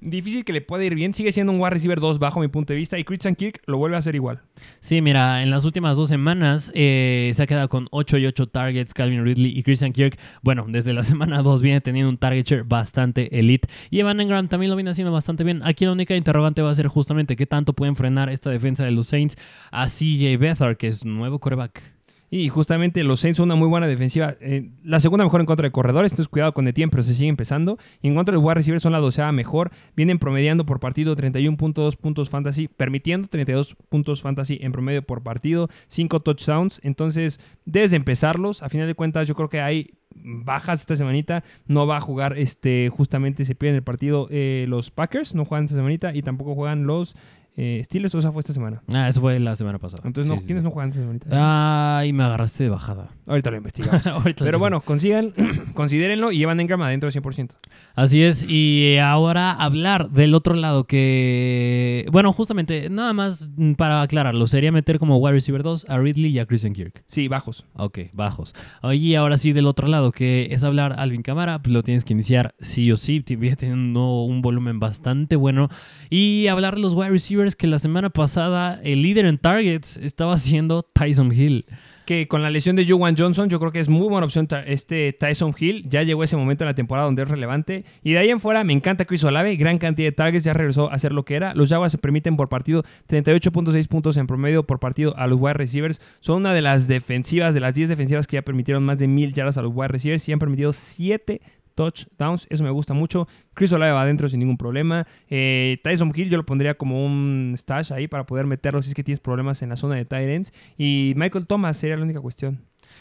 Difícil 0.00 0.44
que 0.44 0.52
le 0.52 0.60
pueda 0.60 0.84
ir 0.84 0.94
bien. 0.94 1.12
Sigue 1.12 1.32
siendo 1.32 1.52
un 1.52 1.60
wide 1.60 1.70
receiver 1.70 1.98
2 1.98 2.20
bajo 2.20 2.38
mi 2.40 2.48
punto 2.48 2.72
de 2.72 2.78
vista. 2.78 2.98
Y 2.98 3.04
Christian 3.04 3.34
Kirk 3.34 3.62
lo 3.66 3.78
vuelve 3.78 3.96
a 3.96 3.98
hacer 3.98 4.14
igual. 4.14 4.42
Sí, 4.80 5.02
mira, 5.02 5.42
en 5.42 5.50
las 5.50 5.64
últimas 5.64 5.96
dos 5.96 6.08
semanas 6.08 6.70
eh, 6.74 7.32
se 7.34 7.42
ha 7.42 7.46
quedado 7.46 7.68
con 7.68 7.88
8 7.90 8.18
y 8.18 8.26
8 8.26 8.46
targets 8.46 8.94
Calvin 8.94 9.24
Ridley 9.24 9.58
y 9.58 9.62
Christian 9.64 9.92
Kirk. 9.92 10.16
Bueno, 10.42 10.66
desde 10.68 10.92
la 10.92 11.02
semana 11.04 11.42
2 11.42 11.62
viene 11.62 11.80
teniendo 11.80 12.10
un 12.10 12.18
target 12.18 12.64
bastante 12.64 13.38
elite. 13.38 13.68
Y 13.90 13.98
Evan 13.98 14.20
Engram 14.20 14.46
también 14.46 14.70
lo 14.70 14.76
viene 14.76 14.90
haciendo 14.90 15.12
bastante 15.12 15.42
bien. 15.42 15.62
Aquí 15.64 15.84
la 15.84 15.92
única 15.92 16.14
interrogante 16.14 16.62
va 16.62 16.70
a 16.70 16.74
ser 16.74 16.86
justamente 16.86 17.34
qué 17.34 17.46
tanto 17.46 17.72
pueden 17.72 17.96
frenar 17.96 18.28
esta 18.28 18.50
defensa 18.50 18.84
de 18.84 18.92
los 18.92 19.08
Saints 19.08 19.36
a 19.72 19.86
CJ 19.86 20.38
Beathard, 20.38 20.76
que 20.76 20.86
es 20.86 21.04
nuevo 21.04 21.40
coreback. 21.40 21.97
Y 22.30 22.48
justamente 22.48 23.02
los 23.04 23.20
Saints 23.20 23.38
son 23.38 23.46
una 23.46 23.54
muy 23.54 23.68
buena 23.68 23.86
defensiva. 23.86 24.34
Eh, 24.40 24.70
la 24.82 25.00
segunda 25.00 25.24
mejor 25.24 25.40
en 25.40 25.46
contra 25.46 25.66
de 25.66 25.72
corredores, 25.72 26.12
entonces 26.12 26.28
cuidado 26.28 26.52
con 26.52 26.68
Etienne, 26.68 26.90
pero 26.90 27.02
se 27.02 27.14
sigue 27.14 27.28
empezando. 27.28 27.78
Y 28.02 28.08
en 28.08 28.14
contra 28.14 28.32
de 28.32 28.36
los 28.36 28.44
wide 28.44 28.56
receivers 28.56 28.82
son 28.82 28.92
la 28.92 28.98
doceava 28.98 29.32
mejor. 29.32 29.70
Vienen 29.96 30.18
promediando 30.18 30.66
por 30.66 30.80
partido 30.80 31.16
31.2 31.16 31.96
puntos 31.96 32.28
fantasy, 32.28 32.68
permitiendo 32.68 33.28
32 33.28 33.76
puntos 33.88 34.20
fantasy 34.20 34.58
en 34.60 34.72
promedio 34.72 35.02
por 35.02 35.22
partido, 35.22 35.68
5 35.88 36.20
touchdowns. 36.20 36.80
Entonces, 36.82 37.40
desde 37.64 37.96
empezarlos, 37.96 38.62
a 38.62 38.68
final 38.68 38.86
de 38.86 38.94
cuentas, 38.94 39.26
yo 39.26 39.34
creo 39.34 39.48
que 39.48 39.60
hay 39.60 39.94
bajas 40.14 40.80
esta 40.80 40.96
semanita. 40.96 41.44
No 41.66 41.86
va 41.86 41.96
a 41.96 42.00
jugar, 42.00 42.36
este, 42.38 42.90
justamente 42.90 43.44
se 43.44 43.54
pierden 43.54 43.76
el 43.76 43.82
partido 43.82 44.28
eh, 44.30 44.66
los 44.68 44.90
Packers, 44.90 45.34
no 45.34 45.44
juegan 45.44 45.64
esta 45.64 45.76
semanita, 45.76 46.14
y 46.14 46.22
tampoco 46.22 46.54
juegan 46.54 46.86
los 46.86 47.16
eh, 47.60 47.82
Steelers, 47.84 48.14
o 48.14 48.20
sea, 48.20 48.30
fue 48.30 48.38
esta 48.40 48.52
semana. 48.52 48.82
Ah, 48.94 49.08
eso 49.08 49.20
fue 49.20 49.40
la 49.40 49.56
semana 49.56 49.78
pasada. 49.80 50.04
Entonces, 50.06 50.28
no, 50.28 50.36
Sí, 50.36 50.42
sí, 50.42 50.46
¿quiénes 50.46 50.62
sí. 50.62 50.64
no 50.64 50.70
juegan 50.70 50.90
esta 50.90 51.00
semanita? 51.00 51.98
Ay, 51.98 52.12
me 52.12 52.22
agarraste 52.22 52.62
de 52.62 52.70
bajada. 52.70 53.08
Ahorita 53.26 53.50
lo 53.50 53.56
investigamos. 53.56 54.06
Ahorita 54.06 54.44
Pero 54.44 54.52
lo- 54.52 54.58
bueno, 54.60 54.80
consigan, 54.80 55.32
considérenlo 55.74 56.30
y 56.30 56.38
llevan 56.38 56.60
Engram 56.60 56.80
adentro 56.82 57.10
100%. 57.10 57.50
Así 57.96 58.22
es, 58.22 58.46
y 58.48 58.96
ahora 58.98 59.50
hablar 59.52 60.10
del 60.10 60.34
otro 60.34 60.54
lado 60.54 60.84
que, 60.84 62.06
bueno, 62.12 62.32
justamente, 62.32 62.88
nada 62.90 63.12
más 63.12 63.50
para 63.76 64.02
aclararlo, 64.02 64.46
sería 64.46 64.70
meter 64.72 64.98
como 65.00 65.16
wide 65.18 65.32
receiver 65.34 65.62
2 65.62 65.86
a 65.88 65.98
Ridley 65.98 66.30
y 66.30 66.38
a 66.38 66.46
Christian 66.46 66.72
Kirk. 66.74 67.02
Sí, 67.06 67.26
bajos. 67.28 67.64
Ok, 67.74 67.98
bajos. 68.12 68.54
Y 68.94 69.14
ahora 69.16 69.36
sí, 69.38 69.52
del 69.52 69.66
otro 69.66 69.88
lado, 69.88 70.12
que 70.12 70.48
es 70.52 70.62
hablar 70.64 70.94
Alvin 70.98 71.22
Camara, 71.22 71.60
pues 71.60 71.72
lo 71.72 71.82
tienes 71.82 72.04
que 72.04 72.12
iniciar 72.12 72.54
sí 72.60 72.90
o 72.92 72.96
sí, 72.96 73.20
teniendo 73.20 74.22
un 74.22 74.42
volumen 74.42 74.78
bastante 74.80 75.36
bueno. 75.36 75.68
Y 76.10 76.46
hablar 76.46 76.76
de 76.76 76.82
los 76.82 76.94
wide 76.94 77.10
receivers, 77.10 77.47
que 77.56 77.66
la 77.66 77.78
semana 77.78 78.10
pasada 78.10 78.80
el 78.82 79.02
líder 79.02 79.26
en 79.26 79.38
targets 79.38 79.96
estaba 79.96 80.36
siendo 80.38 80.82
Tyson 80.82 81.32
Hill. 81.32 81.66
Que 82.06 82.26
con 82.26 82.42
la 82.42 82.48
lesión 82.48 82.74
de 82.74 82.86
Juwan 82.88 83.16
Johnson, 83.18 83.50
yo 83.50 83.60
creo 83.60 83.70
que 83.70 83.80
es 83.80 83.90
muy 83.90 84.08
buena 84.08 84.24
opción 84.24 84.48
este 84.66 85.12
Tyson 85.12 85.54
Hill. 85.58 85.84
Ya 85.90 86.02
llegó 86.02 86.24
ese 86.24 86.38
momento 86.38 86.64
en 86.64 86.68
la 86.68 86.74
temporada 86.74 87.04
donde 87.04 87.22
es 87.22 87.28
relevante. 87.28 87.84
Y 88.02 88.12
de 88.12 88.18
ahí 88.18 88.30
en 88.30 88.40
fuera, 88.40 88.64
me 88.64 88.72
encanta 88.72 89.04
Chris 89.04 89.24
Olave. 89.24 89.56
Gran 89.56 89.76
cantidad 89.76 90.08
de 90.08 90.12
targets, 90.12 90.42
ya 90.42 90.54
regresó 90.54 90.90
a 90.90 90.98
ser 90.98 91.12
lo 91.12 91.26
que 91.26 91.34
era. 91.34 91.54
Los 91.54 91.68
Jaguars 91.68 91.92
se 91.92 91.98
permiten 91.98 92.36
por 92.36 92.48
partido 92.48 92.82
38.6 93.10 93.88
puntos 93.88 94.16
en 94.16 94.26
promedio 94.26 94.64
por 94.64 94.80
partido 94.80 95.14
a 95.18 95.26
los 95.26 95.38
wide 95.38 95.54
receivers. 95.54 96.00
Son 96.20 96.38
una 96.38 96.54
de 96.54 96.62
las 96.62 96.88
defensivas, 96.88 97.52
de 97.52 97.60
las 97.60 97.74
10 97.74 97.90
defensivas 97.90 98.26
que 98.26 98.36
ya 98.36 98.42
permitieron 98.42 98.84
más 98.84 98.98
de 98.98 99.06
mil 99.06 99.34
yardas 99.34 99.58
a 99.58 99.62
los 99.62 99.72
wide 99.74 99.88
receivers 99.88 100.26
y 100.30 100.32
han 100.32 100.38
permitido 100.38 100.72
7 100.72 101.42
touchdowns. 101.78 102.48
Eso 102.50 102.64
me 102.64 102.70
gusta 102.70 102.92
mucho. 102.92 103.28
Chris 103.54 103.72
Olave 103.72 103.92
va 103.92 104.02
adentro 104.02 104.28
sin 104.28 104.40
ningún 104.40 104.56
problema. 104.58 105.06
Eh, 105.30 105.78
Tyson 105.84 106.12
Hill 106.12 106.28
yo 106.28 106.36
lo 106.36 106.44
pondría 106.44 106.74
como 106.74 107.06
un 107.06 107.54
stash 107.56 107.92
ahí 107.92 108.08
para 108.08 108.26
poder 108.26 108.46
meterlo 108.46 108.82
si 108.82 108.88
es 108.88 108.94
que 108.96 109.04
tienes 109.04 109.20
problemas 109.20 109.62
en 109.62 109.68
la 109.68 109.76
zona 109.76 109.94
de 109.94 110.04
tight 110.04 110.28
ends. 110.28 110.52
Y 110.76 111.12
Michael 111.16 111.46
Thomas 111.46 111.76
sería 111.76 111.96
la 111.96 112.02
única 112.02 112.20
cuestión. 112.20 112.58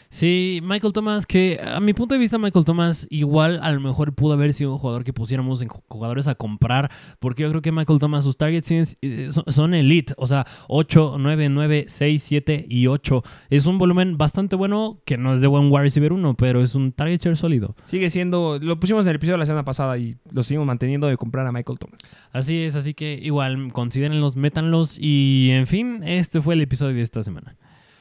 Sí, 0.09 0.61
Michael 0.63 0.93
Thomas, 0.93 1.25
que 1.25 1.59
a 1.63 1.79
mi 1.79 1.93
punto 1.93 2.15
de 2.15 2.19
vista, 2.19 2.37
Michael 2.37 2.65
Thomas 2.65 3.07
igual 3.09 3.59
a 3.61 3.71
lo 3.71 3.79
mejor 3.79 4.13
pudo 4.13 4.33
haber 4.33 4.53
sido 4.53 4.71
un 4.71 4.77
jugador 4.77 5.03
que 5.03 5.13
pusiéramos 5.13 5.61
en 5.61 5.67
jugadores 5.67 6.27
a 6.27 6.35
comprar, 6.35 6.89
porque 7.19 7.43
yo 7.43 7.49
creo 7.49 7.61
que 7.61 7.71
Michael 7.71 7.99
Thomas, 7.99 8.23
sus 8.23 8.37
targets 8.37 8.71
eh, 8.71 9.27
son, 9.29 9.43
son 9.47 9.73
elite, 9.73 10.13
o 10.17 10.27
sea, 10.27 10.45
8, 10.67 11.17
9, 11.19 11.49
9, 11.49 11.85
6, 11.87 12.23
7 12.23 12.65
y 12.69 12.87
8. 12.87 13.23
Es 13.49 13.65
un 13.65 13.77
volumen 13.77 14.17
bastante 14.17 14.55
bueno, 14.55 15.01
que 15.05 15.17
no 15.17 15.33
es 15.33 15.41
de 15.41 15.47
buen 15.47 15.71
wide 15.71 15.83
receiver 15.83 16.13
1, 16.13 16.35
pero 16.35 16.61
es 16.61 16.75
un 16.75 16.91
target 16.91 17.21
share 17.21 17.37
sólido. 17.37 17.75
Sigue 17.83 18.09
siendo, 18.09 18.59
lo 18.61 18.79
pusimos 18.79 19.05
en 19.05 19.11
el 19.11 19.15
episodio 19.17 19.35
de 19.35 19.39
la 19.39 19.45
semana 19.45 19.65
pasada 19.65 19.97
y 19.97 20.15
lo 20.31 20.43
seguimos 20.43 20.67
manteniendo 20.67 21.07
de 21.07 21.17
comprar 21.17 21.45
a 21.47 21.51
Michael 21.51 21.79
Thomas. 21.79 21.99
Así 22.31 22.61
es, 22.61 22.75
así 22.75 22.93
que 22.93 23.19
igual 23.21 23.71
considérenlos, 23.73 24.35
métanlos 24.35 24.97
y 24.99 25.49
en 25.51 25.67
fin, 25.67 26.03
este 26.03 26.41
fue 26.41 26.53
el 26.53 26.61
episodio 26.61 26.95
de 26.95 27.01
esta 27.01 27.23
semana. 27.23 27.57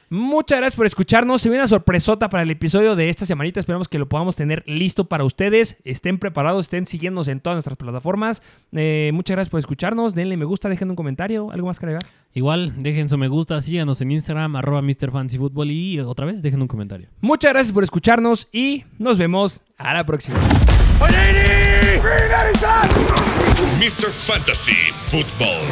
Muchas 0.09 0.59
gracias 0.59 0.77
por 0.77 0.85
escucharnos. 0.85 1.41
Se 1.41 1.49
viene 1.49 1.61
una 1.61 1.67
sorpresota 1.67 2.29
para 2.29 2.43
el 2.43 2.51
episodio 2.51 2.95
de 2.95 3.09
esta 3.09 3.25
semanita. 3.25 3.59
Esperamos 3.59 3.87
que 3.87 3.99
lo 3.99 4.07
podamos 4.07 4.35
tener 4.35 4.63
listo 4.65 5.05
para 5.05 5.25
ustedes. 5.25 5.77
Estén 5.83 6.17
preparados, 6.17 6.67
estén 6.67 6.87
siguiéndonos 6.87 7.27
en 7.27 7.41
todas 7.41 7.55
nuestras 7.55 7.77
plataformas. 7.77 8.41
Eh, 8.71 9.11
muchas 9.13 9.35
gracias 9.35 9.49
por 9.49 9.59
escucharnos. 9.59 10.15
Denle 10.15 10.37
me 10.37 10.45
gusta, 10.45 10.69
dejen 10.69 10.89
un 10.89 10.95
comentario. 10.95 11.51
¿Algo 11.51 11.67
más 11.67 11.79
que 11.79 11.85
agregar? 11.87 12.05
Igual, 12.33 12.73
dejen 12.77 13.09
su 13.09 13.17
me 13.17 13.27
gusta, 13.27 13.59
síganos 13.61 13.99
en 14.01 14.11
Instagram, 14.11 14.55
arroba 14.55 14.81
MrFancyFootball 14.81 15.71
y 15.71 15.99
otra 15.99 16.25
vez 16.25 16.43
dejen 16.43 16.61
un 16.61 16.67
comentario. 16.67 17.09
Muchas 17.19 17.51
gracias 17.51 17.73
por 17.73 17.83
escucharnos 17.83 18.47
y 18.51 18.83
nos 18.99 19.17
vemos 19.17 19.63
a 19.77 19.93
la 19.93 20.05
próxima. 20.05 20.37
Mr. 23.79 24.11
Fantasy 24.11 24.73
Football. 25.05 25.65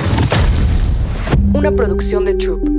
Una 1.54 1.72
producción 1.72 2.26
de 2.26 2.36
Troop. 2.36 2.75